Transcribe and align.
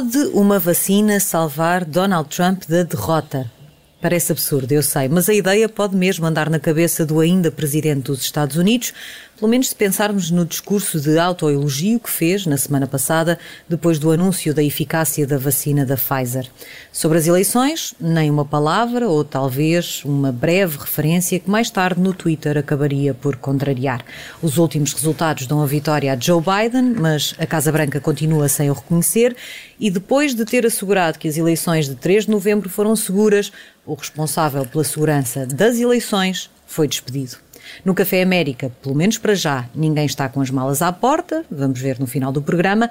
Pode 0.00 0.30
uma 0.32 0.58
vacina 0.58 1.20
salvar 1.20 1.84
Donald 1.84 2.34
Trump 2.34 2.62
da 2.66 2.82
derrota? 2.84 3.59
Parece 4.00 4.32
absurdo, 4.32 4.72
eu 4.72 4.82
sei, 4.82 5.08
mas 5.08 5.28
a 5.28 5.34
ideia 5.34 5.68
pode 5.68 5.94
mesmo 5.94 6.24
andar 6.24 6.48
na 6.48 6.58
cabeça 6.58 7.04
do 7.04 7.20
ainda 7.20 7.50
presidente 7.50 8.04
dos 8.04 8.22
Estados 8.22 8.56
Unidos, 8.56 8.94
pelo 9.36 9.50
menos 9.50 9.68
se 9.68 9.74
pensarmos 9.74 10.30
no 10.30 10.44
discurso 10.44 10.98
de 10.98 11.18
autoelogio 11.18 12.00
que 12.00 12.08
fez 12.10 12.46
na 12.46 12.56
semana 12.56 12.86
passada, 12.86 13.38
depois 13.68 13.98
do 13.98 14.10
anúncio 14.10 14.54
da 14.54 14.62
eficácia 14.62 15.26
da 15.26 15.36
vacina 15.36 15.84
da 15.84 15.96
Pfizer. 15.96 16.46
Sobre 16.90 17.18
as 17.18 17.26
eleições, 17.26 17.94
nem 18.00 18.30
uma 18.30 18.44
palavra 18.44 19.06
ou 19.06 19.22
talvez 19.22 20.02
uma 20.04 20.32
breve 20.32 20.78
referência 20.78 21.38
que 21.38 21.50
mais 21.50 21.70
tarde 21.70 22.00
no 22.00 22.14
Twitter 22.14 22.56
acabaria 22.56 23.12
por 23.12 23.36
contrariar. 23.36 24.04
Os 24.42 24.56
últimos 24.56 24.94
resultados 24.94 25.46
dão 25.46 25.62
a 25.62 25.66
vitória 25.66 26.12
a 26.12 26.18
Joe 26.18 26.42
Biden, 26.42 26.94
mas 26.98 27.34
a 27.38 27.46
Casa 27.46 27.72
Branca 27.72 28.00
continua 28.00 28.48
sem 28.48 28.70
o 28.70 28.74
reconhecer 28.74 29.36
e 29.78 29.90
depois 29.90 30.34
de 30.34 30.44
ter 30.44 30.66
assegurado 30.66 31.18
que 31.18 31.28
as 31.28 31.38
eleições 31.38 31.88
de 31.88 31.94
3 31.94 32.26
de 32.26 32.30
novembro 32.30 32.68
foram 32.68 32.94
seguras, 32.94 33.50
o 33.90 33.94
responsável 33.94 34.64
pela 34.64 34.84
segurança 34.84 35.44
das 35.44 35.76
eleições 35.78 36.48
foi 36.64 36.86
despedido. 36.86 37.36
No 37.84 37.92
Café 37.92 38.22
América, 38.22 38.70
pelo 38.80 38.94
menos 38.94 39.18
para 39.18 39.34
já, 39.34 39.68
ninguém 39.74 40.06
está 40.06 40.28
com 40.28 40.40
as 40.40 40.48
malas 40.48 40.80
à 40.80 40.92
porta, 40.92 41.44
vamos 41.50 41.80
ver 41.80 41.98
no 41.98 42.06
final 42.06 42.30
do 42.30 42.40
programa. 42.40 42.88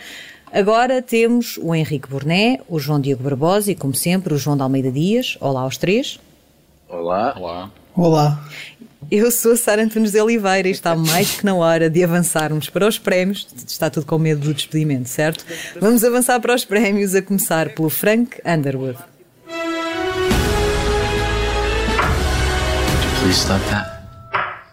Agora 0.52 1.02
temos 1.02 1.58
o 1.62 1.74
Henrique 1.74 2.10
Burné, 2.10 2.60
o 2.68 2.80
João 2.80 3.00
Diego 3.00 3.24
Barbosa 3.24 3.72
e, 3.72 3.76
como 3.76 3.96
sempre, 3.96 4.34
o 4.34 4.38
João 4.38 4.58
de 4.58 4.64
Almeida 4.64 4.92
Dias. 4.92 5.38
Olá 5.40 5.62
aos 5.62 5.78
três. 5.78 6.20
Olá. 6.90 7.34
Olá. 7.38 7.72
Olá. 7.96 8.50
Eu 9.10 9.32
sou 9.32 9.54
a 9.54 9.58
Sara 9.58 9.82
Antunes 9.82 10.12
de 10.12 10.20
Oliveira 10.20 10.68
e 10.68 10.72
está 10.72 10.96
mais 10.96 11.38
que 11.38 11.46
na 11.46 11.56
hora 11.56 11.90
de 11.90 12.04
avançarmos 12.04 12.70
para 12.70 12.86
os 12.86 13.00
prémios. 13.00 13.48
Está 13.66 13.90
tudo 13.90 14.06
com 14.06 14.18
medo 14.18 14.42
do 14.42 14.54
despedimento, 14.54 15.08
certo? 15.08 15.46
Vamos 15.80 16.04
avançar 16.04 16.40
para 16.42 16.54
os 16.54 16.66
prémios, 16.66 17.16
a 17.16 17.22
começar 17.22 17.70
pelo 17.70 17.90
Frank 17.90 18.42
Underwood. 18.46 18.98
Please 23.22 23.42
stop 23.42 23.62
that. 23.70 23.86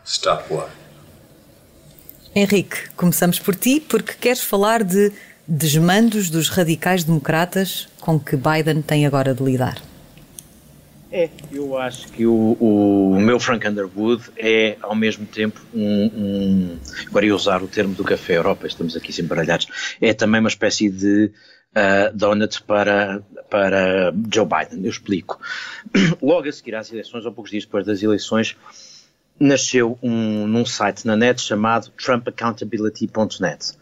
Stop 0.04 0.54
what? 0.54 0.70
Henrique, 2.32 2.90
começamos 2.94 3.40
por 3.40 3.56
ti 3.56 3.80
porque 3.80 4.12
queres 4.20 4.40
falar 4.40 4.84
de 4.84 5.12
desmandos 5.48 6.30
dos 6.30 6.48
radicais 6.48 7.02
democratas 7.02 7.88
com 8.00 8.20
que 8.20 8.36
Biden 8.36 8.82
tem 8.82 9.04
agora 9.04 9.34
de 9.34 9.42
lidar. 9.42 9.82
É, 11.10 11.28
eu 11.52 11.76
acho 11.76 12.06
que 12.08 12.24
o, 12.24 12.56
o 12.60 13.18
meu 13.18 13.40
Frank 13.40 13.66
Underwood 13.66 14.24
é 14.36 14.76
ao 14.80 14.94
mesmo 14.94 15.26
tempo 15.26 15.60
um, 15.74 16.04
um, 16.14 16.78
agora 17.08 17.26
ia 17.26 17.34
usar 17.34 17.62
o 17.62 17.66
termo 17.66 17.94
do 17.94 18.04
café 18.04 18.36
Europa, 18.36 18.66
estamos 18.66 18.96
aqui 18.96 19.12
sempre 19.12 19.30
baralhados, 19.30 19.66
é 20.00 20.12
também 20.12 20.40
uma 20.40 20.48
espécie 20.48 20.88
de 20.88 21.32
uh, 21.76 22.16
donut 22.16 22.62
para, 22.62 23.22
para 23.50 24.12
Joe 24.32 24.46
Biden, 24.46 24.84
eu 24.84 24.90
explico. 24.90 25.38
Logo 26.22 26.48
a 26.48 26.52
seguir 26.52 26.74
às 26.74 26.90
eleições, 26.90 27.26
ou 27.26 27.32
poucos 27.32 27.50
dias 27.50 27.64
depois 27.64 27.84
das 27.84 28.02
eleições, 28.02 28.56
nasceu 29.38 29.98
um, 30.02 30.46
num 30.46 30.64
site 30.64 31.06
na 31.06 31.14
net 31.14 31.40
chamado 31.40 31.90
trumpaccountability.net, 31.90 33.72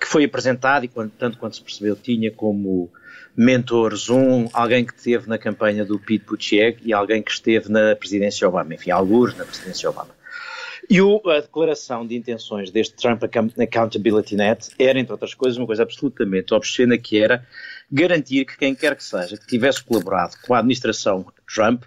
que 0.00 0.06
foi 0.06 0.24
apresentado 0.24 0.84
e, 0.84 0.88
quando, 0.88 1.10
tanto 1.10 1.36
quanto 1.38 1.56
se 1.56 1.62
percebeu, 1.62 1.96
tinha 1.96 2.30
como 2.30 2.90
mentores 3.36 4.08
um, 4.08 4.48
alguém 4.52 4.84
que 4.84 4.94
esteve 4.94 5.28
na 5.28 5.36
campanha 5.36 5.84
do 5.84 5.98
Pete 5.98 6.24
Buttigieg 6.24 6.78
e 6.84 6.92
alguém 6.92 7.20
que 7.20 7.32
esteve 7.32 7.68
na 7.68 7.96
presidência 7.96 8.48
Obama, 8.48 8.74
enfim, 8.74 8.92
alguns 8.92 9.36
na 9.36 9.44
presidência 9.44 9.90
Obama. 9.90 10.14
E 10.88 11.00
o, 11.00 11.20
a 11.30 11.40
declaração 11.40 12.06
de 12.06 12.14
intenções 12.14 12.70
deste 12.70 12.94
Trump 12.94 13.22
Accountability 13.24 14.36
Net 14.36 14.70
era, 14.78 14.98
entre 14.98 15.12
outras 15.12 15.32
coisas, 15.32 15.56
uma 15.56 15.66
coisa 15.66 15.82
absolutamente 15.82 16.52
obscena, 16.52 16.98
que 16.98 17.18
era 17.18 17.46
garantir 17.90 18.44
que 18.44 18.58
quem 18.58 18.74
quer 18.74 18.94
que 18.96 19.04
seja 19.04 19.36
que 19.36 19.46
tivesse 19.46 19.82
colaborado 19.82 20.34
com 20.46 20.54
a 20.54 20.58
administração 20.58 21.24
Trump 21.52 21.84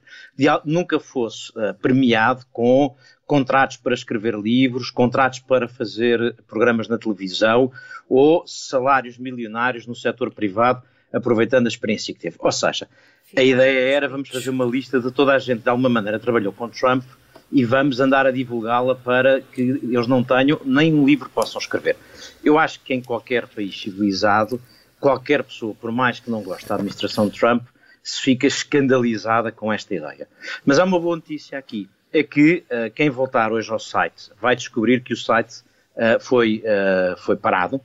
nunca 0.64 1.00
fosse 1.00 1.52
uh, 1.52 1.74
premiado 1.82 2.46
com 2.52 2.96
contratos 3.26 3.78
para 3.78 3.94
escrever 3.94 4.36
livros, 4.36 4.90
contratos 4.90 5.40
para 5.40 5.68
fazer 5.68 6.36
programas 6.48 6.88
na 6.88 6.98
televisão 6.98 7.72
ou 8.08 8.46
salários 8.48 9.18
milionários 9.18 9.86
no 9.86 9.96
setor 9.96 10.32
privado, 10.32 10.82
aproveitando 11.12 11.66
a 11.66 11.70
experiência 11.70 12.14
que 12.14 12.20
teve. 12.20 12.38
Ou 12.40 12.52
seja, 12.52 12.88
a 13.36 13.44
ideia 13.44 13.96
era 13.96 14.08
vamos 14.08 14.30
fazer 14.30 14.50
uma 14.50 14.66
lista 14.66 15.00
de 15.00 15.12
toda 15.12 15.34
a 15.34 15.40
gente 15.40 15.58
que 15.58 15.64
de 15.64 15.70
alguma 15.70 15.90
maneira 15.90 16.20
trabalhou 16.20 16.54
com 16.54 16.70
Trump 16.70 17.04
e 17.52 17.64
vamos 17.64 18.00
andar 18.00 18.26
a 18.26 18.32
divulgá-la 18.32 18.96
para 18.96 19.42
que 19.42 19.62
eles 19.62 20.08
não 20.08 20.24
tenham 20.24 20.60
nem 20.66 20.94
um 20.94 21.06
livro 21.06 21.30
possam 21.30 21.60
escrever. 21.60 21.96
Eu 22.44 22.60
acho 22.60 22.80
que 22.82 22.94
em 22.94 23.02
qualquer 23.02 23.48
país 23.48 23.80
civilizado, 23.80 24.62
qualquer 25.00 25.44
pessoa, 25.44 25.76
por 25.80 25.92
mais 25.92 26.20
que 26.20 26.30
não 26.30 26.42
goste 26.42 26.68
da 26.68 26.76
administração 26.76 27.28
de 27.28 27.40
Trump, 27.40 27.64
se 28.04 28.22
fica 28.22 28.48
escandalizada 28.48 29.52
com 29.52 29.72
esta 29.72 29.94
ideia. 29.94 30.28
Mas 30.66 30.80
há 30.80 30.84
uma 30.86 31.00
boa 31.00 31.16
notícia 31.16 31.58
aqui, 31.58 31.90
é 32.12 32.24
que 32.24 32.64
uh, 32.72 32.90
quem 32.94 33.10
voltar 33.10 33.52
hoje 33.52 33.70
ao 33.70 33.80
site 33.80 34.32
vai 34.42 34.56
descobrir 34.56 35.02
que 35.02 35.14
o 35.14 35.18
site 35.18 35.62
uh, 35.96 36.20
foi, 36.20 36.64
uh, 36.64 37.18
foi 37.20 37.36
parado, 37.36 37.82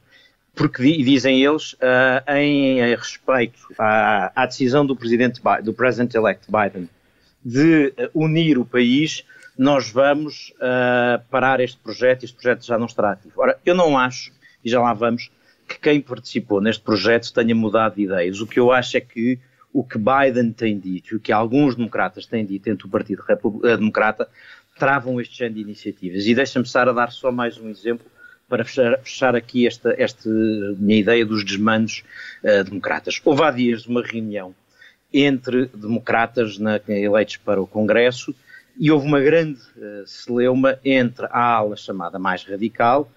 porque 0.55 1.03
dizem 1.03 1.43
eles, 1.43 1.75
em 2.28 2.95
respeito 2.95 3.59
à, 3.78 4.31
à, 4.37 4.45
decisão 4.45 4.84
do 4.84 4.95
presidente, 4.95 5.41
do 5.62 5.72
president-elect 5.72 6.47
Biden 6.47 6.91
de 7.43 7.95
unir 8.12 8.59
o 8.59 8.65
país, 8.67 9.25
nós 9.57 9.91
vamos 9.91 10.53
uh, 10.57 11.23
parar 11.31 11.61
este 11.61 11.79
projeto 11.79 12.23
e 12.23 12.25
este 12.25 12.37
projeto 12.37 12.65
já 12.65 12.79
não 12.79 12.87
estará 12.87 13.13
ativo. 13.13 13.35
Ora, 13.37 13.59
eu 13.65 13.75
não 13.75 13.99
acho, 13.99 14.33
e 14.65 14.71
já 14.71 14.81
lá 14.81 14.93
vamos, 14.95 15.31
que 15.69 15.79
quem 15.79 16.01
participou 16.01 16.61
neste 16.61 16.83
projeto 16.83 17.33
tenha 17.33 17.55
mudado 17.55 17.97
de 17.97 18.03
ideias. 18.03 18.41
O 18.41 18.47
que 18.47 18.59
eu 18.59 18.73
acho 18.73 18.97
é 18.97 19.01
que 19.01 19.39
o 19.73 19.83
que 19.83 19.99
Biden 19.99 20.53
tem 20.53 20.79
dito, 20.79 21.17
o 21.17 21.21
que 21.21 21.33
alguns 21.33 21.75
democratas 21.75 22.27
têm 22.27 22.45
dito 22.45 22.65
dentro 22.65 22.87
do 22.87 22.91
Partido 22.91 23.23
uh, 23.23 23.77
Democrata, 23.77 24.29
travam 24.79 25.21
este 25.21 25.37
género 25.37 25.57
de 25.57 25.61
iniciativas. 25.61 26.27
E 26.27 26.34
deixa-me 26.34 26.65
estar 26.65 26.89
a 26.89 26.93
dar 26.93 27.11
só 27.11 27.31
mais 27.31 27.59
um 27.59 27.69
exemplo 27.69 28.07
para 28.49 28.65
fechar, 28.65 28.99
fechar 28.99 29.37
aqui 29.37 29.67
esta, 29.67 29.95
esta, 29.97 30.29
minha 30.29 30.99
ideia 30.99 31.25
dos 31.25 31.45
desmandos 31.45 32.03
uh, 32.45 32.65
democratas. 32.65 33.21
Houve 33.25 33.43
há 33.43 33.51
dias 33.51 33.87
uma 33.87 34.03
reunião 34.03 34.55
entre 35.13 35.67
democratas 35.67 36.59
na, 36.59 36.81
eleitos 36.89 37.37
para 37.37 37.61
o 37.61 37.67
Congresso 37.67 38.34
e 38.78 38.91
houve 38.91 39.06
uma 39.06 39.21
grande 39.21 39.60
uh, 39.77 40.06
celeuma 40.06 40.78
entre 40.84 41.27
a 41.27 41.55
ala 41.55 41.77
chamada 41.77 42.19
mais 42.19 42.44
radical, 42.44 43.10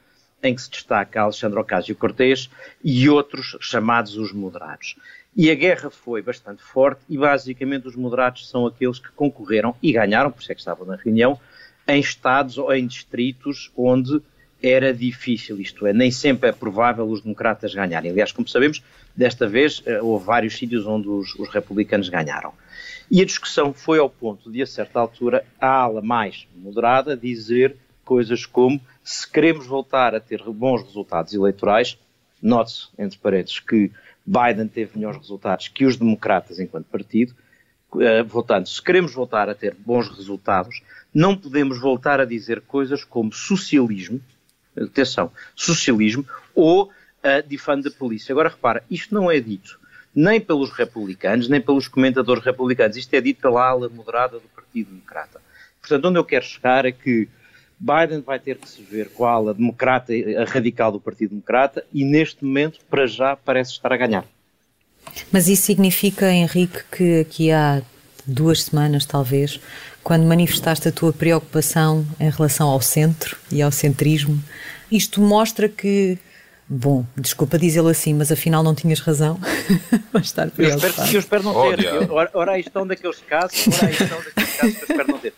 em 0.43 0.53
que 0.53 0.61
se 0.61 0.69
destaca 0.69 1.21
Alexandre 1.21 1.59
Ocasio-Cortez, 1.59 2.49
e 2.83 3.09
outros 3.09 3.57
chamados 3.59 4.17
os 4.17 4.31
moderados. 4.31 4.95
E 5.35 5.51
a 5.51 5.55
guerra 5.55 5.89
foi 5.89 6.21
bastante 6.21 6.63
forte 6.63 7.01
e 7.09 7.17
basicamente 7.17 7.88
os 7.88 7.95
moderados 7.95 8.49
são 8.49 8.66
aqueles 8.66 8.99
que 8.99 9.11
concorreram 9.11 9.75
e 9.81 9.91
ganharam, 9.91 10.31
por 10.31 10.41
isso 10.41 10.51
é 10.51 10.55
que 10.55 10.61
estavam 10.61 10.85
na 10.85 10.95
reunião, 10.95 11.39
em 11.87 11.99
estados 11.99 12.57
ou 12.57 12.73
em 12.73 12.87
distritos 12.87 13.72
onde 13.75 14.22
era 14.63 14.93
difícil, 14.93 15.59
isto 15.59 15.85
é, 15.85 15.93
nem 15.93 16.09
sempre 16.09 16.49
é 16.49 16.51
provável 16.51 17.07
os 17.07 17.22
democratas 17.22 17.73
ganharem. 17.73 18.11
Aliás, 18.11 18.31
como 18.31 18.47
sabemos, 18.47 18.81
desta 19.16 19.47
vez 19.47 19.83
eh, 19.85 20.01
houve 20.01 20.25
vários 20.25 20.57
sítios 20.57 20.87
onde 20.87 21.07
os, 21.07 21.35
os 21.35 21.49
republicanos 21.49 22.09
ganharam. 22.09 22.53
E 23.09 23.21
a 23.21 23.25
discussão 23.25 23.73
foi 23.73 23.99
ao 23.99 24.09
ponto 24.09 24.51
de, 24.51 24.61
a 24.61 24.66
certa 24.66 24.99
altura, 24.99 25.45
a 25.59 25.67
ala 25.67 26.01
mais 26.01 26.47
moderada 26.55 27.16
dizer 27.16 27.75
coisas 28.03 28.45
como 28.45 28.79
se 29.03 29.29
queremos 29.29 29.66
voltar 29.67 30.16
a 30.16 30.19
ter 30.19 30.41
bons 30.43 30.83
resultados 30.83 31.33
eleitorais, 31.33 31.97
note-se, 32.41 32.88
entre 32.97 33.17
paredes, 33.19 33.59
que 33.59 33.91
Biden 34.25 34.67
teve 34.67 34.97
melhores 34.97 35.19
resultados 35.19 35.67
que 35.67 35.85
os 35.85 35.97
democratas 35.97 36.59
enquanto 36.59 36.85
partido, 36.85 37.35
uh, 37.93 38.23
voltando, 38.25 38.67
se 38.67 38.81
queremos 38.81 39.13
voltar 39.13 39.49
a 39.49 39.55
ter 39.55 39.75
bons 39.75 40.09
resultados, 40.09 40.81
não 41.13 41.37
podemos 41.37 41.79
voltar 41.79 42.19
a 42.19 42.25
dizer 42.25 42.61
coisas 42.61 43.03
como 43.03 43.31
socialismo, 43.31 44.19
atenção, 44.75 45.31
socialismo 45.55 46.25
ou 46.53 46.85
uh, 46.85 47.47
defund 47.47 47.84
da 47.84 47.91
polícia. 47.91 48.34
Agora 48.34 48.49
repara, 48.49 48.84
isto 48.90 49.13
não 49.13 49.29
é 49.29 49.40
dito 49.40 49.79
nem 50.16 50.40
pelos 50.40 50.72
republicanos, 50.72 51.50
nem 51.50 51.59
pelos 51.59 51.88
comentadores 51.88 52.44
republicanos. 52.44 52.96
Isto 52.96 53.14
é 53.16 53.22
dito 53.22 53.41
pela 53.41 53.67
ala 53.67 53.90
moderada 53.90 54.40
do 54.40 54.47
Partido 54.56 54.91
Democrata. 54.91 55.41
Portanto, 55.82 56.06
onde 56.08 56.17
eu 56.17 56.23
quero 56.23 56.46
chegar 56.46 56.85
é 56.85 56.91
que 56.91 57.28
Biden 57.79 58.22
vai 58.22 58.40
ter 58.40 58.58
que 58.58 58.70
se 58.70 58.82
ver 58.82 59.09
com 59.09 59.26
a 59.26 59.32
ala 59.32 59.53
democrata, 59.53 60.14
a 60.14 60.46
radical 60.46 60.91
do 60.91 61.00
Partido 61.00 61.32
Democrata, 61.32 61.84
e 61.94 62.06
neste 62.06 62.46
momento, 62.46 62.79
para 62.90 63.06
já, 63.06 63.35
parece 63.35 63.72
estar 63.72 63.91
a 63.91 63.97
ganhar. 63.97 64.26
Mas 65.32 65.47
isso 65.47 65.64
significa, 65.64 66.32
Henrique, 66.32 66.84
que 66.91 67.20
aqui 67.20 67.52
há 67.52 67.82
duas 68.26 68.64
semanas, 68.64 69.06
talvez, 69.06 69.59
quando 70.03 70.26
manifestaste 70.26 70.88
a 70.88 70.91
tua 70.91 71.12
preocupação 71.14 72.06
em 72.20 72.29
relação 72.29 72.67
ao 72.70 72.82
centro 72.82 73.38
e 73.52 73.62
ao 73.62 73.72
centrismo, 73.72 74.41
isto 74.91 75.22
mostra 75.22 75.67
que 75.67 76.17
Bom, 76.67 77.06
desculpa 77.16 77.59
dizê-lo 77.59 77.90
assim, 77.90 78.14
mas 78.14 78.32
afinal 78.32 78.64
não 78.64 78.73
tinhas 78.73 79.00
razão. 79.00 79.40
Vai 80.12 80.22
estar 80.23 80.50
eu 80.58 80.67
espero, 80.67 81.14
eu 81.14 81.20
espero 81.20 81.44
não 81.44 81.76
ter. 81.76 82.12
Ora, 82.12 82.29
ora, 82.34 82.52
aí 82.53 82.62
estão 82.62 82.88
daqueles 82.88 83.20
casos, 83.20 83.67
ora 83.67 83.88
aí 83.88 83.94
estão 83.94 84.17
daqueles 84.17 84.56
casos 84.56 84.76
que 84.76 84.84
eu 84.84 84.88
espero 84.90 85.12
não 85.12 85.20
ter. 85.20 85.34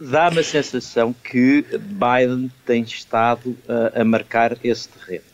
Dá-me 0.00 0.38
a 0.38 0.44
sensação 0.44 1.12
que 1.12 1.64
Biden 1.78 2.50
tem 2.64 2.82
estado 2.82 3.50
uh, 3.50 4.00
a 4.00 4.04
marcar 4.04 4.56
esse 4.62 4.88
terreno. 4.88 5.24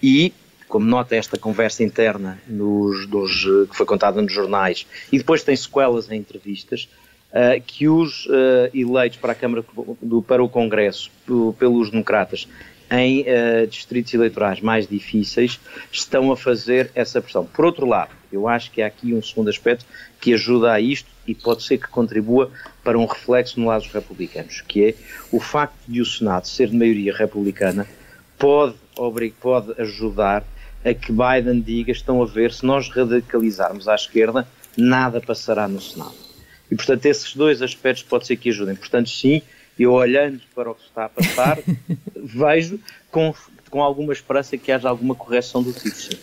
E 0.00 0.32
como 0.68 0.86
nota 0.86 1.14
esta 1.14 1.36
conversa 1.36 1.82
interna 1.82 2.40
nos, 2.48 3.06
dos, 3.06 3.44
que 3.68 3.76
foi 3.76 3.84
contada 3.84 4.22
nos 4.22 4.32
jornais 4.32 4.86
e 5.12 5.18
depois 5.18 5.42
tem 5.42 5.54
sequelas 5.54 6.10
em 6.10 6.16
entrevistas, 6.16 6.88
uh, 7.28 7.60
que 7.66 7.88
os 7.88 8.24
uh, 8.26 8.70
eleitos 8.72 9.18
para 9.18 9.32
a 9.32 9.34
Câmara, 9.34 9.62
do, 10.00 10.22
para 10.22 10.42
o 10.42 10.48
Congresso, 10.48 11.10
pelos 11.58 11.90
democratas, 11.90 12.48
em 12.92 13.22
uh, 13.22 13.66
distritos 13.66 14.12
eleitorais 14.12 14.60
mais 14.60 14.86
difíceis, 14.86 15.58
estão 15.90 16.30
a 16.30 16.36
fazer 16.36 16.90
essa 16.94 17.22
pressão. 17.22 17.46
Por 17.46 17.64
outro 17.64 17.86
lado, 17.86 18.10
eu 18.30 18.46
acho 18.46 18.70
que 18.70 18.82
há 18.82 18.86
aqui 18.86 19.14
um 19.14 19.22
segundo 19.22 19.48
aspecto 19.48 19.86
que 20.20 20.34
ajuda 20.34 20.72
a 20.72 20.78
isto 20.78 21.08
e 21.26 21.34
pode 21.34 21.62
ser 21.62 21.78
que 21.78 21.88
contribua 21.88 22.50
para 22.84 22.98
um 22.98 23.06
reflexo 23.06 23.58
no 23.58 23.66
lado 23.66 23.82
dos 23.82 23.92
republicanos, 23.92 24.60
que 24.60 24.88
é 24.88 24.94
o 25.30 25.40
facto 25.40 25.74
de 25.88 26.02
o 26.02 26.06
Senado 26.06 26.46
ser 26.46 26.68
de 26.68 26.76
maioria 26.76 27.16
republicana 27.16 27.88
pode, 28.38 28.76
pode 29.40 29.80
ajudar 29.80 30.44
a 30.84 30.92
que 30.92 31.12
Biden 31.12 31.60
diga, 31.60 31.92
estão 31.92 32.22
a 32.22 32.26
ver, 32.26 32.52
se 32.52 32.66
nós 32.66 32.90
radicalizarmos 32.90 33.88
à 33.88 33.94
esquerda, 33.94 34.46
nada 34.76 35.20
passará 35.20 35.66
no 35.66 35.80
Senado. 35.80 36.14
E, 36.70 36.74
portanto, 36.74 37.06
esses 37.06 37.36
dois 37.36 37.62
aspectos 37.62 38.02
pode 38.02 38.26
ser 38.26 38.36
que 38.36 38.48
ajudem. 38.48 38.74
Portanto, 38.74 39.08
sim, 39.08 39.42
eu 39.78 39.92
olhando 39.92 40.40
para 40.54 40.70
o 40.70 40.74
que 40.74 40.84
está 40.84 41.06
a 41.06 41.08
passar, 41.08 41.58
vejo 42.16 42.78
com, 43.10 43.34
com 43.70 43.82
alguma 43.82 44.12
esperança 44.12 44.56
que 44.56 44.70
haja 44.70 44.88
alguma 44.88 45.14
correção 45.14 45.62
do 45.62 45.72
tipo, 45.72 45.94
sim. 45.94 46.18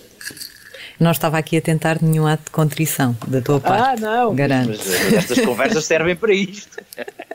Não 1.00 1.12
estava 1.12 1.38
aqui 1.38 1.56
a 1.56 1.62
tentar 1.62 2.02
nenhum 2.02 2.28
ato 2.28 2.44
de 2.46 2.52
contrição 2.52 3.16
da 3.26 3.42
tua 3.42 3.62
parte. 3.62 3.82
Ah, 3.82 3.96
não, 3.96 4.36
garanto. 4.36 4.68
Mas, 4.70 4.86
mas 4.86 5.14
estas 5.14 5.40
conversas 5.40 5.86
servem 5.86 6.16
para 6.16 6.34
isto. 6.34 6.78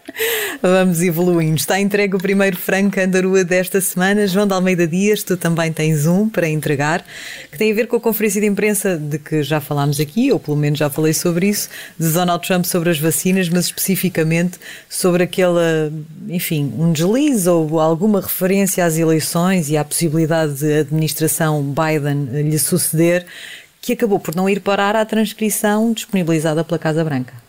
Vamos 0.62 1.02
evoluindo. 1.02 1.56
Está 1.56 1.78
entregue 1.80 2.16
o 2.16 2.18
primeiro 2.18 2.56
Franco 2.56 2.98
Andarua 3.00 3.44
desta 3.44 3.80
semana. 3.80 4.26
João 4.26 4.46
de 4.46 4.54
Almeida 4.54 4.86
Dias, 4.86 5.22
tu 5.22 5.36
também 5.36 5.72
tens 5.72 6.06
um 6.06 6.28
para 6.28 6.48
entregar, 6.48 7.04
que 7.50 7.58
tem 7.58 7.70
a 7.70 7.74
ver 7.74 7.86
com 7.86 7.96
a 7.96 8.00
conferência 8.00 8.40
de 8.40 8.46
imprensa 8.46 8.96
de 8.96 9.18
que 9.18 9.42
já 9.42 9.60
falámos 9.60 10.00
aqui, 10.00 10.32
ou 10.32 10.38
pelo 10.38 10.56
menos 10.56 10.78
já 10.78 10.88
falei 10.88 11.12
sobre 11.12 11.48
isso, 11.48 11.68
de 11.98 12.08
Donald 12.08 12.46
Trump 12.46 12.64
sobre 12.64 12.90
as 12.90 12.98
vacinas, 12.98 13.48
mas 13.48 13.66
especificamente 13.66 14.58
sobre 14.88 15.24
aquela, 15.24 15.92
enfim, 16.28 16.72
um 16.78 16.92
deslize 16.92 17.48
ou 17.48 17.80
alguma 17.80 18.20
referência 18.20 18.84
às 18.84 18.96
eleições 18.96 19.68
e 19.68 19.76
à 19.76 19.84
possibilidade 19.84 20.54
de 20.54 20.78
administração 20.78 21.62
Biden 21.62 22.24
lhe 22.48 22.58
suceder, 22.58 23.26
que 23.82 23.92
acabou 23.92 24.18
por 24.18 24.34
não 24.34 24.48
ir 24.48 24.60
parar 24.60 24.96
à 24.96 25.04
transcrição 25.04 25.92
disponibilizada 25.92 26.64
pela 26.64 26.78
Casa 26.78 27.04
Branca. 27.04 27.43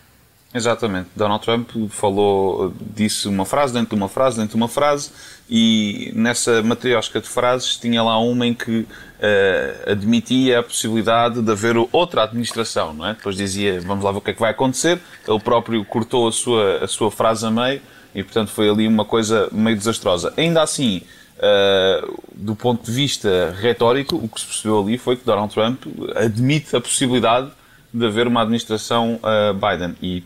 Exatamente. 0.56 1.10
Donald 1.14 1.44
Trump 1.44 1.68
falou, 1.90 2.72
disse 2.80 3.28
uma 3.28 3.44
frase 3.44 3.74
dentro 3.74 3.90
de 3.90 3.94
uma 3.94 4.08
frase 4.08 4.38
dentro 4.38 4.52
de 4.52 4.56
uma 4.56 4.68
frase 4.68 5.10
e 5.50 6.10
nessa 6.14 6.62
matriosca 6.62 7.20
de 7.20 7.28
frases 7.28 7.76
tinha 7.76 8.02
lá 8.02 8.18
uma 8.18 8.46
em 8.46 8.54
que 8.54 8.80
uh, 8.80 9.90
admitia 9.90 10.60
a 10.60 10.62
possibilidade 10.62 11.42
de 11.42 11.52
haver 11.52 11.76
outra 11.92 12.22
administração, 12.22 12.94
não 12.94 13.06
é? 13.06 13.12
Depois 13.12 13.36
dizia, 13.36 13.82
vamos 13.82 14.02
lá 14.02 14.10
ver 14.10 14.16
o 14.16 14.20
que 14.22 14.30
é 14.30 14.32
que 14.32 14.40
vai 14.40 14.50
acontecer. 14.50 14.98
Ele 15.28 15.40
próprio 15.40 15.84
cortou 15.84 16.26
a 16.26 16.32
sua, 16.32 16.84
a 16.84 16.88
sua 16.88 17.10
frase 17.10 17.44
a 17.44 17.50
meio 17.50 17.82
e, 18.14 18.22
portanto, 18.22 18.50
foi 18.50 18.70
ali 18.70 18.88
uma 18.88 19.04
coisa 19.04 19.50
meio 19.52 19.76
desastrosa. 19.76 20.32
Ainda 20.38 20.62
assim, 20.62 21.02
uh, 21.36 22.22
do 22.34 22.56
ponto 22.56 22.82
de 22.82 22.92
vista 22.92 23.54
retórico, 23.60 24.16
o 24.16 24.26
que 24.26 24.40
se 24.40 24.46
percebeu 24.46 24.80
ali 24.80 24.96
foi 24.96 25.16
que 25.16 25.24
Donald 25.26 25.52
Trump 25.52 25.82
admite 26.16 26.74
a 26.74 26.80
possibilidade 26.80 27.50
de 27.92 28.06
haver 28.06 28.26
uma 28.26 28.42
administração 28.42 29.20
uh, 29.22 29.54
Biden. 29.54 29.96
E 30.02 30.22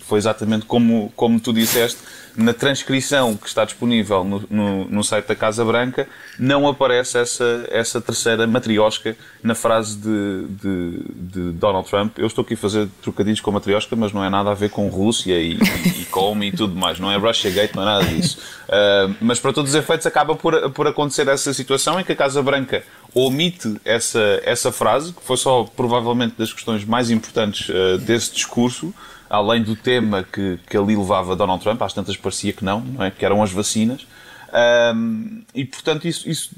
foi 0.00 0.18
exatamente 0.18 0.66
como, 0.66 1.12
como 1.16 1.40
tu 1.40 1.52
disseste, 1.52 1.98
na 2.38 2.54
transcrição 2.54 3.36
que 3.36 3.48
está 3.48 3.64
disponível 3.64 4.22
no, 4.22 4.44
no, 4.48 4.84
no, 4.84 5.02
site 5.02 5.26
da 5.26 5.34
Casa 5.34 5.64
Branca, 5.64 6.06
não 6.38 6.68
aparece 6.68 7.18
essa, 7.18 7.66
essa 7.68 8.00
terceira 8.00 8.46
matriosca 8.46 9.16
na 9.42 9.56
frase 9.56 9.96
de, 9.96 10.46
de, 10.48 11.02
de, 11.16 11.52
Donald 11.58 11.90
Trump. 11.90 12.16
Eu 12.16 12.28
estou 12.28 12.44
aqui 12.44 12.54
a 12.54 12.56
fazer 12.56 12.88
trocadilhos 13.02 13.40
com 13.40 13.50
matriosca, 13.50 13.96
mas 13.96 14.12
não 14.12 14.24
é 14.24 14.30
nada 14.30 14.52
a 14.52 14.54
ver 14.54 14.70
com 14.70 14.86
Rússia 14.86 15.34
e, 15.34 15.54
e, 15.54 16.02
e 16.02 16.04
com 16.04 16.40
e 16.44 16.52
tudo 16.52 16.76
mais. 16.76 17.00
Não 17.00 17.10
é 17.10 17.16
Russia 17.16 17.50
Gate, 17.50 17.74
não 17.74 17.82
é 17.82 17.86
nada 17.86 18.04
disso. 18.04 18.38
Uh, 18.68 19.14
mas 19.20 19.40
para 19.40 19.52
todos 19.52 19.72
os 19.72 19.76
efeitos 19.76 20.06
acaba 20.06 20.36
por, 20.36 20.70
por 20.70 20.86
acontecer 20.86 21.26
essa 21.26 21.52
situação 21.52 21.98
em 21.98 22.04
que 22.04 22.12
a 22.12 22.16
Casa 22.16 22.40
Branca 22.40 22.84
omite 23.12 23.80
essa, 23.84 24.40
essa 24.44 24.70
frase, 24.70 25.12
que 25.12 25.24
foi 25.24 25.36
só 25.36 25.64
provavelmente 25.64 26.36
das 26.38 26.52
questões 26.52 26.84
mais 26.84 27.10
importantes 27.10 27.68
uh, 27.68 27.98
desse 27.98 28.32
discurso, 28.32 28.94
além 29.28 29.62
do 29.62 29.76
tema 29.76 30.22
que, 30.22 30.58
que 30.68 30.76
ali 30.76 30.96
levava 30.96 31.36
Donald 31.36 31.62
Trump, 31.62 31.80
às 31.82 31.92
tantas 31.92 32.16
parecia 32.16 32.52
que 32.52 32.64
não, 32.64 32.80
não 32.80 33.04
é? 33.04 33.10
que 33.10 33.24
eram 33.24 33.42
as 33.42 33.52
vacinas. 33.52 34.06
Um, 34.50 35.42
e 35.54 35.62
portanto 35.62 36.08
isso, 36.08 36.26
isso 36.26 36.50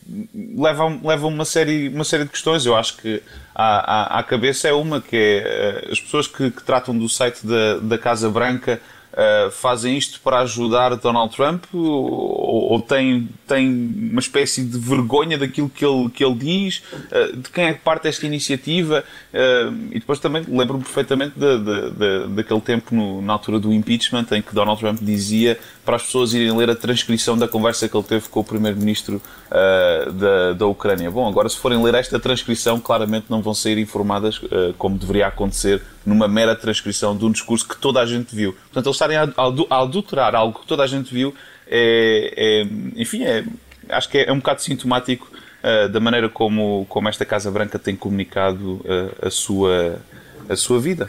leva, 0.56 0.86
leva 1.02 1.26
uma, 1.26 1.44
série, 1.44 1.88
uma 1.88 2.04
série 2.04 2.24
de 2.24 2.30
questões. 2.30 2.64
Eu 2.64 2.76
acho 2.76 2.96
que 2.96 3.22
à, 3.54 4.16
à, 4.16 4.18
à 4.20 4.22
cabeça 4.22 4.68
é 4.68 4.72
uma 4.72 5.00
que 5.00 5.16
é 5.16 5.86
uh, 5.88 5.92
as 5.92 6.00
pessoas 6.00 6.26
que, 6.28 6.50
que, 6.50 6.62
tratam 6.62 6.96
do 6.96 7.08
site 7.08 7.44
da, 7.44 7.78
da 7.78 7.98
Casa 7.98 8.30
Branca 8.30 8.80
uh, 9.12 9.50
fazem 9.50 9.98
isto 9.98 10.20
para 10.20 10.40
ajudar 10.40 10.94
Donald 10.96 11.34
Trump 11.34 11.64
ou, 11.72 12.72
ou 12.72 12.80
têm, 12.80 13.28
têm 13.50 14.10
uma 14.12 14.20
espécie 14.20 14.64
de 14.64 14.78
vergonha 14.78 15.36
daquilo 15.36 15.68
que 15.68 15.84
ele, 15.84 16.08
que 16.08 16.24
ele 16.24 16.34
diz? 16.36 16.82
Uh, 17.10 17.36
de 17.36 17.50
quem 17.50 17.64
é 17.64 17.74
que 17.74 17.80
parte 17.80 18.06
esta 18.06 18.24
iniciativa? 18.24 19.04
Uh, 19.34 19.88
e 19.90 19.98
depois 19.98 20.20
também 20.20 20.44
lembro-me 20.48 20.84
perfeitamente 20.84 21.34
de, 21.36 21.58
de, 21.58 21.90
de, 21.90 22.26
daquele 22.28 22.60
tempo, 22.60 22.94
no, 22.94 23.20
na 23.20 23.32
altura 23.32 23.58
do 23.58 23.72
impeachment, 23.72 24.26
em 24.32 24.40
que 24.40 24.54
Donald 24.54 24.80
Trump 24.80 25.00
dizia 25.02 25.58
para 25.84 25.96
as 25.96 26.04
pessoas 26.04 26.32
irem 26.32 26.56
ler 26.56 26.70
a 26.70 26.76
transcrição 26.76 27.36
da 27.36 27.48
conversa 27.48 27.88
que 27.88 27.96
ele 27.96 28.04
teve 28.04 28.28
com 28.28 28.40
o 28.40 28.44
primeiro-ministro 28.44 29.20
da, 29.50 30.52
da 30.52 30.66
Ucrânia. 30.66 31.10
Bom, 31.10 31.26
agora 31.28 31.48
se 31.48 31.56
forem 31.56 31.82
ler 31.82 31.94
esta 31.94 32.20
transcrição, 32.20 32.78
claramente 32.78 33.26
não 33.28 33.42
vão 33.42 33.54
sair 33.54 33.78
informadas 33.78 34.40
como 34.78 34.96
deveria 34.96 35.26
acontecer 35.26 35.82
numa 36.04 36.28
mera 36.28 36.54
transcrição 36.54 37.16
de 37.16 37.24
um 37.24 37.32
discurso 37.32 37.66
que 37.66 37.76
toda 37.76 38.00
a 38.00 38.06
gente 38.06 38.34
viu. 38.34 38.52
Portanto, 38.52 38.86
eles 38.86 38.94
estarem 38.94 39.16
a, 39.16 39.28
a 39.70 39.82
adulterar 39.82 40.34
algo 40.34 40.60
que 40.60 40.66
toda 40.66 40.84
a 40.84 40.86
gente 40.86 41.12
viu 41.12 41.34
é, 41.70 42.34
é 42.36 42.62
enfim, 42.96 43.24
é, 43.24 43.44
acho 43.88 44.08
que 44.08 44.18
é, 44.18 44.28
é 44.28 44.32
um 44.32 44.38
bocado 44.38 44.60
sintomático 44.60 45.30
uh, 45.62 45.88
da 45.88 46.00
maneira 46.00 46.28
como, 46.28 46.84
como 46.88 47.08
esta 47.08 47.24
Casa 47.24 47.50
Branca 47.50 47.78
tem 47.78 47.94
comunicado 47.94 48.74
uh, 48.84 49.26
a, 49.26 49.30
sua, 49.30 50.00
a 50.48 50.56
sua 50.56 50.80
vida. 50.80 51.08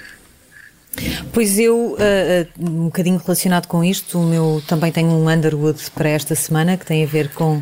Pois 1.33 1.57
eu, 1.57 1.93
uh, 1.93 1.97
um 2.59 2.85
bocadinho 2.85 3.17
relacionado 3.17 3.67
com 3.67 3.83
isto, 3.83 4.19
o 4.19 4.23
meu 4.23 4.61
também 4.67 4.91
tenho 4.91 5.09
um 5.09 5.29
Underwood 5.29 5.79
para 5.95 6.09
esta 6.09 6.35
semana 6.35 6.77
que 6.77 6.85
tem 6.85 7.03
a 7.03 7.07
ver 7.07 7.29
com 7.29 7.61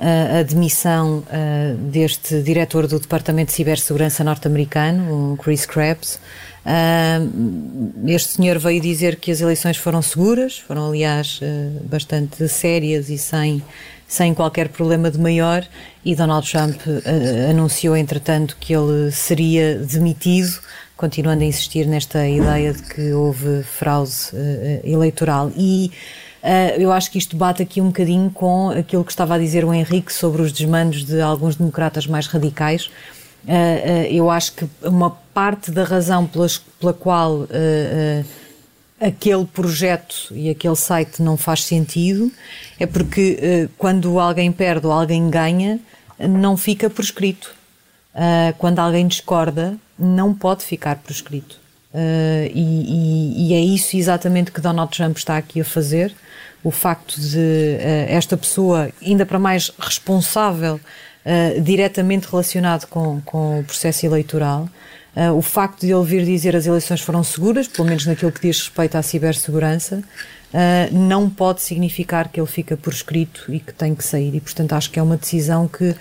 a 0.00 0.44
demissão 0.44 1.24
deste 1.90 2.40
diretor 2.40 2.86
do 2.86 3.00
Departamento 3.00 3.48
de 3.48 3.54
Cibersegurança 3.54 4.22
norte-americano, 4.22 5.32
o 5.32 5.36
Chris 5.36 5.66
Krebs. 5.66 6.20
Uh, 6.68 8.06
este 8.06 8.34
senhor 8.34 8.58
veio 8.58 8.78
dizer 8.78 9.16
que 9.16 9.30
as 9.30 9.40
eleições 9.40 9.78
foram 9.78 10.02
seguras, 10.02 10.58
foram 10.58 10.88
aliás 10.88 11.40
uh, 11.40 11.82
bastante 11.84 12.46
sérias 12.46 13.08
e 13.08 13.16
sem, 13.16 13.62
sem 14.06 14.34
qualquer 14.34 14.68
problema 14.68 15.10
de 15.10 15.18
maior, 15.18 15.66
e 16.04 16.14
Donald 16.14 16.50
Trump 16.50 16.78
anunciou 17.48 17.96
entretanto 17.96 18.54
que 18.60 18.74
ele 18.74 19.10
seria 19.10 19.78
demitido, 19.78 20.58
continuando 20.94 21.42
a 21.42 21.46
insistir 21.46 21.86
nesta 21.86 22.28
ideia 22.28 22.74
de 22.74 22.82
que 22.82 23.12
houve 23.12 23.62
fraude 23.62 24.12
eleitoral. 24.84 25.50
E 25.56 25.90
Uh, 26.40 26.80
eu 26.80 26.92
acho 26.92 27.10
que 27.10 27.18
isto 27.18 27.36
bate 27.36 27.62
aqui 27.62 27.80
um 27.80 27.88
bocadinho 27.88 28.30
com 28.30 28.70
aquilo 28.70 29.04
que 29.04 29.10
estava 29.10 29.34
a 29.34 29.38
dizer 29.38 29.64
o 29.64 29.74
Henrique 29.74 30.12
sobre 30.12 30.40
os 30.40 30.52
desmandos 30.52 31.04
de 31.04 31.20
alguns 31.20 31.56
democratas 31.56 32.06
mais 32.06 32.28
radicais. 32.28 32.88
Uh, 33.44 33.50
uh, 33.50 34.12
eu 34.12 34.30
acho 34.30 34.52
que 34.52 34.68
uma 34.82 35.10
parte 35.32 35.70
da 35.70 35.84
razão 35.84 36.26
pela 36.26 36.92
qual 36.92 37.46
aquele 39.00 39.44
projeto 39.46 40.32
e 40.32 40.50
aquele 40.50 40.74
site 40.74 41.22
não 41.22 41.36
faz 41.36 41.62
sentido 41.62 42.32
é 42.80 42.84
porque 42.84 43.68
quando 43.78 44.18
alguém 44.18 44.50
perde 44.50 44.88
ou 44.88 44.92
alguém 44.92 45.30
ganha, 45.30 45.78
não 46.18 46.56
fica 46.56 46.90
prescrito. 46.90 47.54
quando 48.58 48.80
alguém 48.80 49.06
discorda, 49.06 49.76
não 49.96 50.34
pode 50.34 50.64
ficar 50.64 50.96
prescrito. 50.96 51.60
E, 52.52 53.54
é 53.54 53.60
isso 53.60 53.96
exatamente 53.96 54.50
que 54.50 54.60
Donald 54.60 54.90
Trump 54.90 55.16
está 55.16 55.36
aqui 55.36 55.60
a 55.60 55.64
fazer. 55.64 56.12
O 56.64 56.72
facto 56.72 57.20
de 57.20 57.76
esta 58.08 58.36
pessoa, 58.36 58.90
ainda 59.00 59.24
para 59.24 59.38
mais 59.38 59.70
responsável, 59.78 60.80
uh, 61.28 61.60
diretamente 61.60 62.26
relacionado 62.28 62.86
com, 62.86 63.20
com 63.20 63.60
o 63.60 63.64
processo 63.64 64.06
eleitoral, 64.06 64.68
o 65.36 65.42
facto 65.42 65.80
de 65.80 65.92
ele 65.92 66.04
vir 66.04 66.24
dizer 66.24 66.54
as 66.54 66.64
eleições 66.64 67.00
foram 67.00 67.24
seguras, 67.24 67.66
pelo 67.66 67.88
menos 67.88 68.06
naquilo 68.06 68.30
que 68.30 68.40
diz 68.40 68.60
respeito 68.60 68.94
à 68.96 69.02
cibersegurança, 69.02 70.00
não 70.92 71.28
pode 71.28 71.60
significar 71.60 72.28
que 72.28 72.38
ele 72.38 72.46
fica 72.46 72.76
por 72.76 72.92
escrito 72.92 73.46
e 73.48 73.58
que 73.58 73.72
tem 73.74 73.96
que 73.96 74.04
sair. 74.04 74.32
E, 74.36 74.40
portanto, 74.40 74.74
acho 74.74 74.88
que 74.88 74.96
é 74.96 75.02
uma 75.02 75.16
decisão 75.16 75.66
que 75.66 75.92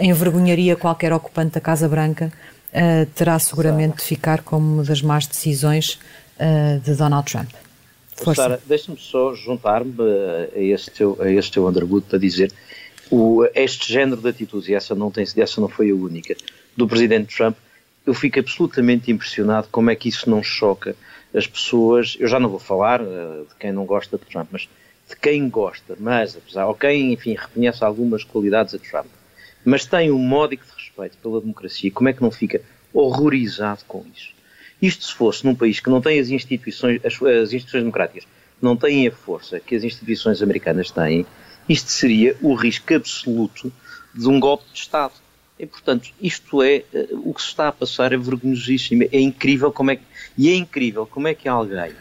envergonharia 0.00 0.76
qualquer 0.76 1.12
ocupante 1.12 1.54
da 1.54 1.60
Casa 1.60 1.88
Branca 1.88 2.30
uh, 2.72 3.06
terá 3.14 3.38
seguramente 3.38 3.98
de 3.98 4.02
ficar 4.02 4.42
como 4.42 4.74
uma 4.74 4.84
das 4.84 5.02
más 5.02 5.26
decisões 5.26 5.98
uh, 6.38 6.80
de 6.80 6.94
Donald 6.94 7.30
Trump. 7.30 7.50
Força. 8.16 8.42
Sara, 8.42 8.60
deixa-me 8.66 8.98
só 8.98 9.34
juntar-me 9.34 9.94
a 10.54 10.60
este 10.60 10.90
teu, 10.90 11.18
a 11.20 11.50
teu 11.50 11.66
Underwood 11.66 12.06
para 12.08 12.18
dizer 12.18 12.52
o, 13.12 13.46
este 13.54 13.92
género 13.92 14.22
de 14.22 14.28
atitudes, 14.30 14.70
e 14.70 14.74
essa 14.74 14.94
não, 14.94 15.10
tem, 15.10 15.26
essa 15.36 15.60
não 15.60 15.68
foi 15.68 15.90
a 15.90 15.94
única, 15.94 16.34
do 16.74 16.88
presidente 16.88 17.36
Trump, 17.36 17.54
eu 18.06 18.14
fico 18.14 18.40
absolutamente 18.40 19.12
impressionado 19.12 19.68
como 19.70 19.90
é 19.90 19.94
que 19.94 20.08
isso 20.08 20.30
não 20.30 20.42
choca 20.42 20.96
as 21.34 21.46
pessoas. 21.46 22.16
Eu 22.18 22.26
já 22.26 22.40
não 22.40 22.48
vou 22.48 22.58
falar 22.58 23.02
uh, 23.02 23.46
de 23.46 23.54
quem 23.60 23.70
não 23.70 23.84
gosta 23.84 24.16
de 24.16 24.24
Trump, 24.24 24.48
mas 24.50 24.62
de 25.08 25.14
quem 25.14 25.46
gosta, 25.50 25.94
mas 26.00 26.34
apesar, 26.34 26.66
ou 26.66 26.74
quem, 26.74 27.12
enfim, 27.12 27.34
reconhece 27.34 27.84
algumas 27.84 28.24
qualidades 28.24 28.74
a 28.74 28.78
Trump, 28.78 29.08
mas 29.62 29.84
tem 29.84 30.10
um 30.10 30.18
módico 30.18 30.64
de 30.64 30.72
respeito 30.72 31.18
pela 31.18 31.38
democracia, 31.38 31.90
como 31.90 32.08
é 32.08 32.14
que 32.14 32.22
não 32.22 32.30
fica 32.30 32.62
horrorizado 32.94 33.82
com 33.86 34.04
isso? 34.14 34.30
Isto 34.80 35.04
se 35.04 35.12
fosse 35.12 35.44
num 35.44 35.54
país 35.54 35.80
que 35.80 35.90
não 35.90 36.00
tem 36.00 36.18
as 36.18 36.30
instituições, 36.30 37.04
as, 37.04 37.14
as 37.22 37.52
instituições 37.52 37.82
democráticas, 37.82 38.26
não 38.60 38.74
têm 38.74 39.06
a 39.06 39.12
força 39.12 39.60
que 39.60 39.74
as 39.74 39.84
instituições 39.84 40.40
americanas 40.40 40.90
têm, 40.90 41.26
isto 41.68 41.90
seria 41.90 42.36
o 42.40 42.54
risco 42.54 42.94
absoluto 42.94 43.72
de 44.14 44.28
um 44.28 44.38
golpe 44.38 44.64
de 44.72 44.78
Estado. 44.78 45.14
E, 45.58 45.66
portanto, 45.66 46.10
isto 46.20 46.62
é, 46.62 46.84
uh, 46.92 47.30
o 47.30 47.34
que 47.34 47.42
se 47.42 47.48
está 47.48 47.68
a 47.68 47.72
passar 47.72 48.12
é 48.12 48.16
vergonhosíssimo, 48.16 49.04
é 49.04 49.20
incrível 49.20 49.70
como 49.70 49.90
é 49.90 49.96
que, 49.96 50.02
e 50.36 50.50
é 50.50 50.54
incrível 50.54 51.06
como 51.06 51.28
é 51.28 51.34
que 51.34 51.48
alguém 51.48 51.92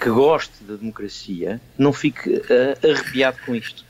que 0.00 0.08
goste 0.08 0.64
da 0.64 0.76
democracia 0.76 1.60
não 1.76 1.92
fique 1.92 2.30
uh, 2.30 2.90
arrepiado 2.90 3.38
com 3.44 3.54
isto. 3.54 3.84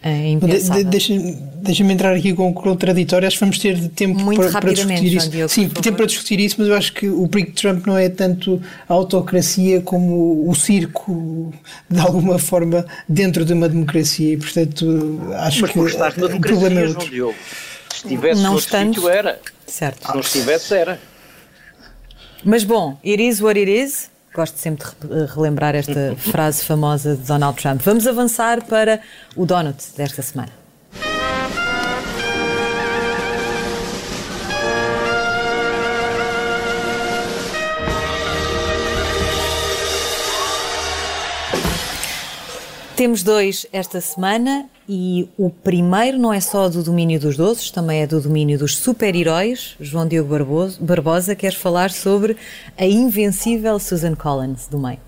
É 0.00 0.36
de, 0.36 0.84
Deixa-me 0.84 1.32
deixa 1.56 1.82
entrar 1.82 2.14
aqui 2.14 2.32
com 2.32 2.50
o 2.50 2.54
contraditório. 2.54 3.26
Acho 3.26 3.36
que 3.36 3.44
vamos 3.44 3.58
ter 3.58 3.88
tempo 3.88 4.20
Muito 4.20 4.40
para, 4.40 4.60
para 4.60 4.72
discutir 4.72 5.16
isso. 5.16 5.28
Diogo, 5.28 5.48
Sim, 5.48 5.68
tempo 5.68 5.96
para 5.96 6.06
discutir 6.06 6.38
isso, 6.38 6.56
mas 6.58 6.68
eu 6.68 6.74
acho 6.76 6.92
que 6.92 7.08
o 7.08 7.26
perigo 7.26 7.50
de 7.50 7.60
Trump 7.60 7.84
não 7.84 7.98
é 7.98 8.08
tanto 8.08 8.62
a 8.88 8.92
autocracia 8.94 9.80
como 9.80 10.48
o 10.48 10.54
circo, 10.54 11.52
de 11.90 11.98
alguma 11.98 12.38
forma, 12.38 12.86
dentro 13.08 13.44
de 13.44 13.52
uma 13.52 13.68
democracia. 13.68 14.34
E, 14.34 14.36
portanto, 14.36 15.20
acho 15.34 15.62
mas 15.62 15.70
que 15.72 15.78
estás 15.80 16.16
na 16.16 16.26
democracia, 16.28 16.56
o 16.56 16.60
problema 16.60 16.80
é 16.80 16.88
outro. 16.88 17.00
João 17.00 17.10
Diogo. 17.10 17.34
Se 17.90 17.96
estivesse 18.04 18.40
não 18.40 18.56
estando, 18.56 18.94
sítio, 18.94 19.08
era. 19.08 19.40
Certo. 19.66 20.06
Se 20.06 20.14
não 20.14 20.20
estivesse, 20.20 20.74
era. 20.74 21.00
Mas 22.44 22.62
bom, 22.62 22.96
it 23.04 23.20
is 23.20 23.40
what 23.40 23.58
it 23.58 23.68
is. 23.70 24.07
Gosto 24.34 24.58
sempre 24.58 24.86
de 25.00 25.26
relembrar 25.26 25.74
esta 25.74 26.14
frase 26.30 26.64
famosa 26.64 27.16
de 27.16 27.22
Donald 27.26 27.56
Trump. 27.56 27.80
Vamos 27.82 28.06
avançar 28.06 28.64
para 28.64 29.00
o 29.36 29.46
Donut 29.46 29.82
desta 29.96 30.22
semana. 30.22 30.52
Temos 42.96 43.22
dois 43.22 43.64
esta 43.72 44.00
semana 44.00 44.68
e 44.88 45.28
o 45.36 45.50
primeiro 45.50 46.18
não 46.18 46.32
é 46.32 46.40
só 46.40 46.68
do 46.68 46.82
domínio 46.82 47.20
dos 47.20 47.36
doces, 47.36 47.70
também 47.70 48.00
é 48.00 48.06
do 48.06 48.20
domínio 48.20 48.58
dos 48.58 48.76
super-heróis. 48.78 49.76
João 49.78 50.08
Diogo 50.08 50.30
Barbosa, 50.30 50.78
Barbosa 50.80 51.34
quer 51.34 51.52
falar 51.52 51.90
sobre 51.90 52.36
a 52.76 52.86
invencível 52.86 53.78
Susan 53.78 54.14
Collins 54.14 54.66
do 54.66 54.78
meio. 54.78 54.98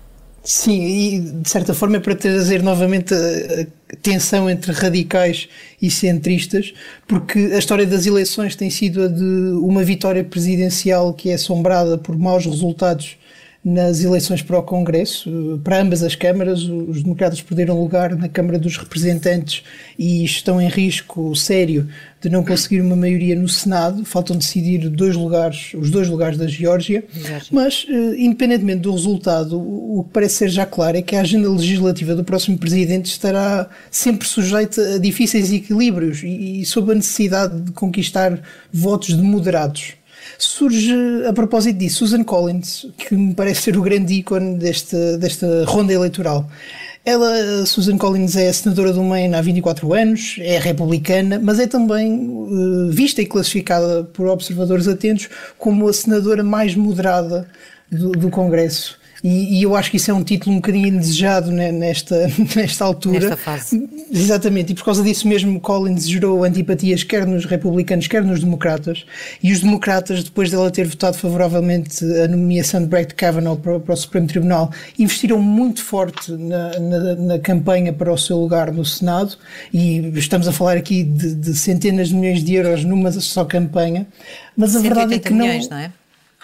Sim, 0.43 0.81
e 0.83 1.19
de 1.19 1.49
certa 1.49 1.73
forma 1.73 1.97
é 1.97 1.99
para 1.99 2.15
trazer 2.15 2.63
novamente 2.63 3.13
a, 3.13 3.17
a 3.17 3.95
tensão 4.01 4.49
entre 4.49 4.71
radicais 4.71 5.47
e 5.81 5.89
centristas, 5.89 6.73
porque 7.07 7.37
a 7.53 7.57
história 7.57 7.85
das 7.85 8.05
eleições 8.05 8.55
tem 8.55 8.69
sido 8.69 9.03
a 9.03 9.07
de 9.07 9.23
uma 9.23 9.83
vitória 9.83 10.23
presidencial 10.23 11.13
que 11.13 11.29
é 11.29 11.35
assombrada 11.35 11.97
por 11.97 12.17
maus 12.17 12.45
resultados 12.45 13.17
nas 13.63 14.03
eleições 14.03 14.41
para 14.41 14.57
o 14.57 14.63
Congresso. 14.63 15.59
Para 15.63 15.81
ambas 15.81 16.01
as 16.01 16.15
câmaras, 16.15 16.63
os 16.63 17.03
democratas 17.03 17.41
perderam 17.41 17.79
lugar 17.79 18.15
na 18.15 18.27
Câmara 18.27 18.57
dos 18.57 18.75
Representantes 18.75 19.63
e 19.97 20.23
estão 20.23 20.59
em 20.59 20.67
risco 20.67 21.35
sério 21.35 21.87
de 22.19 22.29
não 22.29 22.43
conseguir 22.43 22.81
uma 22.81 22.95
maioria 22.95 23.35
no 23.35 23.47
Senado. 23.47 24.03
Faltam 24.03 24.35
decidir 24.35 24.89
dois 24.89 25.15
lugares, 25.15 25.73
os 25.75 25.91
dois 25.91 26.07
lugares 26.07 26.37
da 26.37 26.47
Geórgia. 26.47 27.03
Mas, 27.51 27.85
eh, 27.87 28.15
independentemente 28.17 28.81
do 28.81 28.91
resultado, 28.91 29.59
o 29.59 30.03
que 30.03 30.13
parece 30.13 30.35
ser 30.35 30.49
já 30.49 30.65
claro 30.65 30.97
é 30.97 31.01
que 31.01 31.15
a 31.15 31.21
agenda 31.21 31.49
legislativa 31.49 32.15
do 32.15 32.23
próximo 32.23 32.57
presidente 32.57 33.05
estará 33.05 33.69
sempre 33.91 34.27
sujeita 34.27 34.95
a 34.95 34.97
difíceis 34.97 35.51
equilíbrios 35.51 36.21
e 36.23 36.63
sob 36.65 36.91
a 36.91 36.95
necessidade 36.95 37.61
de 37.61 37.71
conquistar 37.71 38.39
votos 38.71 39.15
de 39.15 39.21
moderados 39.21 40.00
surge 40.45 40.93
a 41.27 41.33
propósito 41.33 41.77
disso 41.77 41.99
Susan 41.99 42.23
Collins, 42.23 42.87
que 42.97 43.15
me 43.15 43.33
parece 43.33 43.61
ser 43.63 43.77
o 43.77 43.81
grande 43.81 44.13
ícone 44.15 44.57
desta, 44.57 45.17
desta 45.17 45.65
ronda 45.65 45.93
eleitoral. 45.93 46.49
Ela, 47.03 47.65
Susan 47.65 47.97
Collins, 47.97 48.35
é 48.35 48.53
senadora 48.53 48.93
do 48.93 49.03
Maine 49.03 49.33
há 49.33 49.41
24 49.41 49.91
anos, 49.93 50.35
é 50.39 50.59
republicana, 50.59 51.39
mas 51.41 51.59
é 51.59 51.65
também 51.65 52.29
uh, 52.29 52.91
vista 52.91 53.21
e 53.21 53.25
classificada 53.25 54.03
por 54.03 54.27
observadores 54.27 54.87
atentos 54.87 55.27
como 55.57 55.87
a 55.87 55.93
senadora 55.93 56.43
mais 56.43 56.75
moderada 56.75 57.47
do, 57.91 58.11
do 58.11 58.29
Congresso. 58.29 59.00
E, 59.23 59.59
e, 59.59 59.63
eu 59.63 59.75
acho 59.75 59.91
que 59.91 59.97
isso 59.97 60.09
é 60.09 60.13
um 60.13 60.23
título 60.23 60.53
um 60.53 60.55
bocadinho 60.55 60.87
indesejado 60.87 61.51
nesta, 61.51 62.27
nesta 62.55 62.85
altura. 62.85 63.19
Nesta 63.19 63.37
fase. 63.37 63.87
Exatamente, 64.11 64.71
e 64.71 64.75
por 64.75 64.83
causa 64.83 65.03
disso 65.03 65.27
mesmo 65.27 65.59
Collins 65.59 66.07
gerou 66.07 66.43
antipatias 66.43 67.03
quer 67.03 67.25
nos 67.25 67.45
republicanos, 67.45 68.07
quer 68.07 68.23
nos 68.23 68.39
democratas. 68.39 69.05
E 69.41 69.51
os 69.51 69.61
democratas, 69.61 70.23
depois 70.23 70.49
dela 70.49 70.71
ter 70.71 70.87
votado 70.87 71.17
favoravelmente 71.17 72.03
a 72.03 72.27
nomeação 72.27 72.81
de 72.81 72.87
Brett 72.87 73.13
Kavanaugh 73.13 73.57
para, 73.57 73.79
para 73.79 73.93
o 73.93 73.97
Supremo 73.97 74.27
Tribunal, 74.27 74.71
investiram 74.97 75.39
muito 75.39 75.83
forte 75.83 76.31
na, 76.31 76.79
na, 76.79 77.15
na, 77.15 77.39
campanha 77.39 77.93
para 77.93 78.11
o 78.11 78.17
seu 78.17 78.37
lugar 78.37 78.71
no 78.71 78.83
Senado. 78.83 79.37
E 79.73 79.99
estamos 80.15 80.47
a 80.47 80.51
falar 80.51 80.77
aqui 80.77 81.03
de, 81.03 81.35
de 81.35 81.55
centenas 81.55 82.09
de 82.09 82.15
milhões 82.15 82.43
de 82.43 82.55
euros 82.55 82.83
numa 82.83 83.11
só 83.11 83.45
campanha. 83.45 84.07
Mas 84.57 84.75
a 84.75 84.79
verdade 84.79 85.15
é 85.15 85.19
que 85.19 85.31
não. 85.31 85.45
Milhões, 85.45 85.69
não 85.69 85.77
é? 85.77 85.91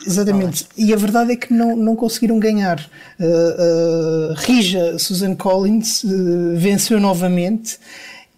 Exatamente. 0.05 0.67
E 0.77 0.93
a 0.93 0.95
verdade 0.95 1.31
é 1.31 1.35
que 1.35 1.53
não, 1.53 1.75
não 1.75 1.95
conseguiram 1.95 2.39
ganhar. 2.39 2.79
Uh, 3.19 4.31
uh, 4.31 4.33
Rija 4.35 4.99
Susan 4.99 5.35
Collins 5.35 6.03
uh, 6.03 6.55
venceu 6.55 6.99
novamente 6.99 7.79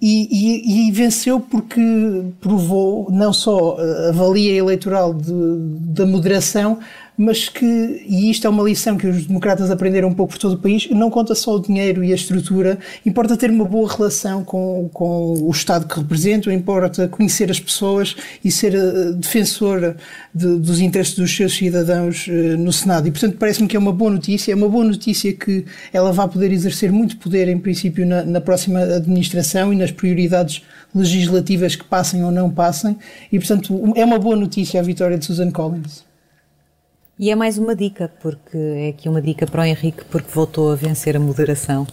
e, 0.01 0.27
e, 0.31 0.87
e, 0.87 0.91
venceu 0.91 1.41
porque 1.41 1.81
provou 2.39 3.11
não 3.11 3.33
só 3.33 3.77
a 4.07 4.11
valia 4.13 4.53
eleitoral 4.53 5.13
de, 5.13 5.33
da 5.93 6.05
moderação, 6.05 6.79
mas 7.19 7.49
que, 7.49 7.65
e 8.07 8.31
isto 8.31 8.47
é 8.47 8.49
uma 8.49 8.63
lição 8.63 8.95
que 8.95 9.05
os 9.05 9.25
democratas 9.25 9.69
aprenderam 9.69 10.07
um 10.07 10.13
pouco 10.13 10.31
por 10.31 10.39
todo 10.39 10.53
o 10.53 10.57
país, 10.57 10.89
não 10.89 11.09
conta 11.09 11.35
só 11.35 11.53
o 11.53 11.59
dinheiro 11.59 12.01
e 12.01 12.13
a 12.13 12.15
estrutura, 12.15 12.79
importa 13.05 13.35
ter 13.35 13.51
uma 13.51 13.65
boa 13.65 13.91
relação 13.91 14.41
com, 14.41 14.89
com 14.93 15.33
o 15.33 15.51
Estado 15.51 15.85
que 15.85 15.99
representam, 15.99 16.53
importa 16.53 17.09
conhecer 17.09 17.51
as 17.51 17.59
pessoas 17.59 18.15
e 18.41 18.49
ser 18.49 18.73
uh, 18.73 19.13
defensor 19.15 19.97
de, 20.33 20.59
dos 20.59 20.79
interesses 20.79 21.13
dos 21.13 21.35
seus 21.35 21.57
cidadãos 21.57 22.25
uh, 22.27 22.31
no 22.57 22.71
Senado. 22.71 23.09
E, 23.09 23.11
portanto, 23.11 23.35
parece-me 23.37 23.67
que 23.67 23.75
é 23.75 23.79
uma 23.79 23.91
boa 23.91 24.11
notícia, 24.11 24.53
é 24.53 24.55
uma 24.55 24.69
boa 24.69 24.85
notícia 24.85 25.33
que 25.33 25.65
ela 25.91 26.13
vai 26.13 26.29
poder 26.29 26.53
exercer 26.53 26.89
muito 26.89 27.17
poder, 27.17 27.49
em 27.49 27.59
princípio, 27.59 28.05
na, 28.05 28.23
na 28.23 28.39
próxima 28.39 28.79
administração 28.79 29.73
e 29.73 29.75
nas 29.75 29.91
prioridades 29.91 30.63
legislativas 30.95 31.75
que 31.75 31.83
passem 31.83 32.23
ou 32.23 32.31
não 32.31 32.49
passem, 32.49 32.95
e, 33.29 33.37
portanto, 33.37 33.91
é 33.97 34.05
uma 34.05 34.17
boa 34.17 34.37
notícia 34.37 34.79
a 34.79 34.83
vitória 34.83 35.17
de 35.17 35.25
Susan 35.25 35.51
Collins. 35.51 36.07
E 37.19 37.29
é 37.29 37.35
mais 37.35 37.57
uma 37.57 37.75
dica, 37.75 38.09
porque 38.21 38.57
é 38.57 38.87
aqui 38.87 39.09
uma 39.09 39.21
dica 39.21 39.45
para 39.45 39.63
o 39.63 39.65
Henrique, 39.65 40.05
porque 40.05 40.31
voltou 40.31 40.71
a 40.71 40.75
vencer 40.75 41.17
a 41.17 41.19
moderação. 41.19 41.85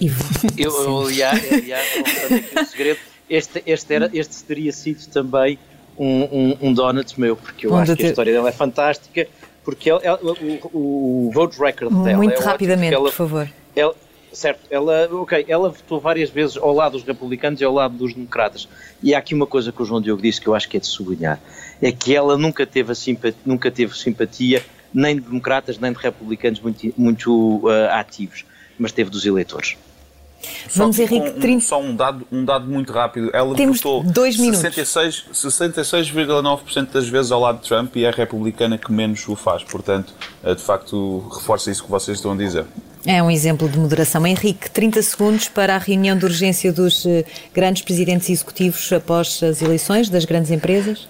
E 0.00 0.06
eu, 0.56 0.72
eu, 0.72 1.00
aliás, 1.02 1.52
aliás 1.52 1.86
aqui 1.98 2.58
um 2.58 2.64
segredo, 2.64 2.98
este, 3.28 3.62
este, 3.66 3.94
era, 3.94 4.10
este 4.14 4.42
teria 4.42 4.72
sido 4.72 5.06
também 5.12 5.58
um, 5.98 6.22
um, 6.22 6.56
um 6.62 6.72
donut 6.72 7.20
meu, 7.20 7.36
porque 7.36 7.66
eu 7.66 7.74
Onde 7.74 7.92
acho 7.92 7.96
que 7.96 8.06
a 8.06 8.08
história 8.08 8.32
dela 8.32 8.48
é 8.48 8.52
fantástica, 8.52 9.28
porque 9.62 9.90
ela, 9.90 10.00
ela, 10.02 10.18
o, 10.22 11.26
o 11.26 11.30
vote 11.34 11.60
record 11.60 11.92
dela 12.02 12.16
Muito 12.16 12.40
é 12.40 12.42
rapidamente, 12.42 12.94
ela, 12.94 13.10
por 13.10 13.12
favor. 13.12 13.50
Ela, 13.76 13.94
certo, 14.32 14.60
ela, 14.70 15.08
ok, 15.12 15.44
ela 15.48 15.68
votou 15.68 16.00
várias 16.00 16.30
vezes 16.30 16.56
ao 16.56 16.72
lado 16.72 16.92
dos 16.92 17.02
republicanos 17.02 17.60
e 17.60 17.64
ao 17.64 17.72
lado 17.72 17.96
dos 17.96 18.14
democratas. 18.14 18.68
E 19.02 19.14
há 19.14 19.18
aqui 19.18 19.34
uma 19.34 19.46
coisa 19.46 19.72
que 19.72 19.82
o 19.82 19.84
João 19.84 20.00
Diogo 20.00 20.22
disse 20.22 20.40
que 20.40 20.46
eu 20.46 20.54
acho 20.54 20.68
que 20.68 20.76
é 20.76 20.80
de 20.80 20.86
sublinhar 20.86 21.40
é 21.80 21.90
que 21.90 22.14
ela 22.14 22.36
nunca 22.36 22.66
teve, 22.66 22.94
simpatia, 22.94 23.40
nunca 23.44 23.70
teve 23.70 23.96
simpatia 23.96 24.62
nem 24.92 25.14
de 25.14 25.22
democratas 25.22 25.78
nem 25.78 25.92
de 25.92 25.98
republicanos 25.98 26.60
muito, 26.60 26.92
muito 26.96 27.58
uh, 27.66 27.90
ativos, 27.92 28.44
mas 28.78 28.92
teve 28.92 29.08
dos 29.08 29.24
eleitores. 29.24 29.76
Vamos, 30.74 30.96
só, 30.96 31.02
Henrique, 31.02 31.28
um, 31.28 31.40
30... 31.40 31.60
só 31.60 31.80
um 31.80 31.94
dado, 31.94 32.26
um 32.30 32.44
dado 32.44 32.66
muito 32.66 32.92
rápido. 32.92 33.30
Ela 33.32 33.54
Temos 33.54 33.78
votou 33.78 34.02
dois 34.02 34.36
66,9% 34.36 35.32
66 35.32 36.92
das 36.92 37.08
vezes 37.08 37.32
ao 37.32 37.40
lado 37.40 37.60
de 37.60 37.68
Trump 37.68 37.94
e 37.96 38.04
é 38.04 38.08
a 38.08 38.12
republicana 38.12 38.78
que 38.78 38.90
menos 38.92 39.26
o 39.28 39.36
faz. 39.36 39.62
Portanto, 39.62 40.14
eh, 40.42 40.54
de 40.54 40.62
facto, 40.62 41.28
reforça 41.32 41.70
isso 41.70 41.84
que 41.84 41.90
vocês 41.90 42.18
estão 42.18 42.32
a 42.32 42.36
dizer. 42.36 42.64
É 43.06 43.22
um 43.22 43.30
exemplo 43.30 43.68
de 43.68 43.78
moderação. 43.78 44.26
Henrique, 44.26 44.70
30 44.70 45.02
segundos 45.02 45.48
para 45.48 45.74
a 45.74 45.78
reunião 45.78 46.16
de 46.16 46.24
urgência 46.24 46.72
dos 46.72 47.06
eh, 47.06 47.24
grandes 47.54 47.82
presidentes 47.82 48.28
executivos 48.28 48.92
após 48.92 49.42
as 49.42 49.62
eleições 49.62 50.08
das 50.08 50.24
grandes 50.24 50.50
empresas. 50.50 51.08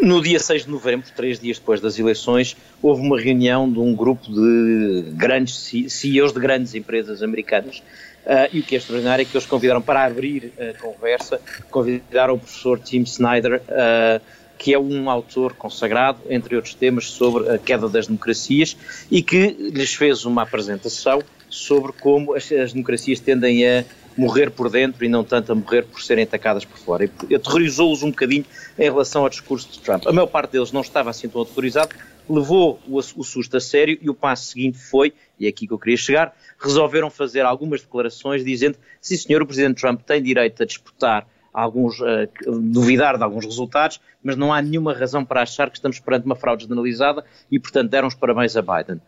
No 0.00 0.20
dia 0.20 0.40
6 0.40 0.64
de 0.64 0.70
novembro, 0.70 1.06
três 1.14 1.38
dias 1.38 1.58
depois 1.58 1.80
das 1.80 1.98
eleições, 1.98 2.56
houve 2.82 3.00
uma 3.00 3.18
reunião 3.18 3.70
de 3.70 3.78
um 3.78 3.94
grupo 3.94 4.26
de 4.26 5.04
grandes 5.12 5.72
CEOs 5.88 6.32
de 6.32 6.40
grandes 6.40 6.74
empresas 6.74 7.22
americanas. 7.22 7.80
Uh, 8.24 8.48
e 8.52 8.60
o 8.60 8.62
que 8.62 8.74
é 8.74 8.78
extraordinário 8.78 9.22
é 9.22 9.24
que 9.24 9.36
eles 9.36 9.46
convidaram 9.46 9.82
para 9.82 10.04
abrir 10.04 10.52
a 10.58 10.78
conversa, 10.80 11.40
convidaram 11.70 12.34
o 12.34 12.38
professor 12.38 12.80
Tim 12.80 13.02
Snyder, 13.02 13.60
uh, 13.60 14.20
que 14.56 14.72
é 14.72 14.78
um 14.78 15.10
autor 15.10 15.52
consagrado, 15.54 16.20
entre 16.30 16.56
outros 16.56 16.74
temas, 16.74 17.06
sobre 17.10 17.50
a 17.50 17.58
queda 17.58 17.88
das 17.88 18.06
democracias 18.06 18.76
e 19.10 19.22
que 19.22 19.48
lhes 19.58 19.94
fez 19.94 20.24
uma 20.24 20.42
apresentação 20.42 21.22
sobre 21.50 21.92
como 21.92 22.34
as, 22.34 22.50
as 22.50 22.72
democracias 22.72 23.20
tendem 23.20 23.66
a 23.66 23.84
morrer 24.16 24.50
por 24.50 24.70
dentro 24.70 25.04
e 25.04 25.08
não 25.08 25.24
tanto 25.24 25.52
a 25.52 25.54
morrer 25.54 25.82
por 25.82 26.02
serem 26.02 26.24
atacadas 26.24 26.64
por 26.64 26.78
fora. 26.78 27.10
E 27.28 27.34
aterrorizou-os 27.34 28.02
um 28.02 28.10
bocadinho 28.10 28.44
em 28.78 28.84
relação 28.84 29.22
ao 29.22 29.28
discurso 29.28 29.68
de 29.70 29.80
Trump. 29.80 30.06
A 30.06 30.12
maior 30.12 30.26
parte 30.26 30.52
deles 30.52 30.72
não 30.72 30.80
estava 30.80 31.10
assim 31.10 31.28
tão 31.28 31.42
aterrorizado, 31.42 31.94
levou 32.28 32.80
o, 32.86 32.98
o 32.98 33.24
susto 33.24 33.56
a 33.56 33.60
sério 33.60 33.98
e 34.00 34.08
o 34.08 34.14
passo 34.14 34.46
seguinte 34.46 34.78
foi, 34.78 35.12
e 35.38 35.46
é 35.46 35.48
aqui 35.48 35.66
que 35.66 35.72
eu 35.72 35.78
queria 35.78 35.96
chegar, 35.96 36.34
resolveram 36.58 37.10
fazer 37.10 37.42
algumas 37.42 37.82
declarações 37.82 38.44
dizendo, 38.44 38.78
sim 39.00 39.16
senhor, 39.16 39.42
o 39.42 39.46
Presidente 39.46 39.80
Trump 39.80 40.00
tem 40.02 40.22
direito 40.22 40.62
a 40.62 40.66
disputar 40.66 41.26
alguns, 41.52 42.00
uh, 42.00 42.28
duvidar 42.46 43.16
de 43.16 43.22
alguns 43.22 43.44
resultados, 43.44 44.00
mas 44.22 44.36
não 44.36 44.52
há 44.52 44.60
nenhuma 44.60 44.92
razão 44.92 45.24
para 45.24 45.42
achar 45.42 45.70
que 45.70 45.76
estamos 45.76 46.00
perante 46.00 46.26
uma 46.26 46.34
fraude 46.34 46.64
generalizada 46.64 47.24
e, 47.50 47.60
portanto, 47.60 47.90
deram 47.90 48.08
os 48.08 48.14
parabéns 48.14 48.56
a 48.56 48.62
Biden. 48.62 49.00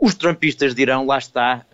Os 0.00 0.14
trumpistas 0.14 0.74
dirão, 0.74 1.06
lá 1.06 1.18
está, 1.18 1.64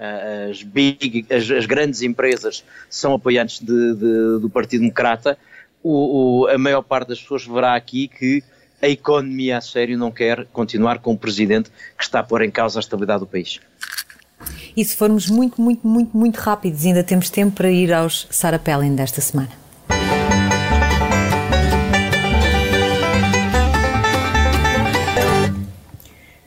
as, 0.51 0.63
big, 0.63 1.25
as, 1.31 1.51
as 1.51 1.65
grandes 1.65 2.03
empresas 2.03 2.63
são 2.89 3.15
apoiantes 3.15 3.61
de, 3.61 3.95
de, 3.95 4.41
do 4.41 4.51
Partido 4.51 4.81
Democrata. 4.81 5.39
O, 5.83 6.43
o, 6.43 6.47
a 6.47 6.59
maior 6.59 6.83
parte 6.83 7.09
das 7.09 7.21
pessoas 7.21 7.47
verá 7.47 7.75
aqui 7.75 8.09
que 8.09 8.43
a 8.83 8.89
economia 8.89 9.59
a 9.59 9.61
sério 9.61 9.99
não 9.99 10.11
quer 10.11 10.47
continuar 10.47 10.99
com 10.99 11.13
um 11.13 11.17
presidente 11.17 11.71
que 11.97 12.03
está 12.03 12.21
a 12.21 12.23
pôr 12.23 12.43
em 12.43 12.51
causa 12.51 12.79
a 12.79 12.81
estabilidade 12.81 13.21
do 13.21 13.27
país. 13.27 13.61
E 14.77 14.85
se 14.85 14.97
formos 14.97 15.29
muito, 15.29 15.61
muito, 15.61 15.87
muito, 15.87 16.17
muito 16.17 16.37
rápidos, 16.39 16.87
ainda 16.87 17.05
temos 17.05 17.29
tempo 17.29 17.55
para 17.57 17.71
ir 17.71 17.93
aos 17.93 18.27
Sarah 18.31 18.59
Palin 18.59 18.95
desta 18.95 19.21
semana. 19.21 19.51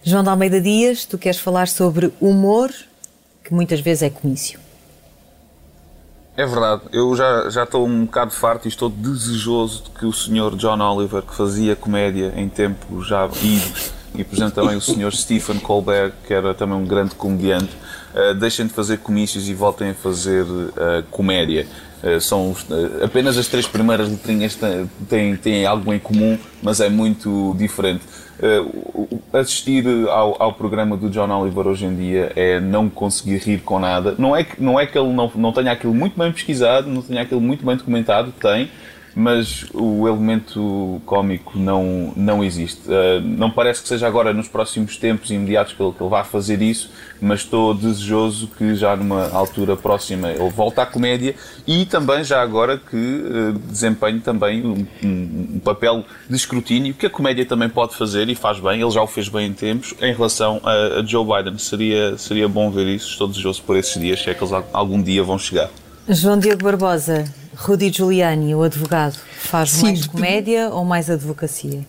João 0.01 0.23
de 0.23 0.29
Almeida 0.29 0.59
Dias, 0.59 1.05
tu 1.05 1.17
queres 1.17 1.39
falar 1.39 1.67
sobre 1.67 2.11
humor, 2.19 2.71
que 3.43 3.53
muitas 3.53 3.79
vezes 3.79 4.03
é 4.03 4.09
comício. 4.09 4.62
É 6.35 6.47
verdade, 6.47 6.81
eu 6.91 7.15
já, 7.15 7.47
já 7.47 7.63
estou 7.63 7.85
um 7.85 8.05
bocado 8.05 8.31
farto 8.31 8.65
e 8.65 8.67
estou 8.67 8.89
desejoso 8.89 9.83
de 9.83 9.91
que 9.91 10.05
o 10.05 10.11
senhor 10.11 10.55
John 10.55 10.79
Oliver, 10.79 11.21
que 11.21 11.35
fazia 11.35 11.75
comédia 11.75 12.33
em 12.35 12.49
tempo 12.49 13.03
já 13.03 13.29
idos, 13.39 13.91
e 14.15 14.23
por 14.23 14.35
exemplo 14.35 14.55
também 14.55 14.75
o 14.75 14.81
senhor 14.81 15.13
Stephen 15.13 15.59
Colbert, 15.59 16.11
que 16.25 16.33
era 16.33 16.55
também 16.55 16.75
um 16.75 16.85
grande 16.85 17.13
comediante, 17.13 17.69
uh, 18.15 18.33
deixem 18.33 18.65
de 18.65 18.73
fazer 18.73 18.97
comícios 18.97 19.47
e 19.47 19.53
voltem 19.53 19.91
a 19.91 19.93
fazer 19.93 20.43
uh, 20.43 21.03
comédia. 21.11 21.67
Uh, 22.03 22.19
são 22.19 22.55
apenas 23.03 23.37
as 23.37 23.47
três 23.47 23.67
primeiras 23.67 24.09
letrinhas 24.09 24.57
têm, 25.07 25.37
têm 25.37 25.65
algo 25.67 25.93
em 25.93 25.99
comum, 25.99 26.39
mas 26.63 26.79
é 26.79 26.89
muito 26.89 27.55
diferente. 27.59 28.03
Uh, 28.39 29.21
assistir 29.31 29.85
ao, 30.09 30.41
ao, 30.41 30.53
programa 30.53 30.97
do 30.97 31.09
John 31.09 31.29
Oliver 31.29 31.67
hoje 31.67 31.85
em 31.85 31.95
dia 31.95 32.31
é 32.35 32.59
não 32.59 32.89
conseguir 32.89 33.37
rir 33.37 33.59
com 33.59 33.79
nada. 33.79 34.15
Não 34.17 34.35
é 34.35 34.43
que, 34.43 34.61
não 34.61 34.79
é 34.79 34.85
que 34.85 34.97
ele 34.97 35.13
não, 35.13 35.31
não 35.35 35.51
tenha 35.51 35.71
aquilo 35.71 35.93
muito 35.93 36.17
bem 36.17 36.31
pesquisado, 36.31 36.89
não 36.89 37.01
tenha 37.01 37.21
aquilo 37.21 37.39
muito 37.39 37.65
bem 37.65 37.77
documentado, 37.77 38.31
tem, 38.31 38.69
mas 39.15 39.65
o 39.73 40.07
elemento 40.07 41.01
cómico 41.05 41.57
não, 41.57 42.13
não 42.15 42.43
existe. 42.43 42.81
Uh, 42.87 43.21
não 43.21 43.51
parece 43.51 43.81
que 43.81 43.87
seja 43.87 44.07
agora 44.07 44.33
nos 44.33 44.47
próximos 44.47 44.97
tempos 44.97 45.29
imediatos 45.29 45.73
que 45.73 45.83
ele, 45.83 45.91
que 45.91 46.01
ele 46.01 46.09
vá 46.09 46.23
fazer 46.23 46.61
isso, 46.61 46.89
mas 47.21 47.41
estou 47.41 47.73
desejoso 47.73 48.47
que 48.57 48.75
já 48.75 48.95
numa 48.95 49.29
altura 49.29 49.77
próxima 49.77 50.31
ele 50.31 50.49
volte 50.49 50.79
à 50.79 50.85
comédia 50.85 51.35
e 51.67 51.85
também 51.85 52.23
já 52.23 52.41
agora 52.41 52.77
que 52.77 52.95
uh, 52.95 53.53
desempenhe 53.67 54.19
também 54.19 54.65
um, 54.65 54.85
um, 55.03 55.47
um, 55.55 55.59
papel 55.59 56.03
de 56.29 56.35
escrutínio 56.35 56.93
que 56.93 57.05
a 57.05 57.09
comédia 57.09 57.45
também 57.45 57.69
pode 57.69 57.95
fazer 57.95 58.29
e 58.29 58.35
faz 58.35 58.59
bem, 58.59 58.81
ele 58.81 58.91
já 58.91 59.01
o 59.01 59.07
fez 59.07 59.29
bem 59.29 59.47
em 59.47 59.53
tempos, 59.53 59.93
em 60.01 60.13
relação 60.13 60.59
a, 60.63 60.99
a 60.99 61.05
Joe 61.05 61.25
Biden. 61.25 61.57
Seria, 61.59 62.17
seria 62.17 62.47
bom 62.47 62.71
ver 62.71 62.87
isso, 62.87 63.09
estou 63.09 63.27
desejoso 63.27 63.61
por 63.63 63.77
esses 63.77 63.99
dias, 63.99 64.21
se 64.21 64.29
é 64.29 64.33
que 64.33 64.43
eles 64.43 64.53
algum 64.73 65.01
dia 65.01 65.23
vão 65.23 65.37
chegar. 65.37 65.69
João 66.09 66.37
Diogo 66.37 66.63
Barbosa, 66.63 67.23
Rudy 67.55 67.91
Giuliani, 67.91 68.55
o 68.55 68.63
advogado, 68.63 69.17
faz 69.37 69.71
Sim, 69.71 69.83
mais 69.83 70.05
comédia 70.05 70.69
ou 70.69 70.83
mais 70.83 71.09
advocacia? 71.09 71.85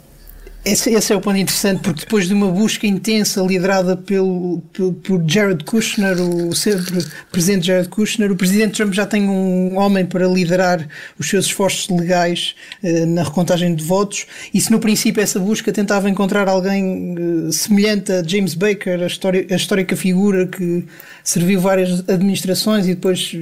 Esse, 0.64 0.88
esse, 0.94 1.12
é 1.12 1.16
o 1.16 1.20
ponto 1.20 1.37
interessante, 1.37 1.83
porque 1.83 2.00
depois 2.00 2.27
de 2.27 2.33
uma 2.33 2.50
busca 2.50 2.87
intensa 2.87 3.42
liderada 3.42 3.98
pelo, 3.98 4.62
pelo, 4.72 4.94
por 4.94 5.22
Jared 5.29 5.62
Kushner, 5.62 6.18
o 6.18 6.55
sempre 6.55 7.05
presidente 7.31 7.66
Jared 7.66 7.90
Kushner, 7.90 8.33
o 8.33 8.37
presidente 8.37 8.77
Trump 8.77 8.94
já 8.94 9.05
tem 9.05 9.29
um 9.29 9.77
homem 9.77 10.07
para 10.07 10.27
liderar 10.27 10.88
os 11.18 11.29
seus 11.29 11.44
esforços 11.44 11.87
legais 11.90 12.55
eh, 12.83 13.05
na 13.05 13.24
recontagem 13.24 13.74
de 13.74 13.85
votos, 13.85 14.24
e 14.55 14.61
se 14.61 14.72
no 14.72 14.79
princípio 14.79 15.22
essa 15.22 15.38
busca 15.38 15.70
tentava 15.70 16.09
encontrar 16.09 16.48
alguém 16.48 17.14
eh, 17.14 17.53
semelhante 17.53 18.11
a 18.11 18.22
James 18.22 18.55
Baker, 18.55 19.03
a, 19.03 19.07
história, 19.07 19.46
a 19.50 19.57
histórica 19.57 19.94
figura 19.94 20.46
que 20.46 20.87
serviu 21.24 21.58
várias 21.58 22.06
administrações 22.06 22.87
e 22.87 22.94
depois 22.94 23.32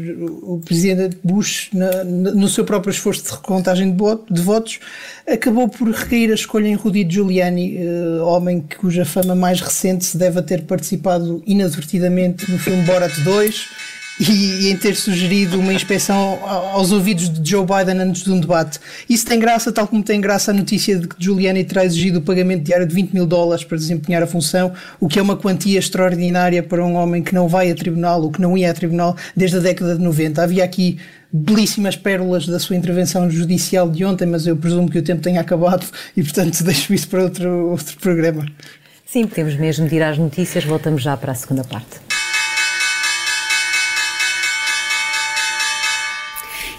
o 0.42 0.60
presidente 0.64 1.18
Bush, 1.22 1.68
na, 1.72 2.04
no 2.04 2.48
seu 2.48 2.64
próprio 2.64 2.92
esforço 2.92 3.24
de 3.24 3.30
recontagem 3.32 3.90
de, 3.90 3.96
de 4.30 4.40
votos, 4.40 4.78
acabou 5.28 5.68
por 5.68 5.90
recair 5.90 6.30
a 6.30 6.34
escolha 6.34 6.68
em 6.68 6.74
Rudy 6.74 7.04
Giuliani, 7.10 7.78
uh, 7.78 8.24
homem 8.24 8.64
cuja 8.80 9.04
fama 9.04 9.34
mais 9.34 9.60
recente 9.60 10.04
se 10.04 10.16
deve 10.16 10.40
ter 10.42 10.62
participado 10.62 11.42
inadvertidamente 11.44 12.50
no 12.50 12.58
filme 12.58 12.84
Borat 12.84 13.18
2 13.24 13.66
e, 14.30 14.70
em 14.70 14.76
ter 14.76 14.94
sugerido 14.94 15.58
uma 15.58 15.72
inspeção 15.72 16.38
aos 16.44 16.92
ouvidos 16.92 17.28
de 17.28 17.50
Joe 17.50 17.66
Biden 17.66 18.00
antes 18.00 18.22
de 18.22 18.30
um 18.30 18.38
debate. 18.38 18.78
Isso 19.08 19.26
tem 19.26 19.38
graça, 19.38 19.72
tal 19.72 19.87
como 19.88 20.02
tem 20.02 20.20
graça 20.20 20.50
a 20.50 20.54
notícia 20.54 20.98
de 20.98 21.08
que 21.08 21.16
Giuliani 21.18 21.64
terá 21.64 21.85
exigido 21.85 22.18
o 22.18 22.22
pagamento 22.22 22.62
diário 22.62 22.87
de 22.87 22.94
20 22.94 23.12
mil 23.12 23.26
dólares 23.26 23.64
para 23.64 23.76
desempenhar 23.76 24.22
a 24.22 24.26
função, 24.26 24.72
o 25.00 25.08
que 25.08 25.18
é 25.18 25.22
uma 25.22 25.37
quantia 25.37 25.78
extraordinária 25.78 26.62
para 26.62 26.85
um 26.85 26.94
homem 26.94 27.22
que 27.22 27.35
não 27.35 27.48
vai 27.48 27.70
a 27.70 27.74
tribunal 27.74 28.22
ou 28.22 28.30
que 28.30 28.40
não 28.40 28.56
ia 28.56 28.70
a 28.70 28.74
tribunal 28.74 29.16
desde 29.37 29.56
a 29.56 29.61
década 29.61 29.96
de 29.96 30.02
90. 30.02 30.42
Havia 30.42 30.64
aqui 30.64 30.98
belíssimas 31.32 31.96
pérolas 31.96 32.46
da 32.46 32.61
sua 32.61 32.76
intervenção 32.76 33.28
judicial 33.30 33.88
de 33.90 34.04
ontem, 34.04 34.26
mas 34.26 34.46
eu 34.46 34.56
presumo 34.56 34.88
que 34.90 34.98
o 34.98 35.02
tempo 35.02 35.22
tenha 35.22 35.40
acabado 35.40 35.87
e, 36.16 36.22
portanto, 36.22 36.62
deixo 36.62 36.92
isso 36.92 37.08
para 37.08 37.22
outro, 37.24 37.70
outro 37.70 37.96
programa. 37.98 38.46
Sim, 39.06 39.26
podemos 39.26 39.56
mesmo 39.56 39.88
tirar 39.88 40.11
as 40.11 40.18
notícias. 40.18 40.64
Voltamos 40.64 41.02
já 41.02 41.16
para 41.16 41.32
a 41.32 41.35
segunda 41.35 41.64
parte. 41.64 42.12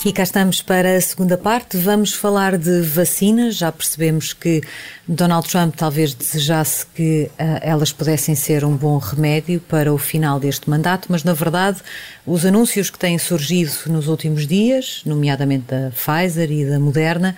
E 0.06 0.12
cá 0.12 0.24
estamos 0.24 0.62
para 0.62 0.98
a 0.98 1.02
segunda 1.02 1.38
parte. 1.38 1.78
Vamos 1.78 2.14
falar 2.14 2.58
de 2.58 2.82
vacinas. 2.82 3.56
Já 3.56 3.72
percebemos 3.72 4.34
que 4.34 4.62
Donald 5.08 5.48
Trump 5.48 5.76
talvez 5.78 6.14
desejasse 6.14 6.86
que 6.88 7.32
uh, 7.40 7.60
elas 7.62 7.94
pudessem 7.94 8.36
ser 8.36 8.66
um 8.66 8.76
bom 8.76 8.98
remédio 8.98 9.62
para 9.62 9.94
o 9.94 9.98
final 9.98 10.42
deste 10.42 10.70
mandato, 10.70 11.08
mas 11.10 11.24
na 11.24 11.32
verdade 11.32 11.80
os 12.26 12.46
anúncios 12.46 12.90
que 12.90 13.00
têm 13.00 13.18
surgido 13.18 13.72
nos 13.88 14.10
últimos 14.10 14.46
dias, 14.46 15.04
nomeadamente 15.06 15.68
da 15.68 15.92
Pfizer 15.92 16.52
e 16.52 16.66
da 16.66 16.78
Moderna, 16.80 17.38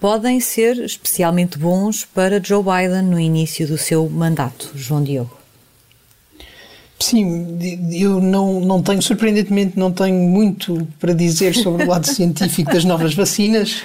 podem 0.00 0.40
ser 0.40 0.78
especialmente 0.78 1.58
bons 1.58 2.04
para 2.04 2.42
Joe 2.42 2.64
Biden 2.64 3.02
no 3.02 3.20
início 3.20 3.68
do 3.68 3.78
seu 3.78 4.10
mandato. 4.10 4.72
João 4.74 5.04
Diogo. 5.04 5.39
Sim, 7.02 7.58
eu 7.92 8.20
não, 8.20 8.60
não 8.60 8.82
tenho, 8.82 9.00
surpreendentemente, 9.00 9.78
não 9.78 9.90
tenho 9.90 10.16
muito 10.16 10.86
para 10.98 11.14
dizer 11.14 11.54
sobre 11.54 11.84
o 11.84 11.88
lado 11.88 12.04
científico 12.12 12.70
das 12.70 12.84
novas 12.84 13.14
vacinas. 13.14 13.82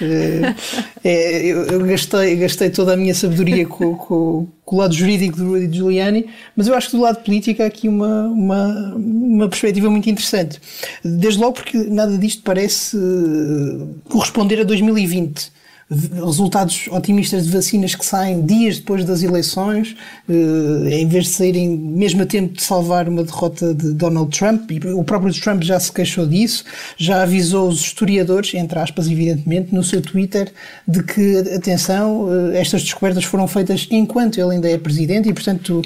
É, 1.02 1.46
eu, 1.46 1.64
eu, 1.64 1.86
gastei, 1.86 2.36
gastei 2.36 2.68
toda 2.68 2.92
a 2.92 2.96
minha 2.96 3.14
sabedoria 3.14 3.66
com, 3.66 3.94
com, 3.94 4.46
com, 4.62 4.76
o 4.76 4.78
lado 4.78 4.92
jurídico 4.92 5.38
do 5.38 5.52
Rudy 5.52 5.78
Giuliani, 5.78 6.26
mas 6.54 6.68
eu 6.68 6.74
acho 6.74 6.90
que 6.90 6.96
do 6.96 7.02
lado 7.02 7.24
político 7.24 7.62
há 7.62 7.66
aqui 7.66 7.88
uma, 7.88 8.24
uma, 8.24 8.94
uma 8.94 9.48
perspectiva 9.48 9.88
muito 9.88 10.10
interessante. 10.10 10.60
Desde 11.02 11.40
logo 11.40 11.54
porque 11.54 11.78
nada 11.78 12.18
disto 12.18 12.42
parece 12.42 12.98
eh, 12.98 13.86
corresponder 14.10 14.60
a 14.60 14.64
2020 14.64 15.56
resultados 15.88 16.88
otimistas 16.90 17.44
de 17.44 17.52
vacinas 17.52 17.94
que 17.94 18.04
saem 18.04 18.44
dias 18.44 18.78
depois 18.78 19.04
das 19.04 19.22
eleições, 19.22 19.94
eh, 20.28 20.98
em 21.00 21.06
vez 21.06 21.26
de 21.26 21.30
saírem 21.30 21.68
mesmo 21.78 22.22
a 22.22 22.26
tempo 22.26 22.54
de 22.54 22.62
salvar 22.62 23.08
uma 23.08 23.22
derrota 23.22 23.72
de 23.72 23.92
Donald 23.92 24.36
Trump, 24.36 24.68
e 24.72 24.80
o 24.88 25.04
próprio 25.04 25.32
Trump 25.32 25.62
já 25.62 25.78
se 25.78 25.92
queixou 25.92 26.26
disso, 26.26 26.64
já 26.96 27.22
avisou 27.22 27.68
os 27.68 27.80
historiadores, 27.80 28.52
entre 28.54 28.78
aspas, 28.80 29.06
evidentemente, 29.06 29.72
no 29.72 29.84
seu 29.84 30.02
Twitter, 30.02 30.52
de 30.88 31.04
que, 31.04 31.38
atenção, 31.54 32.28
eh, 32.52 32.60
estas 32.60 32.82
descobertas 32.82 33.22
foram 33.22 33.46
feitas 33.46 33.86
enquanto 33.88 34.40
ele 34.40 34.54
ainda 34.54 34.68
é 34.68 34.76
presidente 34.76 35.28
e, 35.28 35.32
portanto, 35.32 35.82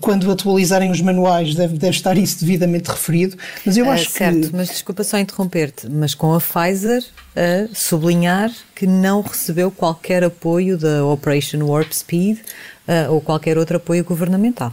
quando 0.00 0.30
atualizarem 0.30 0.90
os 0.90 1.00
manuais 1.00 1.54
deve, 1.54 1.76
deve 1.76 1.96
estar 1.96 2.16
isso 2.16 2.40
devidamente 2.40 2.90
referido, 2.90 3.36
mas 3.64 3.76
eu 3.76 3.90
acho 3.90 4.08
uh, 4.08 4.12
certo, 4.12 4.48
que... 4.48 4.56
mas 4.56 4.68
desculpa 4.68 5.04
só 5.04 5.18
interromper-te, 5.18 5.88
mas 5.88 6.14
com 6.14 6.34
a 6.34 6.40
Pfizer 6.40 7.04
a 7.36 7.74
sublinhar 7.74 8.50
que 8.74 8.86
não 8.86 9.20
recebeu 9.20 9.70
qualquer 9.70 10.24
apoio 10.24 10.76
da 10.76 11.04
Operation 11.04 11.64
Warp 11.64 11.92
Speed 11.92 12.38
uh, 12.38 13.12
ou 13.12 13.20
qualquer 13.20 13.58
outro 13.58 13.76
apoio 13.76 14.04
governamental. 14.04 14.72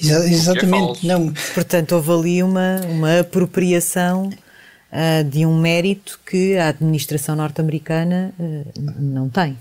Exa 0.00 0.28
exatamente, 0.28 1.04
é 1.04 1.12
não. 1.12 1.32
Portanto, 1.54 1.92
houve 1.92 2.12
ali 2.12 2.42
uma, 2.42 2.80
uma 2.88 3.20
apropriação 3.20 4.28
uh, 4.28 5.24
de 5.24 5.44
um 5.44 5.58
mérito 5.58 6.20
que 6.24 6.56
a 6.56 6.68
administração 6.68 7.34
norte-americana 7.34 8.32
uh, 8.38 8.64
não 8.98 9.28
tem. 9.28 9.56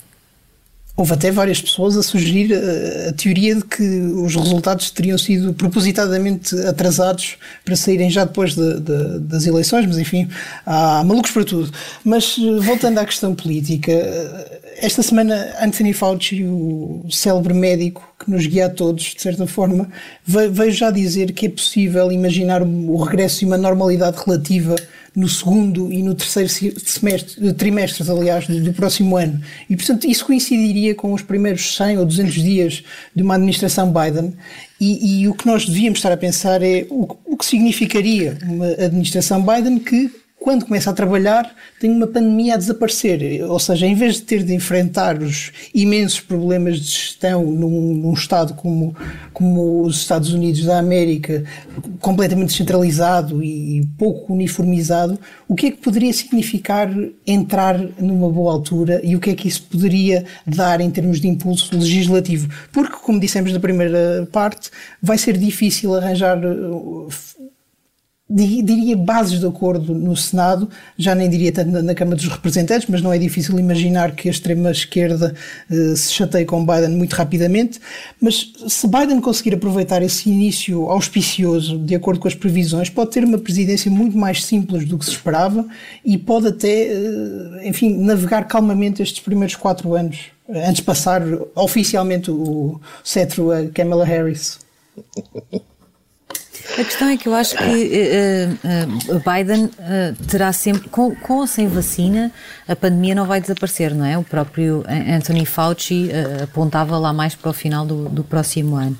Houve 0.97 1.13
até 1.13 1.29
várias 1.29 1.61
pessoas 1.61 1.95
a 1.95 2.01
sugerir 2.01 2.51
a, 2.55 3.09
a, 3.09 3.13
teoria 3.13 3.53
de 3.53 3.63
que 3.63 3.83
os 3.83 4.35
resultados 4.35 4.89
teriam 4.89 5.15
sido 5.15 5.53
propositadamente 5.53 6.55
atrasados 6.61 7.37
para 7.63 7.75
saírem 7.75 8.09
já 8.09 8.25
depois 8.25 8.55
de, 8.55 8.79
de, 8.79 9.19
das 9.19 9.45
eleições, 9.45 9.85
mas 9.85 9.99
enfim, 9.99 10.27
há 10.65 11.03
malucos 11.03 11.29
para 11.29 11.45
tudo. 11.45 11.71
Mas 12.03 12.35
voltando 12.63 12.97
à 12.97 13.05
questão 13.05 13.35
política, 13.35 13.93
esta 14.79 15.03
semana 15.03 15.53
Anthony 15.61 15.93
Fauci, 15.93 16.43
o 16.43 17.05
célebre 17.11 17.53
médico 17.53 18.15
que 18.19 18.31
nos 18.31 18.47
guia 18.47 18.65
a 18.65 18.69
todos, 18.69 19.03
de 19.03 19.21
certa 19.21 19.45
forma, 19.45 19.87
veio 20.25 20.71
já 20.71 20.89
dizer 20.89 21.31
que 21.31 21.45
é 21.45 21.49
possível 21.49 22.11
imaginar 22.11 22.63
o 22.63 22.97
regresso 23.03 23.39
de 23.41 23.45
uma 23.45 23.57
normalidade 23.57 24.17
relativa 24.25 24.75
no 25.17 25.27
segundo 25.27 25.91
e 25.91 26.03
no 26.03 26.13
terceiro 26.13 26.47
semestre, 26.47 27.51
trimestres, 27.55 28.07
aliás, 28.07 28.45
do, 28.45 28.61
do, 28.61 28.71
próximo 28.71 29.17
ano. 29.17 29.41
E, 29.67 29.75
portanto, 29.75 30.05
isso 30.05 30.23
coincidiria 30.23 30.93
com 30.93 31.11
os 31.11 31.23
primeiros 31.23 31.75
100 31.75 31.97
ou 31.97 32.05
200 32.05 32.33
dias 32.35 32.83
de 33.15 33.23
uma 33.23 33.33
administração 33.33 33.91
Biden. 33.91 34.35
E, 34.79 35.21
e 35.21 35.27
o 35.27 35.33
que 35.33 35.47
nós 35.47 35.65
devíamos 35.65 35.97
estar 35.97 36.11
a 36.11 36.17
pensar 36.17 36.61
é 36.61 36.85
o, 36.91 37.17
o 37.25 37.35
que 37.35 37.47
significaria 37.47 38.37
uma 38.43 38.67
administração 38.67 39.43
Biden 39.43 39.79
que 39.79 40.11
quando 40.39 40.65
começa 40.65 40.91
a 40.91 40.93
trabalhar, 40.93 41.53
tem 41.79 41.91
uma 41.91 42.07
pandemia 42.07 42.53
a 42.53 42.57
desaparecer. 42.57 43.43
Ou 43.43 43.59
seja, 43.59 43.87
em 43.87 43.95
vez 43.95 44.15
de 44.15 44.21
ter 44.21 44.43
de 44.43 44.53
enfrentar 44.53 45.21
os 45.21 45.51
imensos 45.73 46.19
problemas 46.19 46.79
de 46.79 46.89
gestão 46.89 47.43
num, 47.43 47.95
num 47.95 48.13
Estado 48.13 48.53
como, 48.53 48.95
como 49.33 49.81
os 49.81 49.97
Estados 49.97 50.31
Unidos 50.31 50.63
da 50.63 50.77
América, 50.77 51.43
completamente 51.99 52.49
descentralizado 52.49 53.43
e 53.43 53.85
pouco 53.97 54.33
uniformizado, 54.33 55.19
o 55.47 55.55
que 55.55 55.67
é 55.67 55.71
que 55.71 55.77
poderia 55.77 56.13
significar 56.13 56.89
entrar 57.25 57.77
numa 57.99 58.29
boa 58.29 58.53
altura 58.53 59.01
e 59.03 59.15
o 59.15 59.19
que 59.19 59.31
é 59.31 59.35
que 59.35 59.47
isso 59.47 59.63
poderia 59.63 60.23
dar 60.45 60.79
em 60.79 60.89
termos 60.89 61.19
de 61.19 61.27
impulso 61.27 61.75
legislativo? 61.75 62.47
Porque, 62.71 62.95
como 63.03 63.19
dissemos 63.19 63.51
na 63.51 63.59
primeira 63.59 64.27
parte, 64.31 64.69
vai 65.01 65.17
ser 65.17 65.35
difícil 65.35 65.95
arranjar 65.95 66.39
diria 68.29 68.97
bases 68.97 69.39
de 69.39 69.45
acordo 69.45 69.93
no 69.93 70.15
Senado, 70.15 70.69
já 70.97 71.15
nem 71.15 71.29
diria 71.29 71.51
tanto 71.51 71.81
na, 71.81 71.95
Câmara 71.95 72.17
dos 72.17 72.27
Representantes, 72.27 72.87
mas 72.89 73.01
não 73.01 73.13
é 73.13 73.17
difícil 73.17 73.57
imaginar 73.57 74.11
que 74.11 74.27
a 74.27 74.31
extrema-esquerda 74.31 75.33
eh, 75.71 75.95
se 75.95 76.11
chateie 76.11 76.45
com 76.45 76.65
Biden 76.65 76.89
muito 76.89 77.13
rapidamente. 77.13 77.79
Mas 78.21 78.51
se 78.67 78.87
Biden 78.87 79.21
conseguir 79.21 79.55
aproveitar 79.55 80.01
esse 80.01 80.29
início 80.29 80.89
auspicioso, 80.89 81.77
de 81.79 81.95
acordo 81.95 82.19
com 82.19 82.27
as 82.27 82.35
previsões, 82.35 82.89
pode 82.89 83.11
ter 83.11 83.23
uma 83.23 83.37
presidência 83.37 83.89
muito 83.89 84.17
mais 84.17 84.43
simples 84.43 84.85
do 84.85 84.97
que 84.97 85.05
se 85.05 85.11
esperava 85.11 85.65
e 86.03 86.17
pode 86.17 86.47
até, 86.47 86.87
eh, 86.87 87.61
enfim, 87.63 87.97
navegar 87.97 88.45
calmamente 88.45 89.01
estes 89.01 89.21
primeiros 89.21 89.55
quatro 89.55 89.95
anos, 89.95 90.25
antes 90.49 90.75
de 90.75 90.83
passar 90.83 91.21
oficialmente 91.55 92.29
o 92.29 92.81
cetro 93.03 93.51
a 93.51 93.67
Kamala 93.67 94.05
Harris. 94.05 94.59
A 96.73 96.83
questão 96.83 97.07
é 97.09 97.17
que 97.17 97.27
eu 97.27 97.33
acho 97.33 97.55
que 97.55 97.63
uh, 97.63 99.15
uh, 99.15 99.19
Biden 99.19 99.65
uh, 99.65 100.25
terá 100.27 100.51
sempre, 100.51 100.89
com, 100.89 101.15
com, 101.15 101.37
ou 101.37 101.47
sem 101.47 101.67
vacina, 101.67 102.31
a 102.67 102.75
pandemia 102.75 103.15
não 103.15 103.25
vai 103.25 103.41
desaparecer, 103.41 103.95
não 103.95 104.05
é? 104.05 104.17
O 104.17 104.23
próprio 104.23 104.83
Anthony 104.87 105.45
Fauci 105.45 106.09
apontava 106.43 106.97
lá 106.97 107.13
mais 107.13 107.33
para 107.33 107.49
o 107.49 107.53
final 107.53 107.85
do, 107.85 108.09
do, 108.09 108.23
próximo 108.23 108.75
ano. 108.75 108.97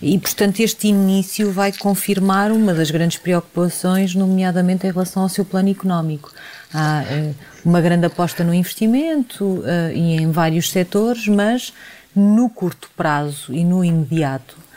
E, 0.00 0.18
portanto, 0.18 0.60
este 0.60 0.88
início 0.88 1.50
vai 1.50 1.72
confirmar 1.72 2.50
uma 2.52 2.72
das 2.72 2.90
grandes 2.90 3.18
preocupações, 3.18 4.14
nomeadamente 4.14 4.86
em 4.86 4.90
relação 4.90 5.22
ao 5.22 5.28
seu 5.28 5.44
plano 5.44 5.70
económico. 5.70 6.32
Há 6.72 7.02
uma 7.64 7.80
grande 7.80 8.06
aposta 8.06 8.44
no 8.44 8.54
investimento 8.54 9.62
e 9.94 10.16
em 10.16 10.30
vários 10.30 10.70
setores, 10.70 11.26
mas 11.26 11.72
no 12.14 12.48
curto 12.48 12.88
prazo 12.96 13.52
e 13.52 13.64
no 13.64 13.84
imediato 13.84 14.67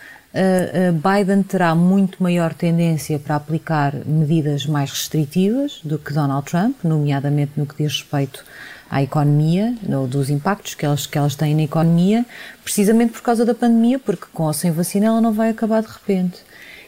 Biden 0.93 1.43
terá 1.43 1.75
muito 1.75 2.23
maior 2.23 2.53
tendência 2.53 3.19
para 3.19 3.35
aplicar 3.35 3.93
medidas 4.05 4.65
mais 4.65 4.89
restritivas 4.89 5.81
do 5.83 5.99
que 5.99 6.13
Donald 6.13 6.45
Trump, 6.49 6.77
nomeadamente 6.83 7.51
no 7.57 7.65
que 7.65 7.83
diz 7.83 7.93
respeito 7.93 8.43
à 8.89 9.01
economia, 9.01 9.75
ou 9.89 10.07
dos 10.07 10.29
impactos 10.29 10.73
que 10.73 10.85
elas, 10.85 11.05
que 11.05 11.17
elas 11.17 11.35
têm 11.35 11.55
na 11.55 11.63
economia, 11.63 12.25
precisamente 12.63 13.13
por 13.13 13.21
causa 13.21 13.45
da 13.45 13.53
pandemia, 13.53 13.99
porque 13.99 14.25
com 14.33 14.43
ou 14.43 14.53
sem 14.53 14.71
vacina 14.71 15.07
ela 15.07 15.21
não 15.21 15.33
vai 15.33 15.49
acabar 15.49 15.81
de 15.81 15.89
repente. 15.89 16.39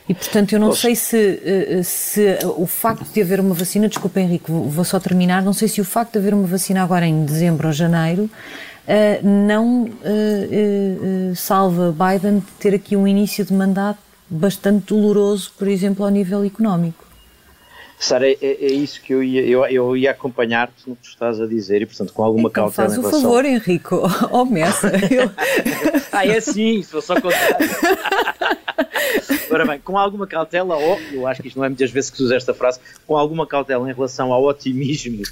E, 0.07 0.13
portanto, 0.13 0.51
eu 0.51 0.59
não 0.59 0.69
Poxa. 0.69 0.81
sei 0.81 0.95
se, 0.95 1.41
eh, 1.45 1.81
se 1.81 2.37
o 2.57 2.67
facto 2.67 3.09
de 3.13 3.21
haver 3.21 3.39
uma 3.39 3.55
vacina, 3.55 3.87
desculpa 3.87 4.19
Henrique, 4.19 4.51
vou 4.51 4.83
só 4.83 4.99
terminar, 4.99 5.41
não 5.41 5.53
sei 5.53 5.69
se 5.69 5.79
o 5.79 5.85
facto 5.85 6.13
de 6.13 6.19
haver 6.19 6.33
uma 6.33 6.45
vacina 6.45 6.83
agora 6.83 7.05
em 7.05 7.23
dezembro 7.23 7.67
ou 7.67 7.73
janeiro 7.73 8.29
uh, 8.87 9.27
não 9.27 9.83
uh, 9.85 11.35
salva 11.35 11.93
Biden 11.93 12.39
de 12.39 12.51
ter 12.59 12.73
aqui 12.73 12.95
um 12.95 13.07
início 13.07 13.45
de 13.45 13.53
mandato 13.53 13.99
bastante 14.29 14.87
doloroso, 14.87 15.51
por 15.57 15.67
exemplo, 15.67 16.03
ao 16.03 16.11
nível 16.11 16.43
económico. 16.43 17.03
Sara, 17.99 18.27
é, 18.27 18.37
é, 18.41 18.65
isso 18.65 19.01
que 19.01 19.13
eu 19.13 19.23
ia, 19.23 19.41
eu, 19.43 19.65
eu 19.65 19.95
ia 19.95 20.11
acompanhar-te 20.11 20.89
no 20.89 20.95
que 20.95 21.03
tu 21.03 21.09
estás 21.09 21.39
a 21.39 21.47
dizer 21.47 21.81
e, 21.81 21.85
portanto, 21.85 22.11
com 22.11 22.21
alguma 22.21 22.49
então, 22.49 22.65
cautela. 22.65 22.89
Faz 22.89 22.97
o 22.97 23.01
relação... 23.01 23.21
favor, 23.21 23.45
Henrico, 23.45 24.01
oh, 24.29 24.43
Messa. 24.43 24.91
Eu... 25.09 25.31
ah, 26.11 26.27
é 26.27 26.37
assim, 26.37 26.83
se 26.83 27.01
só 27.01 27.15
contar. 27.21 27.57
Ora 29.49 29.65
bem, 29.65 29.79
com 29.79 29.97
alguma 29.97 30.25
cautela, 30.25 30.75
ou, 30.75 30.99
eu 31.11 31.27
acho 31.27 31.41
que 31.41 31.47
isto 31.47 31.57
não 31.57 31.65
é 31.65 31.69
muitas 31.69 31.91
vezes 31.91 32.09
que 32.09 32.17
se 32.17 32.23
usa 32.23 32.35
esta 32.35 32.53
frase, 32.53 32.79
com 33.05 33.15
alguma 33.15 33.45
cautela 33.45 33.89
em 33.89 33.93
relação 33.93 34.31
ao 34.33 34.43
otimismo 34.43 35.23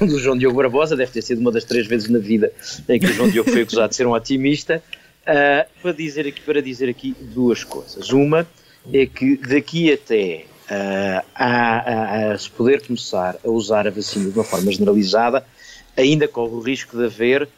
do 0.00 0.18
João 0.18 0.36
Diogo 0.36 0.56
Barbosa, 0.56 0.96
deve 0.96 1.12
ter 1.12 1.22
sido 1.22 1.40
uma 1.40 1.52
das 1.52 1.64
três 1.64 1.86
vezes 1.86 2.08
na 2.08 2.18
vida 2.18 2.52
em 2.88 2.98
que 2.98 3.06
o 3.06 3.12
João 3.12 3.28
Diogo 3.30 3.50
foi 3.50 3.62
acusado 3.62 3.90
de 3.90 3.96
ser 3.96 4.06
um 4.06 4.12
otimista, 4.12 4.82
uh, 5.22 5.68
para, 5.82 5.92
dizer 5.92 6.26
aqui, 6.26 6.40
para 6.40 6.62
dizer 6.62 6.88
aqui 6.88 7.14
duas 7.20 7.64
coisas. 7.64 8.10
Uma 8.10 8.46
é 8.92 9.06
que 9.06 9.36
daqui 9.36 9.92
até 9.92 10.44
uh, 10.70 11.26
a, 11.34 11.46
a, 11.46 12.32
a, 12.32 12.38
se 12.38 12.50
poder 12.50 12.86
começar 12.86 13.36
a 13.44 13.50
usar 13.50 13.86
a 13.86 13.90
vacina 13.90 14.30
de 14.30 14.38
uma 14.38 14.44
forma 14.44 14.70
generalizada, 14.72 15.44
ainda 15.96 16.26
corre 16.26 16.54
o 16.54 16.60
risco 16.60 16.96
de 16.96 17.04
haver 17.04 17.42
uh, 17.42 17.48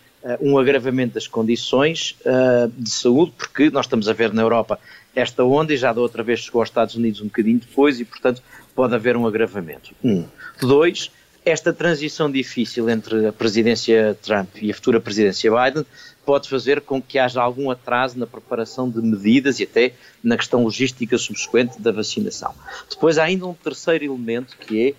um 0.40 0.58
agravamento 0.58 1.14
das 1.14 1.26
condições 1.26 2.16
uh, 2.24 2.70
de 2.76 2.90
saúde, 2.90 3.32
porque 3.36 3.70
nós 3.70 3.86
estamos 3.86 4.08
a 4.08 4.12
ver 4.12 4.32
na 4.32 4.42
Europa 4.42 4.78
esta 5.14 5.44
onda 5.44 5.72
e 5.72 5.76
já 5.76 5.92
da 5.92 6.00
outra 6.00 6.22
vez 6.22 6.40
chegou 6.40 6.60
aos 6.60 6.68
Estados 6.68 6.94
Unidos 6.94 7.20
um 7.20 7.26
bocadinho 7.26 7.58
depois 7.58 8.00
e, 8.00 8.04
portanto, 8.04 8.42
pode 8.74 8.94
haver 8.94 9.16
um 9.16 9.26
agravamento. 9.26 9.94
Um. 10.02 10.24
Dois, 10.60 11.10
esta 11.44 11.72
transição 11.72 12.30
difícil 12.30 12.88
entre 12.88 13.26
a 13.26 13.32
presidência 13.32 14.16
Trump 14.22 14.56
e 14.60 14.70
a 14.70 14.74
futura 14.74 15.00
presidência 15.00 15.50
Biden 15.50 15.84
pode 16.24 16.48
fazer 16.48 16.80
com 16.82 17.00
que 17.00 17.18
haja 17.18 17.40
algum 17.40 17.70
atraso 17.70 18.18
na 18.18 18.26
preparação 18.26 18.88
de 18.88 19.00
medidas 19.00 19.58
e 19.58 19.64
até 19.64 19.92
na 20.22 20.36
questão 20.36 20.62
logística 20.62 21.16
subsequente 21.18 21.80
da 21.80 21.90
vacinação. 21.90 22.54
Depois 22.88 23.18
há 23.18 23.24
ainda 23.24 23.46
um 23.46 23.54
terceiro 23.54 24.04
elemento 24.04 24.56
que 24.58 24.88
é 24.88 24.94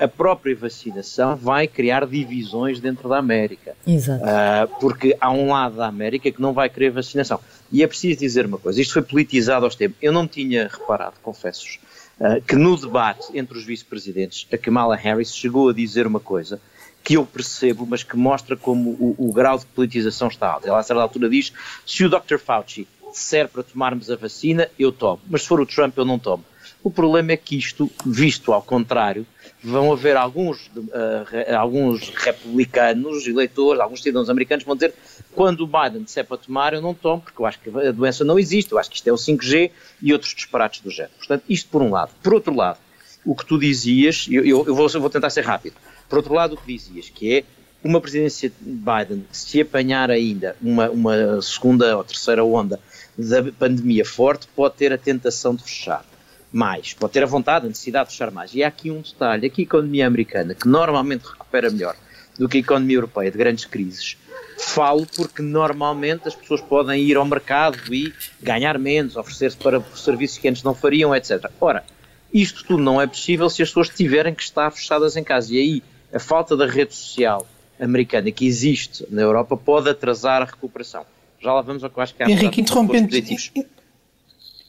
a 0.00 0.08
própria 0.08 0.54
vacinação 0.56 1.36
vai 1.36 1.68
criar 1.68 2.04
divisões 2.06 2.80
dentro 2.80 3.08
da 3.08 3.18
América. 3.18 3.76
Exato. 3.86 4.24
Uh, 4.24 4.80
porque 4.80 5.16
há 5.20 5.30
um 5.30 5.50
lado 5.50 5.76
da 5.76 5.86
América 5.86 6.30
que 6.30 6.42
não 6.42 6.52
vai 6.52 6.68
querer 6.68 6.90
vacinação. 6.90 7.38
E 7.70 7.82
é 7.82 7.86
preciso 7.86 8.18
dizer 8.18 8.46
uma 8.46 8.58
coisa: 8.58 8.80
isto 8.80 8.94
foi 8.94 9.02
politizado 9.02 9.64
aos 9.64 9.76
tempos. 9.76 9.96
Eu 10.02 10.12
não 10.12 10.26
tinha 10.26 10.66
reparado, 10.66 11.14
confesso, 11.22 11.78
uh, 12.20 12.42
que 12.42 12.56
no 12.56 12.76
debate 12.76 13.28
entre 13.32 13.56
os 13.56 13.64
vice-presidentes, 13.64 14.46
a 14.52 14.58
Kamala 14.58 14.96
Harris 14.96 15.32
chegou 15.32 15.68
a 15.68 15.72
dizer 15.72 16.06
uma 16.06 16.20
coisa 16.20 16.60
que 17.02 17.14
eu 17.14 17.24
percebo, 17.24 17.86
mas 17.86 18.02
que 18.02 18.16
mostra 18.16 18.56
como 18.56 18.90
o, 18.90 19.14
o 19.18 19.32
grau 19.32 19.56
de 19.56 19.66
politização 19.66 20.28
está 20.28 20.48
alto. 20.48 20.66
Ela, 20.66 20.80
a 20.80 20.82
certa 20.82 21.00
altura, 21.00 21.28
diz: 21.28 21.52
se 21.86 22.04
o 22.04 22.10
Dr. 22.10 22.38
Fauci 22.38 22.88
disser 23.12 23.48
para 23.48 23.62
tomarmos 23.62 24.10
a 24.10 24.16
vacina, 24.16 24.68
eu 24.78 24.90
tomo, 24.92 25.20
mas 25.28 25.42
se 25.42 25.48
for 25.48 25.60
o 25.60 25.66
Trump, 25.66 25.96
eu 25.96 26.04
não 26.04 26.18
tomo. 26.18 26.44
O 26.82 26.90
problema 26.90 27.32
é 27.32 27.36
que 27.36 27.58
isto, 27.58 27.90
visto 28.06 28.52
ao 28.52 28.62
contrário, 28.62 29.26
vão 29.62 29.92
haver 29.92 30.16
alguns, 30.16 30.66
uh, 30.68 31.54
alguns 31.56 32.08
republicanos, 32.08 33.26
eleitores, 33.26 33.80
alguns 33.80 34.02
cidadãos 34.02 34.30
americanos 34.30 34.64
vão 34.64 34.74
dizer 34.74 34.94
quando 35.32 35.60
o 35.60 35.66
Biden 35.66 36.02
disser 36.02 36.24
para 36.24 36.38
tomar, 36.38 36.72
eu 36.72 36.80
não 36.80 36.94
tomo, 36.94 37.20
porque 37.20 37.40
eu 37.40 37.46
acho 37.46 37.60
que 37.60 37.68
a 37.68 37.92
doença 37.92 38.24
não 38.24 38.38
existe, 38.38 38.72
eu 38.72 38.78
acho 38.78 38.88
que 38.88 38.96
isto 38.96 39.06
é 39.08 39.12
o 39.12 39.16
5G 39.16 39.70
e 40.02 40.12
outros 40.12 40.34
disparates 40.34 40.80
do 40.80 40.90
género. 40.90 41.12
Portanto, 41.18 41.44
isto 41.48 41.68
por 41.68 41.82
um 41.82 41.90
lado. 41.90 42.12
Por 42.22 42.32
outro 42.32 42.54
lado, 42.54 42.78
o 43.24 43.34
que 43.34 43.44
tu 43.44 43.58
dizias, 43.58 44.26
eu, 44.30 44.44
eu, 44.44 44.66
eu, 44.66 44.74
vou, 44.74 44.88
eu 44.92 45.00
vou 45.00 45.10
tentar 45.10 45.28
ser 45.28 45.44
rápido, 45.44 45.74
por 46.08 46.16
outro 46.16 46.32
lado, 46.32 46.54
o 46.54 46.56
que 46.56 46.66
dizias, 46.66 47.10
que 47.10 47.36
é 47.36 47.44
uma 47.84 48.00
presidência 48.00 48.50
de 48.50 48.56
Biden, 48.70 49.24
se 49.30 49.60
apanhar 49.60 50.10
ainda 50.10 50.56
uma, 50.60 50.90
uma 50.90 51.42
segunda 51.42 51.96
ou 51.96 52.04
terceira 52.04 52.42
onda 52.42 52.80
da 53.16 53.42
pandemia 53.52 54.04
forte, 54.04 54.48
pode 54.56 54.76
ter 54.76 54.92
a 54.92 54.98
tentação 54.98 55.54
de 55.54 55.62
fechar 55.62 56.04
mais, 56.52 56.92
pode 56.94 57.12
ter 57.12 57.22
a 57.22 57.26
vontade, 57.26 57.66
a 57.66 57.68
necessidade 57.68 58.08
de 58.08 58.12
fechar 58.12 58.30
mais. 58.30 58.54
E 58.54 58.62
há 58.62 58.68
aqui 58.68 58.90
um 58.90 59.00
detalhe: 59.00 59.46
aqui 59.46 59.62
a 59.62 59.64
economia 59.64 60.06
americana, 60.06 60.54
que 60.54 60.66
normalmente 60.68 61.24
recupera 61.24 61.70
melhor 61.70 61.96
do 62.38 62.48
que 62.48 62.56
a 62.56 62.60
economia 62.60 62.96
europeia 62.96 63.30
de 63.30 63.38
grandes 63.38 63.64
crises, 63.64 64.16
falo 64.58 65.06
porque 65.16 65.42
normalmente 65.42 66.26
as 66.26 66.34
pessoas 66.34 66.60
podem 66.60 67.02
ir 67.02 67.16
ao 67.16 67.24
mercado 67.24 67.78
e 67.94 68.12
ganhar 68.42 68.78
menos, 68.78 69.16
oferecer-se 69.16 69.56
para 69.56 69.80
serviços 69.94 70.38
que 70.38 70.48
antes 70.48 70.62
não 70.62 70.74
fariam, 70.74 71.14
etc. 71.14 71.50
Ora, 71.60 71.84
isto 72.32 72.64
tudo 72.64 72.82
não 72.82 73.00
é 73.00 73.06
possível 73.06 73.50
se 73.50 73.62
as 73.62 73.68
pessoas 73.68 73.88
tiverem 73.88 74.34
que 74.34 74.42
estar 74.42 74.70
fechadas 74.70 75.16
em 75.16 75.24
casa. 75.24 75.54
E 75.54 75.58
aí 75.58 75.82
a 76.12 76.18
falta 76.18 76.56
da 76.56 76.66
rede 76.66 76.94
social 76.94 77.46
americana 77.78 78.30
que 78.30 78.46
existe 78.46 79.06
na 79.10 79.22
Europa 79.22 79.56
pode 79.56 79.88
atrasar 79.88 80.42
a 80.42 80.44
recuperação. 80.44 81.04
Já 81.40 81.52
lá 81.52 81.62
vamos 81.62 81.82
ao 81.82 81.90
que 81.90 81.98
eu 81.98 82.02
acho 82.02 82.14
que 82.14 82.22
há 82.22 82.30
Henrique, 82.30 82.60
interrompendo, 82.60 83.08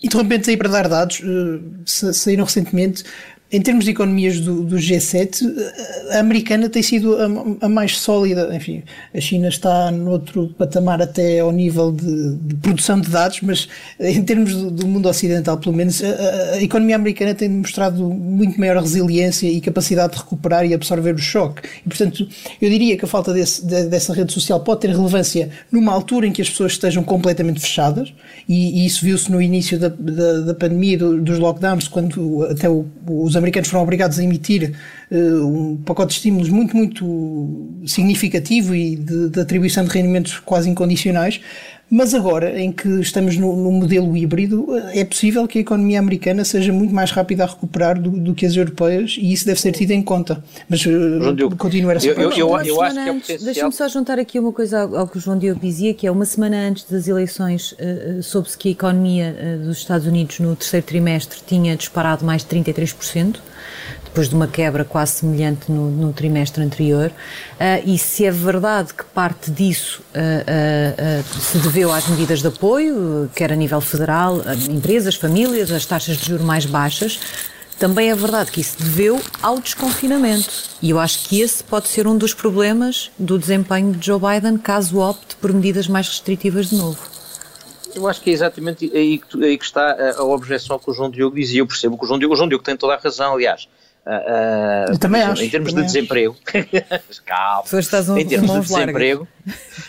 interrompendo 0.01 0.49
aí 0.49 0.57
para 0.57 0.69
dar 0.69 0.87
dados, 0.87 1.21
eh, 1.21 2.11
saíram 2.13 2.45
recentemente 2.45 3.03
em 3.51 3.61
termos 3.61 3.83
de 3.83 3.91
economias 3.91 4.39
do, 4.39 4.63
do, 4.63 4.77
G7, 4.77 5.45
a 6.11 6.19
americana 6.19 6.69
tem 6.69 6.81
sido 6.81 7.17
a, 7.17 7.65
a, 7.65 7.69
mais 7.69 7.97
sólida. 7.97 8.55
Enfim, 8.55 8.81
a 9.13 9.19
China 9.19 9.49
está 9.49 9.91
noutro 9.91 10.55
patamar 10.57 11.01
até 11.01 11.39
ao 11.39 11.51
nível 11.51 11.91
de, 11.91 12.35
de 12.37 12.55
produção 12.55 13.01
de 13.01 13.09
dados, 13.09 13.41
mas 13.41 13.67
em 13.99 14.23
termos 14.23 14.53
do, 14.55 14.71
do 14.71 14.87
mundo 14.87 15.09
ocidental, 15.09 15.57
pelo 15.57 15.75
menos, 15.75 16.01
a, 16.01 16.53
a, 16.53 16.63
economia 16.63 16.95
americana 16.95 17.35
tem 17.35 17.49
mostrado 17.49 18.01
muito 18.09 18.57
maior 18.57 18.77
resiliência 18.77 19.47
e 19.47 19.59
capacidade 19.59 20.13
de 20.13 20.19
recuperar 20.19 20.65
e 20.65 20.73
absorver 20.73 21.13
o 21.13 21.19
choque. 21.19 21.67
E, 21.85 21.89
portanto, 21.89 22.25
eu 22.61 22.69
diria 22.69 22.97
que 22.97 23.03
a 23.03 23.07
falta 23.07 23.33
desse, 23.33 23.65
de, 23.65 23.83
dessa 23.87 24.13
rede 24.13 24.31
social 24.31 24.61
pode 24.61 24.81
ter 24.81 24.91
relevância 24.91 25.49
numa 25.69 25.91
altura 25.91 26.25
em 26.25 26.31
que 26.31 26.41
as 26.41 26.49
pessoas 26.49 26.73
estejam 26.73 27.03
completamente 27.03 27.59
fechadas, 27.59 28.13
e, 28.47 28.81
e 28.81 28.85
isso 28.85 29.03
viu-se 29.03 29.29
no 29.29 29.41
início 29.41 29.77
da, 29.77 29.89
da, 29.89 30.39
da 30.41 30.53
pandemia, 30.53 30.97
dos 30.97 31.37
lockdowns, 31.37 31.89
quando 31.89 32.45
até 32.45 32.69
o, 32.69 32.85
os 33.07 33.35
americanos 33.41 33.69
foram 33.69 33.83
obrigados 33.83 34.19
a 34.19 34.23
emitir 34.23 34.73
uh, 35.11 35.45
um 35.45 35.77
pacote 35.77 36.09
de 36.09 36.13
estímulos 36.15 36.49
muito, 36.49 36.75
muito 36.75 37.81
significativo 37.85 38.73
e 38.73 38.95
de, 38.95 39.29
de, 39.29 39.39
atribuição 39.39 39.83
de 39.83 39.89
rendimentos 39.89 40.39
quase 40.39 40.69
incondicionais. 40.69 41.41
Mas 41.93 42.13
agora, 42.15 42.57
em 42.57 42.71
que 42.71 42.87
estamos 43.01 43.35
no, 43.35 43.53
no, 43.53 43.69
modelo 43.69 44.15
híbrido, 44.15 44.65
eh, 44.77 45.01
é 45.01 45.03
possível 45.03 45.45
que 45.45 45.57
a 45.57 45.61
economia 45.61 45.99
americana 45.99 46.45
seja 46.45 46.71
muito 46.71 46.95
mais 46.95 47.11
rápida 47.11 47.43
a 47.43 47.47
recuperar 47.47 47.99
do, 47.99 48.11
do 48.11 48.33
que 48.33 48.45
as 48.45 48.55
europeias 48.55 49.17
e 49.19 49.33
isso 49.33 49.45
deve 49.45 49.59
ser 49.59 49.73
tido 49.73 49.91
em 49.91 50.01
conta. 50.01 50.41
Mas 50.69 50.85
uh, 50.85 51.53
continuar 51.57 51.97
essa 51.97 52.07
eu, 52.07 52.13
eu, 52.13 52.31
eu, 52.31 52.47
eu 52.65 52.81
acho 52.81 52.95
que 52.95 52.99
é 53.01 53.13
potencial... 53.13 53.39
Deixa-me 53.43 53.73
só 53.73 53.89
juntar 53.89 54.19
aqui 54.19 54.39
uma 54.39 54.53
coisa 54.53 54.83
ao, 54.83 54.95
ao, 54.99 55.07
que 55.07 55.17
o 55.17 55.19
João 55.19 55.37
Diogo 55.37 55.59
dizia, 55.59 55.93
que 55.93 56.07
é 56.07 56.11
uma 56.11 56.23
semana 56.23 56.55
antes 56.65 56.85
das 56.89 57.09
eleições, 57.09 57.73
uh, 57.73 58.23
soube-se 58.23 58.57
que 58.57 58.69
a 58.69 58.71
economia 58.71 59.35
uh, 59.37 59.65
dos 59.65 59.79
Estados 59.79 60.07
Unidos 60.07 60.39
no 60.39 60.55
terceiro 60.55 60.85
trimestre 60.85 61.39
tinha 61.45 61.75
disparado 61.75 62.23
mais 62.23 62.41
de 62.41 62.55
33% 62.55 63.35
depois 64.11 64.27
de 64.27 64.35
uma 64.35 64.47
quebra 64.47 64.83
quase 64.83 65.13
semelhante 65.13 65.71
no, 65.71 65.89
no 65.89 66.13
trimestre 66.13 66.61
anterior. 66.61 67.09
Uh, 67.09 67.89
e 67.89 67.97
se 67.97 68.25
é 68.25 68.31
verdade 68.31 68.93
que 68.93 69.05
parte 69.05 69.49
disso 69.49 70.03
uh, 70.13 70.19
uh, 70.19 71.39
se 71.39 71.57
deveu 71.59 71.91
às 71.91 72.07
medidas 72.07 72.41
de 72.41 72.47
apoio, 72.47 73.31
quer 73.33 73.53
a 73.53 73.55
nível 73.55 73.79
federal, 73.79 74.41
empresas, 74.69 75.15
famílias, 75.15 75.71
as 75.71 75.85
taxas 75.85 76.17
de 76.17 76.27
juros 76.27 76.45
mais 76.45 76.65
baixas, 76.65 77.19
também 77.79 78.11
é 78.11 78.15
verdade 78.15 78.51
que 78.51 78.59
isso 78.59 78.77
deveu 78.77 79.19
ao 79.41 79.59
desconfinamento. 79.59 80.51
E 80.81 80.89
eu 80.89 80.99
acho 80.99 81.27
que 81.27 81.41
esse 81.41 81.63
pode 81.63 81.87
ser 81.87 82.05
um 82.05 82.17
dos 82.17 82.33
problemas 82.33 83.09
do 83.17 83.39
desempenho 83.39 83.93
de 83.93 84.05
Joe 84.05 84.19
Biden 84.19 84.57
caso 84.57 84.99
opte 84.99 85.35
por 85.37 85.53
medidas 85.53 85.87
mais 85.87 86.07
restritivas 86.07 86.69
de 86.69 86.75
novo. 86.75 86.99
Eu 87.95 88.07
acho 88.07 88.21
que 88.21 88.29
é 88.29 88.33
exatamente 88.33 88.91
aí 88.93 89.17
que, 89.17 89.43
aí 89.43 89.57
que 89.57 89.65
está 89.65 90.15
a 90.17 90.23
objeção 90.23 90.77
que 90.77 90.91
o 90.91 90.93
João 90.93 91.09
Diogo 91.09 91.35
dizia. 91.35 91.61
Eu 91.61 91.67
percebo 91.67 91.97
que 91.97 92.03
o 92.03 92.07
João 92.07 92.19
Diogo, 92.19 92.33
o 92.33 92.37
João 92.37 92.47
Diogo 92.47 92.63
tem 92.63 92.75
toda 92.75 92.93
a 92.93 92.97
razão, 92.97 93.33
aliás. 93.33 93.67
Uh, 94.05 94.97
também 94.97 95.21
acho. 95.21 95.43
Em 95.43 95.49
termos 95.49 95.73
de 95.73 95.83
desemprego, 95.83 96.35
calma. 97.25 97.63
Um, 98.09 98.17
em 98.17 98.27
termos 98.27 98.51
de 98.51 98.59
desemprego, 98.61 99.27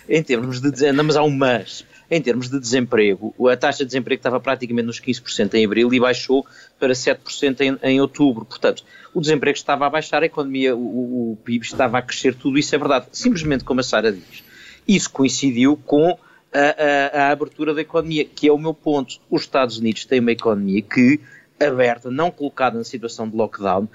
em 0.09 0.23
termos 0.23 0.61
de 0.61 0.71
desemprego, 0.71 1.05
mas 1.05 1.17
há 1.17 1.23
um 1.23 1.31
mas. 1.31 1.85
Em 2.11 2.21
termos 2.21 2.51
de 2.51 2.61
desemprego, 2.61 3.35
a 3.51 3.57
taxa 3.57 3.79
de 3.79 3.87
desemprego 3.87 4.19
estava 4.19 4.39
praticamente 4.39 4.85
nos 4.85 5.01
15% 5.01 5.55
em 5.55 5.65
abril 5.65 5.95
e 5.95 5.99
baixou 5.99 6.45
para 6.79 6.93
7% 6.93 7.61
em, 7.63 7.79
em 7.83 8.01
outubro. 8.03 8.45
Portanto, 8.45 8.85
o 9.15 9.21
desemprego 9.21 9.57
estava 9.57 9.87
a 9.87 9.91
baixar, 9.91 10.23
a 10.23 10.27
economia, 10.27 10.77
o, 10.77 11.33
o 11.33 11.39
PIB 11.43 11.65
estava 11.65 11.97
a 11.97 12.03
crescer, 12.03 12.35
tudo 12.35 12.59
isso 12.59 12.75
é 12.75 12.79
verdade. 12.79 13.07
Simplesmente 13.13 13.65
como 13.65 13.81
a 13.81 13.83
Sara 13.83 14.13
diz, 14.13 14.45
isso 14.87 15.11
coincidiu 15.11 15.75
com 15.87 16.19
a, 16.53 16.59
a, 16.59 17.23
a, 17.23 17.31
abertura 17.31 17.73
da 17.73 17.81
economia, 17.81 18.27
que 18.27 18.47
é 18.47 18.53
o 18.53 18.59
meu 18.59 18.75
ponto. 18.75 19.19
Os 19.31 19.43
Estados 19.43 19.79
Unidos 19.79 20.05
têm 20.05 20.21
uma 20.21 20.33
economia 20.33 20.83
que 20.83 21.19
aberta, 21.67 22.11
não 22.11 22.31
colocada 22.31 22.77
na 22.77 22.85
situação 22.85 23.29
de 23.29 23.37
lockdown, 23.37 23.89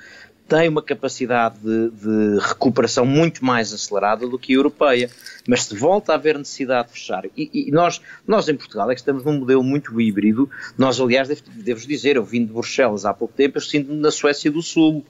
tem 0.48 0.70
uma 0.70 0.82
capacidade 0.82 1.58
de, 1.60 1.90
de, 1.90 2.40
recuperação 2.40 3.06
muito 3.06 3.44
mais 3.44 3.74
acelerada 3.74 4.26
do 4.26 4.40
que 4.40 4.54
a 4.54 4.56
europeia. 4.56 5.10
Mas 5.48 5.64
se 5.64 5.76
volta 5.76 6.14
a 6.14 6.16
haver 6.16 6.38
necessidade 6.38 6.88
de 6.88 6.94
fechar, 6.94 7.26
e, 7.36 7.50
e 7.54 7.72
nós, 7.72 8.02
nós 8.26 8.48
em 8.48 8.56
Portugal 8.56 8.90
é 8.90 8.94
que 8.94 9.02
estamos 9.02 9.24
num 9.24 9.40
modelo 9.40 9.64
muito 9.64 10.00
híbrido, 10.00 10.50
nós 10.78 11.00
aliás, 11.00 11.28
devo, 11.28 11.42
devo 11.48 11.88
dizer, 11.88 12.16
eu 12.16 12.24
vim 12.24 12.46
de 12.46 12.54
Bruxelas 12.54 13.06
há 13.06 13.14
pouco 13.14 13.34
tempo, 13.34 13.58
eu 13.58 13.62
sinto-me 13.62 14.00
na 14.00 14.12
Suécia 14.12 14.50
do 14.52 14.62
Sul, 14.62 15.06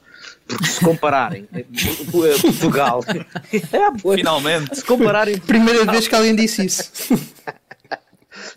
porque 0.48 0.66
se 0.66 0.84
compararem 0.84 1.48
eh, 1.54 1.66
Portugal... 2.42 3.04
é, 3.54 4.16
Finalmente! 4.16 4.76
Se 4.76 4.84
compararem... 4.84 5.38
Primeira 5.40 5.86
vez 5.86 6.08
que 6.08 6.16
alguém 6.16 6.36
disse 6.36 6.66
isso. 6.66 6.92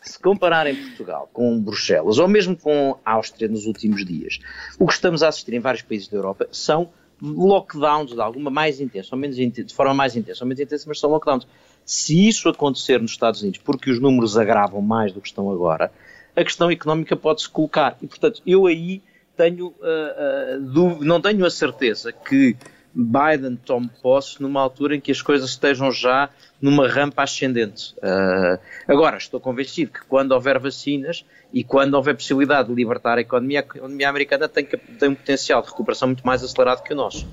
se 0.02 0.18
compararem 0.18 0.74
Portugal 0.74 1.28
com 1.32 1.60
Bruxelas 1.60 2.18
ou 2.18 2.28
mesmo 2.28 2.56
com 2.56 2.98
Áustria 3.04 3.48
nos 3.48 3.66
últimos 3.66 4.04
dias, 4.04 4.38
o 4.78 4.86
que 4.86 4.92
estamos 4.92 5.22
a 5.22 5.28
assistir 5.28 5.54
em 5.54 5.60
vários 5.60 5.82
países 5.82 6.08
da 6.08 6.16
Europa 6.16 6.48
são 6.50 6.90
lockdowns 7.22 8.12
de 8.12 8.20
alguma 8.20 8.50
mais 8.50 8.80
intensa 8.80 9.10
ou 9.12 9.18
menos 9.18 9.38
intensa, 9.38 9.68
de 9.68 9.74
forma 9.74 9.92
mais 9.92 10.16
intensa 10.16 10.42
ou 10.42 10.48
menos 10.48 10.60
intensa, 10.60 10.84
mas 10.88 10.98
são 10.98 11.10
lockdowns. 11.10 11.46
Se 11.84 12.28
isso 12.28 12.48
acontecer 12.48 13.00
nos 13.00 13.10
Estados 13.10 13.42
Unidos, 13.42 13.60
porque 13.62 13.90
os 13.90 14.00
números 14.00 14.38
agravam 14.38 14.80
mais 14.80 15.12
do 15.12 15.20
que 15.20 15.28
estão 15.28 15.50
agora, 15.50 15.92
a 16.34 16.44
questão 16.44 16.70
económica 16.70 17.16
pode-se 17.16 17.48
colocar. 17.48 17.96
E, 18.00 18.06
portanto, 18.06 18.40
eu 18.46 18.66
aí 18.66 19.02
tenho, 19.36 19.68
uh, 19.68 20.60
uh, 20.60 21.04
não 21.04 21.20
tenho 21.20 21.44
a 21.44 21.50
certeza 21.50 22.12
que 22.12 22.56
Biden 22.94 23.56
tome 23.56 23.90
posse 24.02 24.42
numa 24.42 24.60
altura 24.60 24.96
em 24.96 25.00
que 25.00 25.12
as 25.12 25.22
coisas 25.22 25.50
estejam 25.50 25.92
já 25.92 26.28
numa 26.60 26.88
rampa 26.88 27.22
ascendente. 27.22 27.94
Uh, 27.98 28.58
agora, 28.88 29.16
estou 29.16 29.40
convencido 29.40 29.92
que 29.92 30.04
quando 30.06 30.32
houver 30.32 30.58
vacinas 30.58 31.24
e 31.52 31.62
quando 31.64 31.94
houver 31.94 32.14
possibilidade 32.14 32.68
de 32.68 32.74
libertar 32.74 33.18
a 33.18 33.20
economia, 33.20 33.60
a 33.60 33.62
economia 33.62 34.08
americana 34.08 34.48
tem, 34.48 34.64
tem 34.64 35.08
um 35.08 35.14
potencial 35.14 35.62
de 35.62 35.68
recuperação 35.68 36.08
muito 36.08 36.26
mais 36.26 36.42
acelerado 36.42 36.82
que 36.82 36.92
o 36.92 36.96
nosso. 36.96 37.26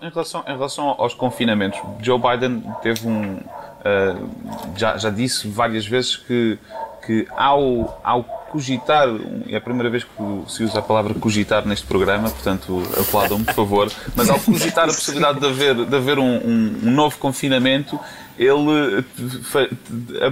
Em 0.00 0.08
relação, 0.08 0.44
em 0.46 0.52
relação 0.52 0.88
aos 0.98 1.14
confinamentos, 1.14 1.80
Joe 2.00 2.18
Biden 2.18 2.62
teve 2.80 3.08
um. 3.08 3.36
Uh, 3.36 4.30
já, 4.76 4.96
já 4.96 5.10
disse 5.10 5.48
várias 5.48 5.84
vezes 5.84 6.16
que, 6.16 6.58
que 7.04 7.26
ao, 7.36 8.00
ao 8.02 8.43
cogitar, 8.54 9.08
é 9.48 9.56
a 9.56 9.60
primeira 9.60 9.90
vez 9.90 10.04
que 10.04 10.10
se 10.46 10.62
usa 10.62 10.78
a 10.78 10.82
palavra 10.82 11.12
cogitar 11.14 11.66
neste 11.66 11.84
programa, 11.84 12.30
portanto 12.30 12.84
aplaudam-me, 13.00 13.44
por 13.44 13.54
favor, 13.54 13.92
mas 14.14 14.30
ao 14.30 14.38
cogitar 14.38 14.84
a 14.84 14.92
possibilidade 14.94 15.40
de 15.40 15.46
haver, 15.46 15.74
de 15.74 15.96
haver 15.96 16.20
um, 16.20 16.36
um, 16.36 16.78
um 16.84 16.90
novo 16.92 17.18
confinamento, 17.18 17.98
ele 18.38 19.04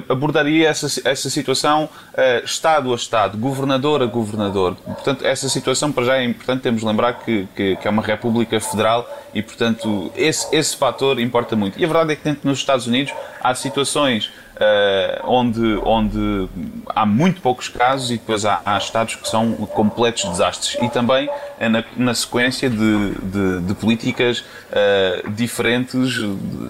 abordaria 0.09 0.69
essa, 0.69 0.87
essa 1.09 1.29
situação 1.29 1.89
uh, 2.15 2.45
Estado 2.45 2.93
a 2.93 2.95
Estado, 2.95 3.37
governador 3.37 4.03
a 4.03 4.07
governador. 4.07 4.77
Portanto, 4.77 5.27
essa 5.27 5.49
situação, 5.49 5.91
para 5.91 6.05
já 6.05 6.17
é 6.19 6.25
importante, 6.25 6.63
temos 6.63 6.83
de 6.83 6.87
lembrar 6.87 7.15
que, 7.25 7.49
que, 7.57 7.77
que 7.77 7.89
é 7.89 7.91
uma 7.91 8.03
república 8.03 8.61
federal 8.61 9.09
e, 9.35 9.43
portanto, 9.43 10.13
esse, 10.17 10.47
esse 10.55 10.77
fator 10.77 11.19
importa 11.19 11.57
muito. 11.57 11.79
E 11.79 11.85
a 11.85 11.89
verdade 11.89 12.13
é 12.13 12.17
que 12.17 12.25
dentro 12.25 12.49
nos 12.49 12.59
Estados 12.59 12.87
Unidos 12.87 13.13
há 13.41 13.53
situações 13.55 14.31
Uh, 14.63 15.21
onde, 15.25 15.81
onde 15.83 16.49
há 16.87 17.05
muito 17.07 17.41
poucos 17.41 17.69
casos 17.69 18.11
e 18.11 18.19
depois 18.19 18.45
há, 18.45 18.61
há 18.65 18.77
estados 18.77 19.15
que 19.15 19.29
são 19.29 19.53
completos 19.55 20.25
desastres. 20.25 20.77
E 20.81 20.89
também 20.89 21.29
é 21.59 21.69
na, 21.69 21.83
na 21.97 22.15
sequência 22.15 22.69
de, 22.69 23.15
de, 23.15 23.61
de 23.63 23.75
políticas 23.75 24.41
uh, 24.41 25.31
diferentes, 25.31 26.19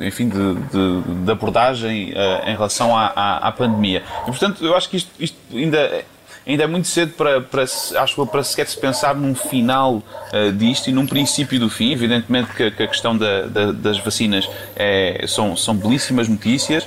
enfim, 0.01 0.29
de, 0.29 0.55
de, 0.55 1.25
de 1.25 1.31
abordagem 1.31 2.13
uh, 2.13 2.49
em 2.49 2.53
relação 2.53 2.97
à, 2.97 3.13
à, 3.15 3.49
à, 3.49 3.53
pandemia. 3.53 4.03
E, 4.23 4.27
portanto, 4.27 4.65
eu 4.65 4.77
acho 4.77 4.89
que 4.89 4.97
isto, 4.97 5.11
isto 5.19 5.37
ainda 5.53 6.05
ainda 6.47 6.65
é 6.65 6.67
muito 6.67 6.89
cedo 6.89 7.13
para, 7.13 7.41
para, 7.41 7.63
acho, 7.63 8.27
para 8.27 8.43
sequer 8.43 8.67
se 8.67 8.77
pensar 8.77 9.15
num 9.15 9.35
final 9.35 9.97
uh, 9.97 10.53
disto 10.53 10.89
e 10.89 10.93
num 10.93 11.07
princípio 11.07 11.59
do 11.59 11.71
fim. 11.71 11.93
Evidentemente 11.93 12.53
que, 12.53 12.71
que 12.71 12.83
a 12.83 12.87
questão 12.87 13.17
da, 13.17 13.47
da, 13.47 13.73
das 13.73 13.99
vacinas 13.99 14.49
é, 14.75 15.25
são, 15.29 15.57
são 15.57 15.75
belíssimas 15.75 16.29
notícias, 16.29 16.87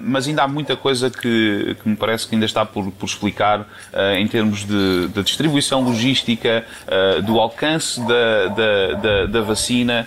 mas 0.00 0.26
ainda 0.26 0.42
há 0.42 0.48
muita 0.48 0.76
coisa 0.76 1.10
que, 1.10 1.76
que 1.82 1.88
me 1.88 1.96
parece 1.96 2.26
que 2.26 2.34
ainda 2.34 2.46
está 2.46 2.64
por, 2.64 2.90
por 2.92 3.06
explicar 3.06 3.66
em 4.16 4.26
termos 4.26 4.64
de, 4.64 5.08
de 5.08 5.22
distribuição 5.22 5.82
logística, 5.82 6.64
do 7.24 7.38
alcance 7.38 8.00
da, 8.00 8.46
da, 8.48 8.92
da, 8.94 9.26
da 9.26 9.40
vacina, 9.40 10.06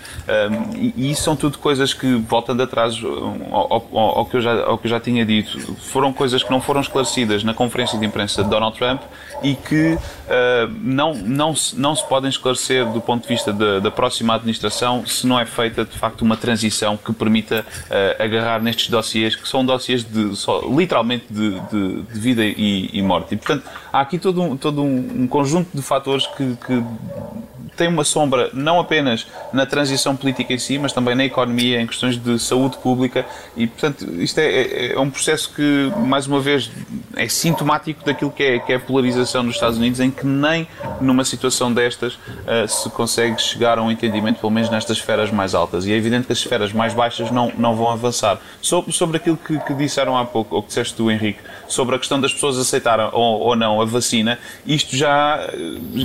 e, 0.76 0.92
e 0.96 1.10
isso 1.10 1.22
são 1.22 1.36
tudo 1.36 1.58
coisas 1.58 1.94
que, 1.94 2.14
voltando 2.16 2.62
atrás 2.62 2.96
ao, 3.02 3.72
ao, 3.72 4.18
ao, 4.18 4.26
que 4.26 4.36
eu 4.36 4.40
já, 4.40 4.64
ao 4.64 4.78
que 4.78 4.86
eu 4.86 4.90
já 4.90 5.00
tinha 5.00 5.24
dito, 5.24 5.58
foram 5.76 6.12
coisas 6.12 6.42
que 6.42 6.50
não 6.50 6.60
foram 6.60 6.80
esclarecidas 6.80 7.44
na 7.44 7.54
conferência 7.54 7.98
de 7.98 8.04
imprensa 8.04 8.42
de 8.42 8.50
Donald 8.50 8.76
Trump 8.76 9.02
e 9.42 9.54
que 9.54 9.94
uh, 9.94 10.00
não, 10.80 11.14
não, 11.14 11.54
se, 11.54 11.78
não 11.78 11.94
se 11.94 12.06
podem 12.06 12.30
esclarecer 12.30 12.86
do 12.86 13.00
ponto 13.00 13.22
de 13.22 13.28
vista 13.28 13.52
da, 13.52 13.80
da, 13.80 13.90
próxima 13.90 14.34
administração 14.34 15.04
se 15.06 15.26
não 15.26 15.38
é 15.38 15.44
feita 15.44 15.84
de 15.84 15.96
facto 15.98 16.22
uma 16.22 16.36
transição 16.36 16.96
que 16.96 17.12
permita 17.12 17.64
uh, 17.64 18.22
agarrar 18.22 18.62
nestes 18.62 18.88
dossiês 18.88 19.36
que 19.36 19.45
são 19.48 19.64
dossiês 19.64 20.04
de, 20.04 20.34
só, 20.36 20.62
literalmente 20.68 21.26
de, 21.30 21.60
de, 21.60 22.02
de 22.02 22.20
vida 22.20 22.44
e, 22.44 22.90
e, 22.92 23.02
morte. 23.02 23.34
E 23.34 23.36
portanto 23.36 23.64
há 23.92 24.00
aqui 24.00 24.18
todo 24.18 24.42
um, 24.42 24.56
todo 24.56 24.82
um 24.82 25.26
conjunto 25.26 25.68
de 25.74 25.82
fatores 25.82 26.26
que, 26.26 26.56
que 26.56 26.84
tem 27.76 27.88
uma 27.88 28.04
sombra 28.04 28.50
não 28.52 28.80
apenas 28.80 29.26
na 29.52 29.66
transição 29.66 30.16
política 30.16 30.52
em 30.52 30.58
si, 30.58 30.78
mas 30.78 30.92
também 30.92 31.14
na 31.14 31.24
economia, 31.24 31.80
em 31.80 31.86
questões 31.86 32.16
de 32.16 32.38
saúde 32.38 32.76
pública 32.78 33.26
e, 33.56 33.66
portanto, 33.66 34.06
isto 34.20 34.38
é, 34.38 34.46
é, 34.46 34.92
é 34.94 35.00
um 35.00 35.10
processo 35.10 35.52
que, 35.54 35.92
mais 35.98 36.26
uma 36.26 36.40
vez, 36.40 36.70
é 37.16 37.28
sintomático 37.28 38.04
daquilo 38.04 38.30
que 38.30 38.42
é, 38.42 38.58
que 38.58 38.72
é 38.72 38.76
a 38.76 38.80
polarização 38.80 39.42
nos 39.42 39.54
Estados 39.54 39.78
Unidos, 39.78 40.00
em 40.00 40.10
que 40.10 40.26
nem 40.26 40.66
numa 41.00 41.24
situação 41.24 41.72
destas 41.72 42.14
uh, 42.14 42.68
se 42.68 42.88
consegue 42.90 43.40
chegar 43.40 43.78
a 43.78 43.82
um 43.82 43.90
entendimento, 43.90 44.40
pelo 44.40 44.52
menos 44.52 44.70
nestas 44.70 44.98
esferas 44.98 45.30
mais 45.30 45.54
altas. 45.54 45.86
E 45.86 45.92
é 45.92 45.96
evidente 45.96 46.26
que 46.26 46.32
as 46.32 46.38
esferas 46.38 46.72
mais 46.72 46.94
baixas 46.94 47.30
não, 47.30 47.52
não 47.56 47.74
vão 47.74 47.90
avançar. 47.90 48.38
Sobre, 48.60 48.92
sobre 48.92 49.16
aquilo 49.16 49.36
que, 49.36 49.58
que 49.58 49.74
disseram 49.74 50.16
há 50.16 50.24
pouco, 50.24 50.56
ou 50.56 50.62
que 50.62 50.68
disseste 50.68 50.94
tu, 50.94 51.10
Henrique, 51.10 51.40
sobre 51.68 51.96
a 51.96 51.98
questão 51.98 52.20
das 52.20 52.32
pessoas 52.32 52.58
aceitarem 52.58 53.08
ou, 53.12 53.40
ou 53.40 53.56
não 53.56 53.80
a 53.80 53.84
vacina, 53.84 54.38
isto 54.66 54.96
já, 54.96 55.48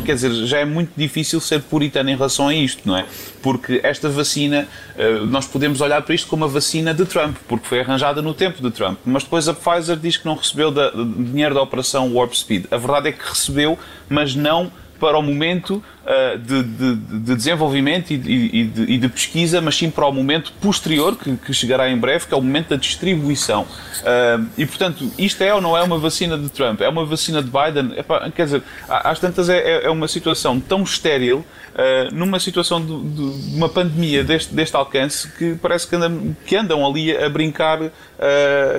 quer 0.05 0.15
dizer, 0.15 0.33
já 0.45 0.59
é 0.59 0.65
muito 0.65 0.91
difícil 0.95 1.39
ser 1.39 1.61
puritano 1.61 2.09
em 2.09 2.15
relação 2.15 2.47
a 2.47 2.53
isto, 2.53 2.81
não 2.85 2.97
é? 2.97 3.05
Porque 3.41 3.79
esta 3.83 4.09
vacina, 4.09 4.67
eh, 4.97 5.19
nós 5.27 5.47
podemos 5.47 5.81
olhar 5.81 6.01
para 6.01 6.13
isto 6.13 6.27
como 6.27 6.45
a 6.45 6.47
vacina 6.47 6.93
de 6.93 7.05
Trump, 7.05 7.35
porque 7.47 7.67
foi 7.67 7.79
arranjada 7.79 8.21
no 8.21 8.33
tempo 8.33 8.61
de 8.61 8.71
Trump, 8.71 8.99
mas 9.05 9.23
depois 9.23 9.47
a 9.47 9.53
Pfizer 9.53 9.97
diz 9.97 10.17
que 10.17 10.25
não 10.25 10.35
recebeu 10.35 10.71
da, 10.71 10.91
dinheiro 10.91 11.55
da 11.55 11.61
operação 11.61 12.13
Warp 12.13 12.33
Speed. 12.33 12.65
A 12.71 12.77
verdade 12.77 13.09
é 13.09 13.11
que 13.11 13.27
recebeu, 13.27 13.77
mas 14.09 14.35
não 14.35 14.71
para 15.01 15.17
o 15.17 15.21
momento 15.23 15.83
uh, 16.05 16.37
de, 16.37 16.61
de, 16.61 16.95
de, 16.95 17.35
desenvolvimento 17.35 18.11
e 18.11 18.17
de, 18.17 18.85
e, 18.87 18.97
de, 18.99 19.09
pesquisa, 19.09 19.59
mas 19.59 19.75
sim 19.75 19.89
para 19.89 20.05
o 20.05 20.13
momento 20.13 20.53
posterior, 20.61 21.17
que, 21.17 21.35
que 21.37 21.51
chegará 21.51 21.89
em 21.89 21.97
breve, 21.97 22.27
que 22.27 22.33
é 22.35 22.37
o 22.37 22.41
momento 22.41 22.69
da 22.69 22.75
distribuição. 22.75 23.63
Uh, 23.63 24.45
e, 24.55 24.63
portanto, 24.63 25.11
isto 25.17 25.43
é 25.43 25.51
ou 25.55 25.59
não 25.59 25.75
é 25.75 25.81
uma 25.81 25.97
vacina 25.97 26.37
de 26.37 26.49
Trump? 26.49 26.81
É 26.81 26.87
uma 26.87 27.03
vacina 27.03 27.41
de 27.41 27.49
Biden? 27.49 27.97
Epá, 27.97 28.29
quer 28.29 28.45
dizer, 28.45 28.63
às 28.87 29.17
tantas 29.17 29.49
é, 29.49 29.57
é, 29.57 29.85
é 29.85 29.89
uma 29.89 30.07
situação 30.07 30.59
tão 30.59 30.83
estéril 30.83 31.43
uh, 31.73 32.13
numa 32.13 32.39
situação 32.39 32.79
de, 32.79 32.87
de, 32.87 33.55
uma 33.55 33.69
pandemia 33.69 34.23
deste, 34.23 34.53
deste 34.53 34.75
alcance 34.75 35.27
que 35.31 35.55
parece 35.55 35.87
que 35.87 35.95
andam, 35.95 36.35
que 36.45 36.55
andam 36.55 36.85
ali 36.85 37.15
a 37.15 37.29
brincar 37.29 37.81
uh, 37.81 37.91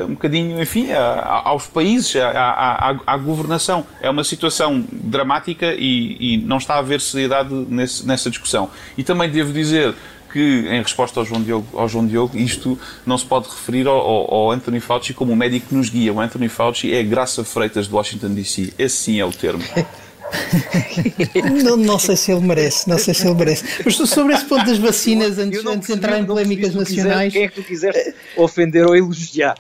um 0.04 0.14
bocadinho, 0.14 0.60
enfim, 0.60 0.92
a, 0.92 1.00
a, 1.00 1.48
aos 1.48 1.66
países, 1.66 2.14
à, 2.16 3.16
governação. 3.16 3.86
É 4.00 4.10
uma 4.10 4.24
situação 4.24 4.84
dramática 4.90 5.74
e, 5.74 6.16
e 6.18 6.36
não 6.38 6.58
está 6.58 6.74
a 6.74 6.78
haver 6.78 7.00
seriedade 7.00 7.52
nesse, 7.68 8.06
nessa 8.06 8.30
discussão. 8.30 8.70
E 8.96 9.02
também 9.02 9.30
devo 9.30 9.52
dizer 9.52 9.94
que, 10.32 10.66
em 10.68 10.82
resposta 10.82 11.20
ao 11.20 11.26
João 11.26 11.42
Diogo, 11.42 11.78
ao 11.78 11.88
João 11.88 12.06
Diogo 12.06 12.38
isto 12.38 12.78
não 13.04 13.18
se 13.18 13.24
pode 13.24 13.48
referir 13.48 13.86
ao, 13.86 13.98
ao, 13.98 14.50
Anthony 14.50 14.80
Fauci 14.80 15.12
como 15.12 15.32
o 15.32 15.36
médico 15.36 15.68
que 15.68 15.74
nos 15.74 15.90
guia. 15.90 16.12
O 16.12 16.20
Anthony 16.20 16.48
Fauci 16.48 16.92
é 16.94 17.02
Graça 17.02 17.44
Freitas 17.44 17.86
de 17.86 17.94
Washington 17.94 18.34
DC. 18.34 18.72
Esse 18.78 18.96
sim 18.96 19.20
é 19.20 19.24
o 19.24 19.30
termo. 19.30 19.62
não, 21.64 21.76
não, 21.76 21.98
sei 21.98 22.16
se 22.16 22.32
ele 22.32 22.40
merece, 22.40 22.88
não 22.88 22.98
sei 22.98 23.14
se 23.14 23.26
ele 23.26 23.34
merece. 23.34 23.64
Mas 23.84 23.96
sobre 23.96 24.34
esse 24.34 24.44
ponto 24.44 24.64
das 24.64 24.78
vacinas, 24.78 25.38
antes, 25.38 25.64
antes 25.64 25.88
de 25.88 25.94
entrar 25.94 26.18
em 26.18 26.24
polémicas 26.24 26.74
nacionais. 26.74 27.32
Quem 27.32 27.44
é 27.44 27.48
que 27.48 27.54
tu 27.54 27.62
quiseste 27.62 28.14
ofender 28.36 28.86
ou 28.86 28.96
elogiar? 28.96 29.56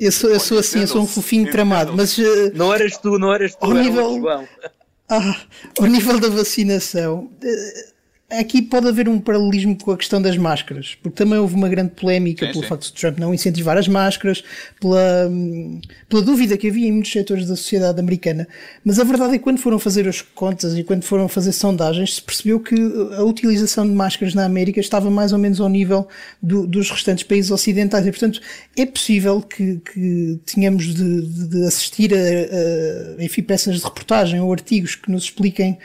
Eu 0.00 0.12
sou, 0.12 0.30
eu 0.30 0.40
sou 0.40 0.58
assim, 0.58 0.80
eu 0.80 0.86
sou 0.86 1.02
um 1.02 1.06
fofinho 1.06 1.50
tramado, 1.50 1.92
mas. 1.94 2.16
Uh, 2.18 2.52
não 2.54 2.74
eras 2.74 2.96
tu, 2.96 3.18
não 3.18 3.32
eras 3.32 3.54
tu, 3.54 3.64
ao 3.64 3.72
nível, 3.72 4.46
ah, 5.08 5.36
ao 5.78 5.86
nível 5.86 6.18
da 6.18 6.28
vacinação. 6.28 7.30
Uh, 7.42 7.93
aqui 8.30 8.62
pode 8.62 8.88
haver 8.88 9.08
um 9.08 9.18
paralelismo 9.18 9.76
com 9.76 9.92
a 9.92 9.96
questão 9.96 10.20
das 10.20 10.36
máscaras, 10.36 10.96
porque 11.02 11.16
também 11.16 11.38
houve 11.38 11.54
uma 11.54 11.68
grande 11.68 11.90
polémica 11.90 12.46
sim, 12.46 12.52
pelo 12.52 12.64
sim. 12.64 12.68
facto 12.68 12.84
de 12.84 12.92
Trump 12.92 13.18
não 13.18 13.34
incentivar 13.34 13.76
as 13.76 13.86
máscaras, 13.86 14.42
pela, 14.80 15.30
pela 16.08 16.22
dúvida 16.22 16.56
que 16.56 16.68
havia 16.68 16.88
em 16.88 16.92
muitos 16.92 17.12
setores 17.12 17.46
da 17.46 17.54
sociedade 17.56 18.00
americana. 18.00 18.48
Mas 18.84 18.98
a 18.98 19.04
verdade 19.04 19.34
é 19.34 19.38
que 19.38 19.44
quando 19.44 19.58
foram 19.58 19.78
fazer 19.78 20.08
as 20.08 20.22
contas 20.22 20.76
e 20.76 20.82
quando 20.82 21.02
foram 21.04 21.28
fazer 21.28 21.52
sondagens, 21.52 22.16
se 22.16 22.22
percebeu 22.22 22.60
que 22.60 22.74
a 23.16 23.22
utilização 23.22 23.86
de 23.86 23.92
máscaras 23.92 24.34
na 24.34 24.44
América 24.44 24.80
estava 24.80 25.10
mais 25.10 25.32
ou 25.32 25.38
menos 25.38 25.60
ao 25.60 25.68
nível 25.68 26.08
do, 26.42 26.66
dos 26.66 26.90
restantes 26.90 27.24
países 27.24 27.50
ocidentais. 27.50 28.06
E, 28.06 28.10
portanto, 28.10 28.40
é 28.76 28.86
possível 28.86 29.40
que, 29.42 29.80
que 29.92 30.40
tenhamos 30.46 30.94
de, 30.94 31.22
de 31.48 31.66
assistir 31.66 32.12
a, 32.14 33.18
a 33.18 33.24
enfim, 33.24 33.42
peças 33.42 33.78
de 33.78 33.84
reportagem 33.84 34.40
ou 34.40 34.52
artigos 34.52 34.94
que 34.94 35.10
nos 35.10 35.24
expliquem 35.24 35.78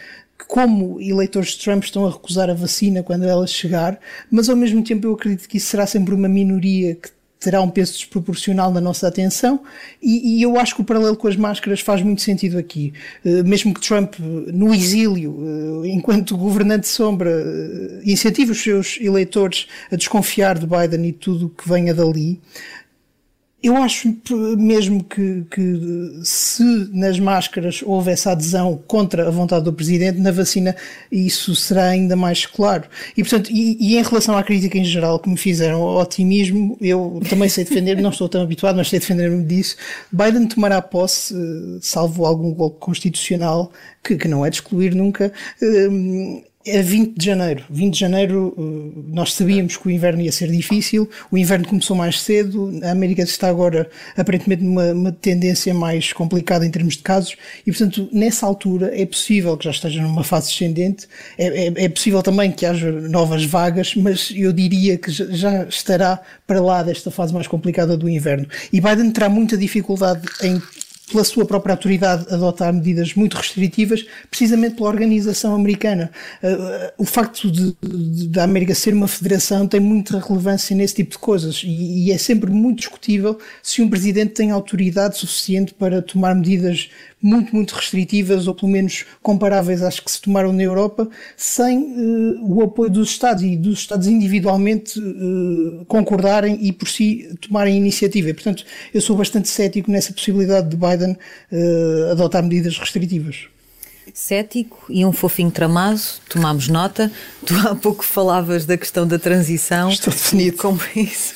como 0.48 1.00
eleitores 1.02 1.50
de 1.50 1.60
Trump 1.64 1.84
estão 1.84 2.06
a 2.06 2.12
recusar 2.12 2.50
a 2.50 2.54
vacina 2.54 3.04
quando 3.04 3.26
ela 3.26 3.46
chegar, 3.46 4.00
mas 4.32 4.50
ao 4.50 4.56
mesmo 4.56 4.84
tempo 4.84 5.08
eu 5.08 5.14
acredito 5.14 5.48
que 5.48 5.58
isso 5.58 5.68
será 5.68 5.86
sempre 5.86 6.14
uma 6.14 6.28
minoria 6.28 6.96
que 6.96 7.10
terá 7.40 7.62
um 7.62 7.70
peso 7.70 7.94
desproporcional 7.94 8.70
na 8.72 8.82
nossa 8.82 9.08
atenção 9.08 9.62
e, 10.02 10.40
e, 10.40 10.42
eu 10.42 10.60
acho 10.60 10.76
que 10.76 10.82
o 10.82 10.84
paralelo 10.84 11.16
com 11.16 11.28
as 11.28 11.38
máscaras 11.38 11.80
faz 11.80 12.02
muito 12.02 12.22
sentido 12.22 12.58
aqui. 12.58 12.92
Uh, 13.24 13.48
mesmo 13.48 13.74
que 13.74 13.80
Trump, 13.80 14.16
no 14.20 14.74
exílio, 14.74 15.32
uh, 15.32 15.86
enquanto 15.86 16.36
governante 16.36 16.88
sombra, 16.88 17.32
incentive 18.04 18.52
os 18.52 18.62
seus 18.62 18.98
eleitores 19.00 19.68
a 19.90 19.96
desconfiar 19.96 20.60
de 20.60 20.68
Biden 20.68 21.08
e 21.08 21.14
tudo 21.14 21.48
que 21.50 21.68
venha 21.68 21.94
dali, 21.94 22.42
eu 23.62 23.76
acho 23.76 24.16
mesmo 24.58 25.04
que, 25.04 25.44
que, 25.52 26.20
se 26.24 26.64
nas 26.94 27.20
máscaras 27.20 27.82
houve 27.86 28.12
essa 28.12 28.32
adesão 28.32 28.82
contra 28.88 29.28
a 29.28 29.32
vontade 29.32 29.66
do 29.66 29.74
Presidente, 29.74 30.20
na 30.20 30.32
vacina 30.32 30.76
isso 31.12 31.54
será 31.56 31.90
ainda 31.90 32.16
mais 32.16 32.46
claro. 32.46 32.86
E, 33.18 33.22
portanto, 33.22 33.50
e, 33.52 33.78
e 33.80 33.98
em 33.98 34.02
relação 34.02 34.38
à 34.38 34.44
crítica 34.44 34.78
em 34.78 34.86
geral 34.86 35.20
que 35.20 35.30
me 35.30 35.38
fizeram 35.38 35.82
ao 35.82 36.02
otimismo, 36.02 36.78
eu 36.80 37.20
também 37.30 37.50
sei 37.50 37.66
defender, 37.66 38.02
não 38.02 38.12
estou 38.12 38.30
tão 38.30 38.42
habituado, 38.42 38.78
mas 38.78 38.88
sei 38.88 39.00
defender-me 39.00 39.44
disso. 39.44 39.76
Biden 40.10 40.48
tomará 40.48 40.82
posse, 40.82 41.34
eh, 41.36 41.80
salvo 41.82 42.26
algum 42.26 42.54
golpe 42.54 42.80
constitucional, 42.80 43.74
que, 44.02 44.16
que 44.16 44.28
não 44.30 44.46
é 44.46 44.50
de 44.50 44.56
excluir 44.56 44.96
nunca, 44.96 45.34
é 46.70 46.82
20 46.82 47.18
de 47.18 47.26
janeiro. 47.26 47.64
20 47.70 47.94
de 47.94 48.00
janeiro 48.00 48.56
eh, 48.58 49.00
nós 49.12 49.34
sabíamos 49.34 49.78
que 49.78 49.88
o 49.88 49.92
inverno 49.92 50.22
ia 50.22 50.32
ser 50.32 50.50
difícil, 50.50 51.10
o 51.32 51.38
inverno 51.38 51.68
começou 51.68 51.96
mais 51.96 52.22
cedo, 52.22 52.80
a 52.84 52.92
América 52.92 53.24
está 53.24 53.50
agora 53.50 53.90
aparentemente 54.18 54.64
numa 54.64 55.12
tendência 55.12 55.74
mais 55.74 56.14
complicada 56.14 56.66
em 56.66 56.72
termos 56.72 56.96
de 56.96 57.04
casos 57.04 57.36
e 57.66 57.72
portanto 57.72 58.10
nessa 58.12 58.46
altura 58.46 58.92
é 58.94 59.06
possível 59.06 59.58
que 59.58 59.66
já 59.66 59.72
esteja 59.72 60.02
numa 60.02 60.24
fase 60.24 60.50
descendente, 60.50 61.08
é, 61.38 61.68
é, 61.68 61.86
é 61.86 61.90
possível 61.90 62.22
também 62.22 62.52
que 62.52 62.66
haja 62.66 62.92
novas 62.92 63.46
vagas, 63.46 63.96
mas 63.96 64.32
eu 64.36 64.52
diria 64.52 64.98
que 64.98 65.12
já 65.12 65.64
estará 65.66 66.22
para 66.46 66.62
lá 66.62 66.84
desta 66.84 67.12
fase 67.12 67.34
mais 67.34 67.48
complicada 67.48 67.98
do 67.98 68.10
inverno. 68.10 68.48
E 68.72 68.82
Biden 68.82 69.12
terá 69.12 69.30
muita 69.30 69.58
dificuldade 69.58 70.22
em 70.42 70.62
pela 71.10 71.24
sua 71.24 71.46
própria 71.46 71.74
autoridade, 71.74 72.26
adotar 72.34 72.74
medidas 72.74 73.14
muito 73.14 73.36
restritivas, 73.36 74.06
precisamente 74.30 74.76
pela 74.76 74.90
organização 74.90 75.56
americana. 75.56 76.12
Uh, 76.44 76.94
o 76.98 77.06
facto 77.06 77.52
da 78.30 78.44
América 78.44 78.74
ser 78.76 78.94
uma 78.94 79.08
federação 79.08 79.68
tem 79.68 79.80
muita 79.80 80.20
relevância 80.20 80.76
nesse 80.76 80.96
tipo 80.96 81.12
de 81.12 81.18
coisas 81.18 81.62
e, 81.64 82.08
e, 82.08 82.12
é 82.12 82.18
sempre 82.18 82.50
muito 82.52 82.80
discutível 82.80 83.40
se 83.62 83.82
um 83.82 83.90
presidente 83.90 84.34
tem 84.34 84.52
autoridade 84.52 85.18
suficiente 85.18 85.74
para 85.74 86.02
tomar 86.02 86.36
medidas 86.36 86.90
muito, 87.22 87.56
muito 87.56 87.76
restritivas 87.76 88.48
ou 88.48 88.56
pelo 88.56 88.72
menos 88.72 89.06
comparáveis 89.22 89.82
às 89.82 90.00
que 90.00 90.10
se 90.10 90.22
tomaram 90.22 90.54
na 90.54 90.64
Europa, 90.64 91.08
sem 91.36 91.80
uh, 91.80 92.54
o 92.54 92.64
apoio 92.64 92.90
dos 92.90 93.10
Estados 93.10 93.44
e 93.44 93.58
dos 93.58 93.80
Estados 93.80 94.08
individualmente 94.08 95.00
uh, 95.00 95.86
concordarem 95.86 96.58
e 96.62 96.72
por 96.72 96.88
si 96.88 97.38
tomarem 97.42 97.76
iniciativa. 97.76 98.30
E, 98.30 98.34
portanto, 98.34 98.64
eu 98.94 99.02
sou 99.02 99.16
bastante 99.16 99.50
cético 99.50 99.92
nessa 99.92 100.14
possibilidade 100.14 100.70
de 100.70 100.78
Biden 100.78 101.18
uh, 101.52 102.12
adotar 102.12 102.44
medidas 102.44 102.78
restritivas 102.78 103.48
cético 104.14 104.86
e 104.90 105.06
um 105.06 105.12
fofinho 105.12 105.52
tramado, 105.52 106.00
tomámos 106.30 106.68
nota. 106.68 107.12
Tu 107.46 107.56
há 107.68 107.76
pouco 107.76 108.04
falavas 108.04 108.66
da 108.66 108.78
questão 108.78 109.08
da 109.08 109.18
transição. 109.18 109.90
Estou 109.90 110.14
definido. 110.14 110.56
E 110.56 110.58
como 110.58 110.80
isso, 110.96 111.34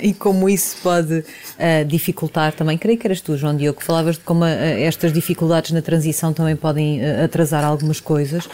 e 0.00 0.14
como 0.14 0.48
isso 0.48 0.76
pode 0.82 1.18
uh, 1.18 1.84
dificultar 1.86 2.52
também. 2.52 2.78
Creio 2.78 2.98
que 2.98 3.06
eras 3.06 3.20
tu, 3.20 3.36
João 3.36 3.56
Diogo, 3.56 3.82
falavas 3.82 4.16
de 4.16 4.24
como 4.24 4.44
uh, 4.44 4.46
estas 4.46 5.12
dificuldades 5.12 5.72
na 5.72 5.82
transição 5.82 6.32
também 6.32 6.56
podem 6.56 7.00
uh, 7.00 7.24
atrasar 7.24 7.64
algumas 7.64 8.00
coisas. 8.00 8.48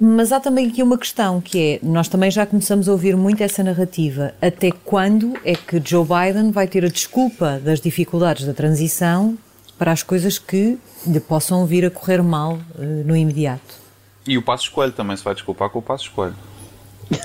Mas 0.00 0.32
há 0.32 0.40
também 0.40 0.68
aqui 0.68 0.82
uma 0.82 0.98
questão 0.98 1.40
que 1.40 1.80
é: 1.82 1.86
nós 1.86 2.08
também 2.08 2.30
já 2.30 2.46
começamos 2.46 2.88
a 2.88 2.92
ouvir 2.92 3.16
muito 3.16 3.42
essa 3.42 3.62
narrativa. 3.62 4.34
Até 4.40 4.70
quando 4.70 5.34
é 5.44 5.54
que 5.54 5.80
Joe 5.84 6.04
Biden 6.04 6.50
vai 6.50 6.66
ter 6.66 6.84
a 6.84 6.88
desculpa 6.88 7.60
das 7.62 7.80
dificuldades 7.80 8.46
da 8.46 8.54
transição 8.54 9.38
para 9.78 9.92
as 9.92 10.02
coisas 10.02 10.38
que 10.38 10.78
lhe 11.06 11.20
possam 11.20 11.66
vir 11.66 11.84
a 11.84 11.90
correr 11.90 12.22
mal 12.22 12.54
uh, 12.54 12.82
no 13.04 13.16
imediato? 13.16 13.82
E 14.26 14.38
o 14.38 14.42
passo 14.42 14.64
escolho 14.64 14.92
também 14.92 15.16
se 15.16 15.24
vai 15.24 15.34
desculpar 15.34 15.68
com 15.70 15.78
o 15.78 15.82
passo 15.82 16.04
escolho. 16.04 16.34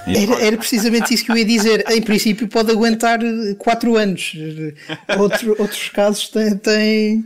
Era, 0.05 0.45
era, 0.45 0.57
precisamente 0.57 1.13
isso 1.13 1.23
que 1.23 1.31
eu 1.31 1.37
ia 1.37 1.45
dizer. 1.45 1.85
Em 1.89 2.01
princípio, 2.01 2.47
pode 2.47 2.71
aguentar 2.71 3.19
4 3.57 3.97
anos. 3.97 4.33
Outro, 5.17 5.55
outros 5.57 5.89
casos 5.89 6.27
têm, 6.29 6.57
têm, 6.57 7.25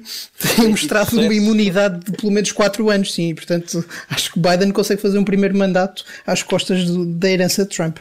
têm 0.55 0.67
mostrado 0.69 1.19
uma 1.19 1.33
imunidade 1.33 1.99
de 1.99 2.11
pelo 2.11 2.31
menos 2.31 2.51
4 2.51 2.89
anos, 2.89 3.13
sim. 3.13 3.33
Portanto, 3.33 3.83
acho 4.09 4.33
que 4.33 4.39
Biden 4.39 4.71
consegue 4.71 5.01
fazer 5.01 5.17
um 5.17 5.23
primeiro 5.23 5.57
mandato 5.57 6.03
às 6.25 6.43
costas 6.43 6.85
do, 6.85 7.05
da 7.05 7.29
herança 7.29 7.63
de 7.63 7.75
Trump. 7.75 7.97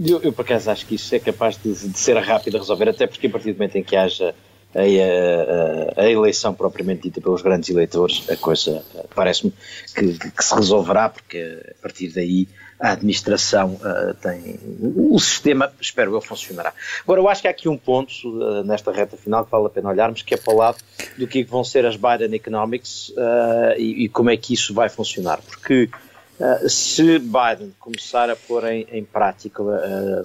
Eu, 0.00 0.22
eu, 0.22 0.32
por 0.32 0.42
acaso, 0.42 0.70
acho 0.70 0.86
que 0.86 0.94
isso 0.94 1.14
é 1.14 1.18
capaz 1.18 1.56
de, 1.62 1.72
de, 1.72 1.98
ser 1.98 2.16
rápido 2.16 2.56
a 2.56 2.60
resolver, 2.60 2.88
até 2.88 3.06
porque 3.06 3.26
a 3.26 3.30
partir 3.30 3.52
do 3.52 3.58
momento 3.58 3.76
em 3.76 3.84
que 3.84 3.94
haja 3.94 4.34
a, 4.74 6.00
a, 6.00 6.02
a 6.04 6.10
eleição 6.10 6.54
propriamente 6.54 7.02
dita 7.02 7.20
pelos 7.20 7.42
grandes 7.42 7.68
eleitores, 7.70 8.28
a 8.30 8.36
coisa 8.36 8.84
parece-me 9.14 9.52
que, 9.94 10.18
que 10.18 10.44
se 10.44 10.54
resolverá, 10.54 11.08
porque 11.08 11.60
a 11.70 11.82
partir 11.82 12.08
daí 12.08 12.48
a 12.82 12.92
administração 12.92 13.74
uh, 13.74 14.12
tem. 14.14 14.58
O 14.82 15.16
sistema, 15.20 15.72
espero 15.80 16.12
eu, 16.14 16.20
funcionará. 16.20 16.72
Agora, 17.04 17.20
eu 17.20 17.28
acho 17.28 17.40
que 17.40 17.46
há 17.46 17.50
aqui 17.52 17.68
um 17.68 17.78
ponto 17.78 18.10
uh, 18.24 18.64
nesta 18.64 18.90
reta 18.90 19.16
final 19.16 19.44
que 19.44 19.52
vale 19.52 19.66
a 19.66 19.70
pena 19.70 19.88
olharmos, 19.88 20.22
que 20.22 20.34
é 20.34 20.36
para 20.36 20.52
o 20.52 20.56
lado 20.56 20.78
do 21.16 21.28
que 21.28 21.44
vão 21.44 21.62
ser 21.62 21.86
as 21.86 21.94
Biden 21.94 22.34
Economics 22.34 23.10
uh, 23.10 23.78
e, 23.78 24.04
e, 24.04 24.08
como 24.08 24.30
é 24.30 24.36
que 24.36 24.52
isso 24.52 24.74
vai 24.74 24.88
funcionar. 24.88 25.40
Porque 25.42 25.88
se 26.66 27.20
Biden 27.20 27.72
começar 27.78 28.28
a 28.28 28.34
pôr 28.34 28.64
em, 28.64 28.84
em 28.90 29.04
prática 29.04 29.62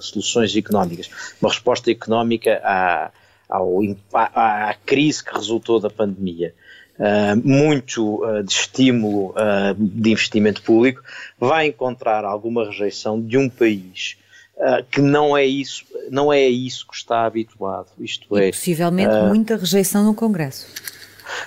soluções 0.00 0.56
económicas, 0.56 1.08
uma 1.40 1.48
resposta 1.48 1.92
económica 1.92 2.60
à, 2.64 3.12
ao, 3.48 3.80
à, 4.12 4.70
à 4.70 4.74
crise 4.74 5.24
que 5.24 5.34
resultou 5.34 5.80
da 5.80 5.88
pandemia, 5.88 6.54
uh, 6.98 7.48
muito 7.48 8.24
uh, 8.24 8.42
de 8.42 8.52
estímulo 8.52 9.30
uh, 9.30 9.74
de 9.76 10.10
investimento 10.10 10.62
público, 10.62 11.02
vai 11.38 11.68
encontrar 11.68 12.24
alguma 12.24 12.66
rejeição 12.66 13.20
de 13.20 13.38
um 13.38 13.48
país 13.48 14.16
que 14.90 15.00
não 15.00 15.36
é 15.36 15.46
isso, 15.46 15.84
não 16.10 16.32
é 16.32 16.48
isso 16.48 16.84
que 16.88 16.96
está 16.96 17.24
habituado. 17.24 17.86
Isto 18.00 18.36
e 18.36 18.48
é 18.48 18.50
possivelmente 18.50 19.14
muita 19.28 19.56
rejeição 19.56 20.04
no 20.04 20.12
Congresso. 20.12 20.66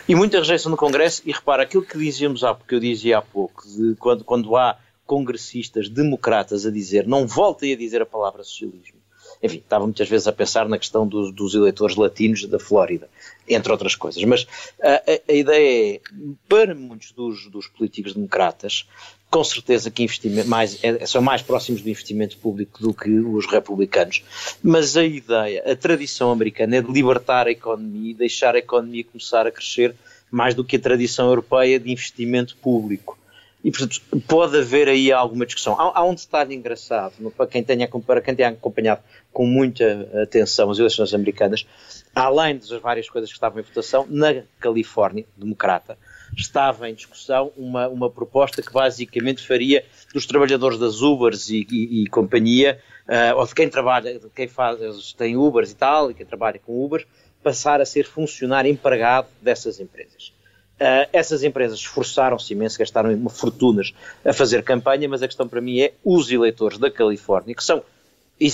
E 0.07 0.15
muita 0.15 0.37
rejeição 0.37 0.71
no 0.71 0.77
Congresso, 0.77 1.21
e 1.25 1.31
repara, 1.33 1.63
aquilo 1.63 1.83
que 1.83 1.97
dizíamos 1.97 2.41
há, 2.41 2.55
que 2.55 2.73
eu 2.73 2.79
dizia 2.79 3.17
há 3.17 3.21
pouco, 3.21 3.63
quando, 3.99 4.23
quando 4.23 4.55
há 4.55 4.77
congressistas 5.05 5.89
democratas 5.89 6.65
a 6.65 6.71
dizer 6.71 7.05
não 7.05 7.27
voltem 7.27 7.73
a 7.73 7.75
dizer 7.75 8.01
a 8.01 8.05
palavra 8.05 8.43
socialismo. 8.45 9.00
Enfim, 9.43 9.57
estava 9.57 9.85
muitas 9.85 10.07
vezes 10.07 10.27
a 10.27 10.31
pensar 10.31 10.69
na 10.69 10.77
questão 10.77 11.07
dos, 11.07 11.55
eleitores 11.55 11.95
latinos 11.95 12.45
da 12.45 12.59
Flórida 12.59 13.09
entre 13.47 13.71
outras 13.71 13.95
coisas. 13.95 14.23
Mas 14.23 14.47
a, 14.81 15.01
a, 15.29 15.33
ideia 15.33 15.95
é, 15.95 16.01
para 16.47 16.75
muitos 16.75 17.11
dos, 17.11 17.49
dos, 17.49 17.67
políticos 17.67 18.13
democratas, 18.13 18.87
com 19.29 19.43
certeza 19.43 19.89
que 19.89 20.07
mais, 20.45 20.81
é, 20.83 21.05
são 21.05 21.21
mais 21.21 21.41
próximos 21.41 21.81
do 21.81 21.89
investimento 21.89 22.37
público 22.37 22.81
do 22.81 22.93
que 22.93 23.09
os 23.09 23.45
republicanos, 23.47 24.23
mas 24.61 24.95
a 24.95 25.03
ideia, 25.03 25.63
a 25.71 25.75
tradição 25.75 26.31
americana 26.31 26.77
é 26.77 26.81
de 26.81 26.91
libertar 26.91 27.47
a 27.47 27.51
economia 27.51 28.11
e 28.11 28.13
deixar 28.13 28.55
a 28.55 28.59
economia 28.59 29.03
começar 29.03 29.47
a 29.47 29.51
crescer 29.51 29.95
mais 30.29 30.53
do 30.53 30.63
que 30.63 30.77
a 30.77 30.79
tradição 30.79 31.27
europeia 31.27 31.79
de 31.79 31.91
investimento 31.91 32.55
público. 32.57 33.17
E, 33.63 33.69
portanto, 33.69 34.01
pode 34.27 34.57
haver 34.57 34.87
aí 34.87 35.11
alguma 35.11 35.45
discussão. 35.45 35.79
Há, 35.79 35.99
há 35.99 36.03
um 36.03 36.15
detalhe 36.15 36.55
engraçado, 36.55 37.13
para 37.37 37.45
quem, 37.45 37.63
tenha, 37.63 37.87
para 37.87 38.21
quem 38.21 38.35
tenha 38.35 38.49
acompanhado 38.49 39.01
com 39.31 39.45
muita 39.45 40.09
atenção 40.23 40.71
as 40.71 40.79
eleições 40.79 41.13
americanas, 41.13 41.65
além 42.15 42.57
das 42.57 42.69
várias 42.69 43.07
coisas 43.09 43.29
que 43.29 43.35
estavam 43.35 43.59
em 43.59 43.63
votação, 43.63 44.07
na 44.09 44.43
Califórnia, 44.59 45.25
democrata, 45.37 45.97
estava 46.35 46.89
em 46.89 46.93
discussão 46.93 47.51
uma, 47.55 47.87
uma 47.87 48.09
proposta 48.09 48.61
que 48.61 48.71
basicamente 48.71 49.45
faria 49.45 49.85
dos 50.13 50.25
trabalhadores 50.25 50.79
das 50.79 51.01
Ubers 51.01 51.49
e, 51.49 51.67
e, 51.69 52.03
e 52.03 52.07
companhia, 52.07 52.79
uh, 53.07 53.37
ou 53.37 53.45
de 53.45 53.53
quem 53.53 53.69
trabalha, 53.69 54.17
de 54.17 54.29
quem 54.29 54.47
faz, 54.47 55.13
tem 55.13 55.37
Ubers 55.37 55.71
e 55.71 55.75
tal, 55.75 56.09
e 56.09 56.13
quem 56.13 56.25
trabalha 56.25 56.59
com 56.59 56.83
Ubers, 56.83 57.05
passar 57.43 57.81
a 57.81 57.85
ser 57.85 58.05
funcionário 58.05 58.71
empregado 58.71 59.27
dessas 59.41 59.79
empresas. 59.79 60.33
Uh, 60.81 61.05
essas 61.13 61.43
empresas 61.43 61.77
esforçaram-se 61.77 62.53
imenso, 62.53 62.79
gastaram 62.79 63.29
fortunas 63.29 63.93
a 64.25 64.33
fazer 64.33 64.63
campanha, 64.63 65.07
mas 65.07 65.21
a 65.21 65.27
questão 65.27 65.47
para 65.47 65.61
mim 65.61 65.79
é 65.79 65.93
os 66.03 66.31
eleitores 66.31 66.79
da 66.79 66.89
Califórnia, 66.89 67.53
que 67.53 67.63
são 67.63 67.83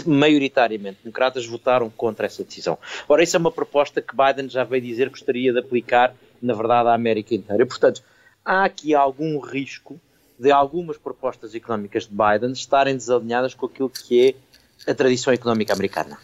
maioritariamente 0.05 0.99
democratas, 1.01 1.45
votaram 1.45 1.89
contra 1.89 2.25
essa 2.25 2.43
decisão. 2.43 2.77
Ora, 3.07 3.23
isso 3.23 3.37
é 3.37 3.39
uma 3.39 3.49
proposta 3.49 4.01
que 4.01 4.13
Biden 4.13 4.49
já 4.49 4.65
veio 4.65 4.81
dizer 4.81 5.05
que 5.05 5.11
gostaria 5.11 5.53
de 5.53 5.59
aplicar, 5.59 6.13
na 6.41 6.53
verdade, 6.53 6.89
à 6.89 6.93
América 6.93 7.33
inteira. 7.33 7.65
Portanto, 7.65 8.03
há 8.43 8.65
aqui 8.65 8.93
algum 8.93 9.39
risco 9.39 9.97
de 10.37 10.51
algumas 10.51 10.97
propostas 10.97 11.55
económicas 11.55 12.03
de 12.03 12.11
Biden 12.11 12.51
estarem 12.51 12.97
desalinhadas 12.97 13.53
com 13.53 13.67
aquilo 13.67 13.89
que 13.89 14.35
é 14.85 14.91
a 14.91 14.93
tradição 14.93 15.31
económica 15.31 15.73
americana. 15.73 16.17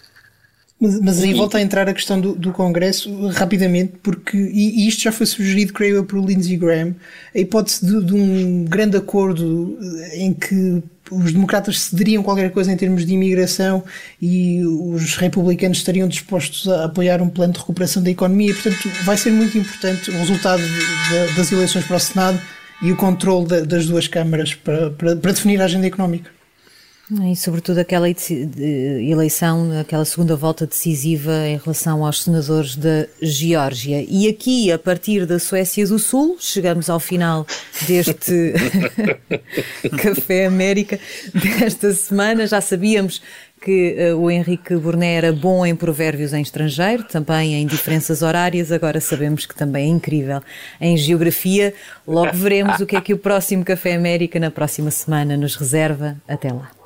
Mas, 0.84 1.00
mas 1.00 1.24
aí 1.24 1.34
volta 1.34 1.58
a 1.58 1.62
entrar 1.62 1.88
a 1.88 1.94
questão 1.94 2.20
do, 2.20 2.36
do 2.36 2.52
Congresso 2.52 3.28
rapidamente, 3.28 3.94
porque, 4.04 4.36
e, 4.36 4.84
e, 4.84 4.88
isto 4.90 5.02
já 5.02 5.14
foi 5.14 5.26
sugerido, 5.26 5.72
creio 5.72 5.96
eu, 5.96 6.04
por 6.04 6.22
Lindsey 6.22 6.58
Graham, 6.58 6.94
a 7.34 7.40
hipótese 7.40 7.86
de, 7.86 8.04
de, 8.04 8.14
um 8.14 8.66
grande 8.66 8.98
acordo 8.98 9.78
eh, 9.82 10.18
em 10.18 10.34
que 10.34 10.84
os 11.10 11.32
democratas 11.32 11.80
cederiam 11.80 12.22
qualquer 12.22 12.52
coisa 12.52 12.70
em 12.70 12.76
termos 12.76 13.06
de 13.06 13.14
imigração 13.14 13.82
e 14.22 14.62
os 14.66 15.16
republicanos 15.16 15.78
estariam 15.78 16.06
dispostos 16.06 16.68
a 16.68 16.84
apoiar 16.84 17.22
um 17.22 17.30
plano 17.30 17.54
de 17.54 17.60
recuperação 17.60 18.04
da 18.04 18.10
economia. 18.10 18.54
Portanto, 18.54 18.90
vai 19.06 19.16
ser 19.16 19.32
muito 19.32 19.58
importante 19.58 20.10
o 20.10 20.14
resultado 20.18 20.64
das 21.38 21.50
eleições 21.50 21.86
para 21.86 21.96
o 21.96 22.00
Senado 22.00 22.42
e 22.82 22.92
o 22.92 22.98
controle 22.98 23.66
das 23.66 23.86
duas 23.86 24.10
câmaras 24.10 24.54
para, 24.54 24.90
para, 24.92 25.16
para 25.16 25.32
definir 25.32 25.62
a 25.62 25.66
agenda 25.66 25.88
económica. 25.88 26.30
E 27.22 27.36
sobretudo 27.36 27.78
aquela 27.80 28.07
eleição, 28.09 29.80
aquela 29.80 30.03
segunda 30.03 30.36
volta 30.36 30.66
decisiva 30.66 31.47
em 31.47 31.57
relação 31.57 32.03
aos 32.05 32.24
senadores 32.24 32.76
da 32.76 33.05
Geórgia. 33.22 34.03
E 34.07 34.28
aqui, 34.28 34.72
a 34.72 34.80
partir 34.80 35.26
da 35.26 35.38
Suécia 35.38 35.86
do 35.86 35.99
Sul, 35.99 36.38
chegamos 36.39 36.89
ao 36.89 36.99
final 36.99 37.45
deste 37.88 38.53
Café 40.01 40.47
América 40.47 40.99
desta 41.34 41.93
semana. 41.93 42.47
Já 42.47 42.61
sabíamos 42.61 43.22
que 43.61 43.95
uh, 44.11 44.18
o 44.18 44.30
Henrique 44.30 44.76
Burné 44.76 45.14
era 45.14 45.32
bom 45.32 45.66
em 45.66 45.76
provérbios 45.76 46.34
em 46.34 46.41
estrangeiro, 46.41 47.03
também 47.03 47.53
em 47.55 47.66
diferenças 47.66 48.22
horárias, 48.22 48.72
agora 48.72 48.99
sabemos 48.99 49.45
que 49.45 49.55
também 49.55 49.86
é 49.86 49.89
incrível 49.89 50.41
em 50.82 50.97
geografia. 50.97 51.74
Logo 52.05 52.36
veremos 52.36 52.80
o 52.82 52.86
que 52.86 52.95
é 52.95 53.01
que 53.01 53.14
o 53.14 53.18
próximo 53.18 53.64
Café 53.64 53.93
América 53.93 54.39
na 54.39 54.51
próxima 54.51 54.91
semana 54.91 55.38
nos 55.38 55.55
reserva. 55.55 56.18
Até 56.28 56.51
lá. 56.51 56.83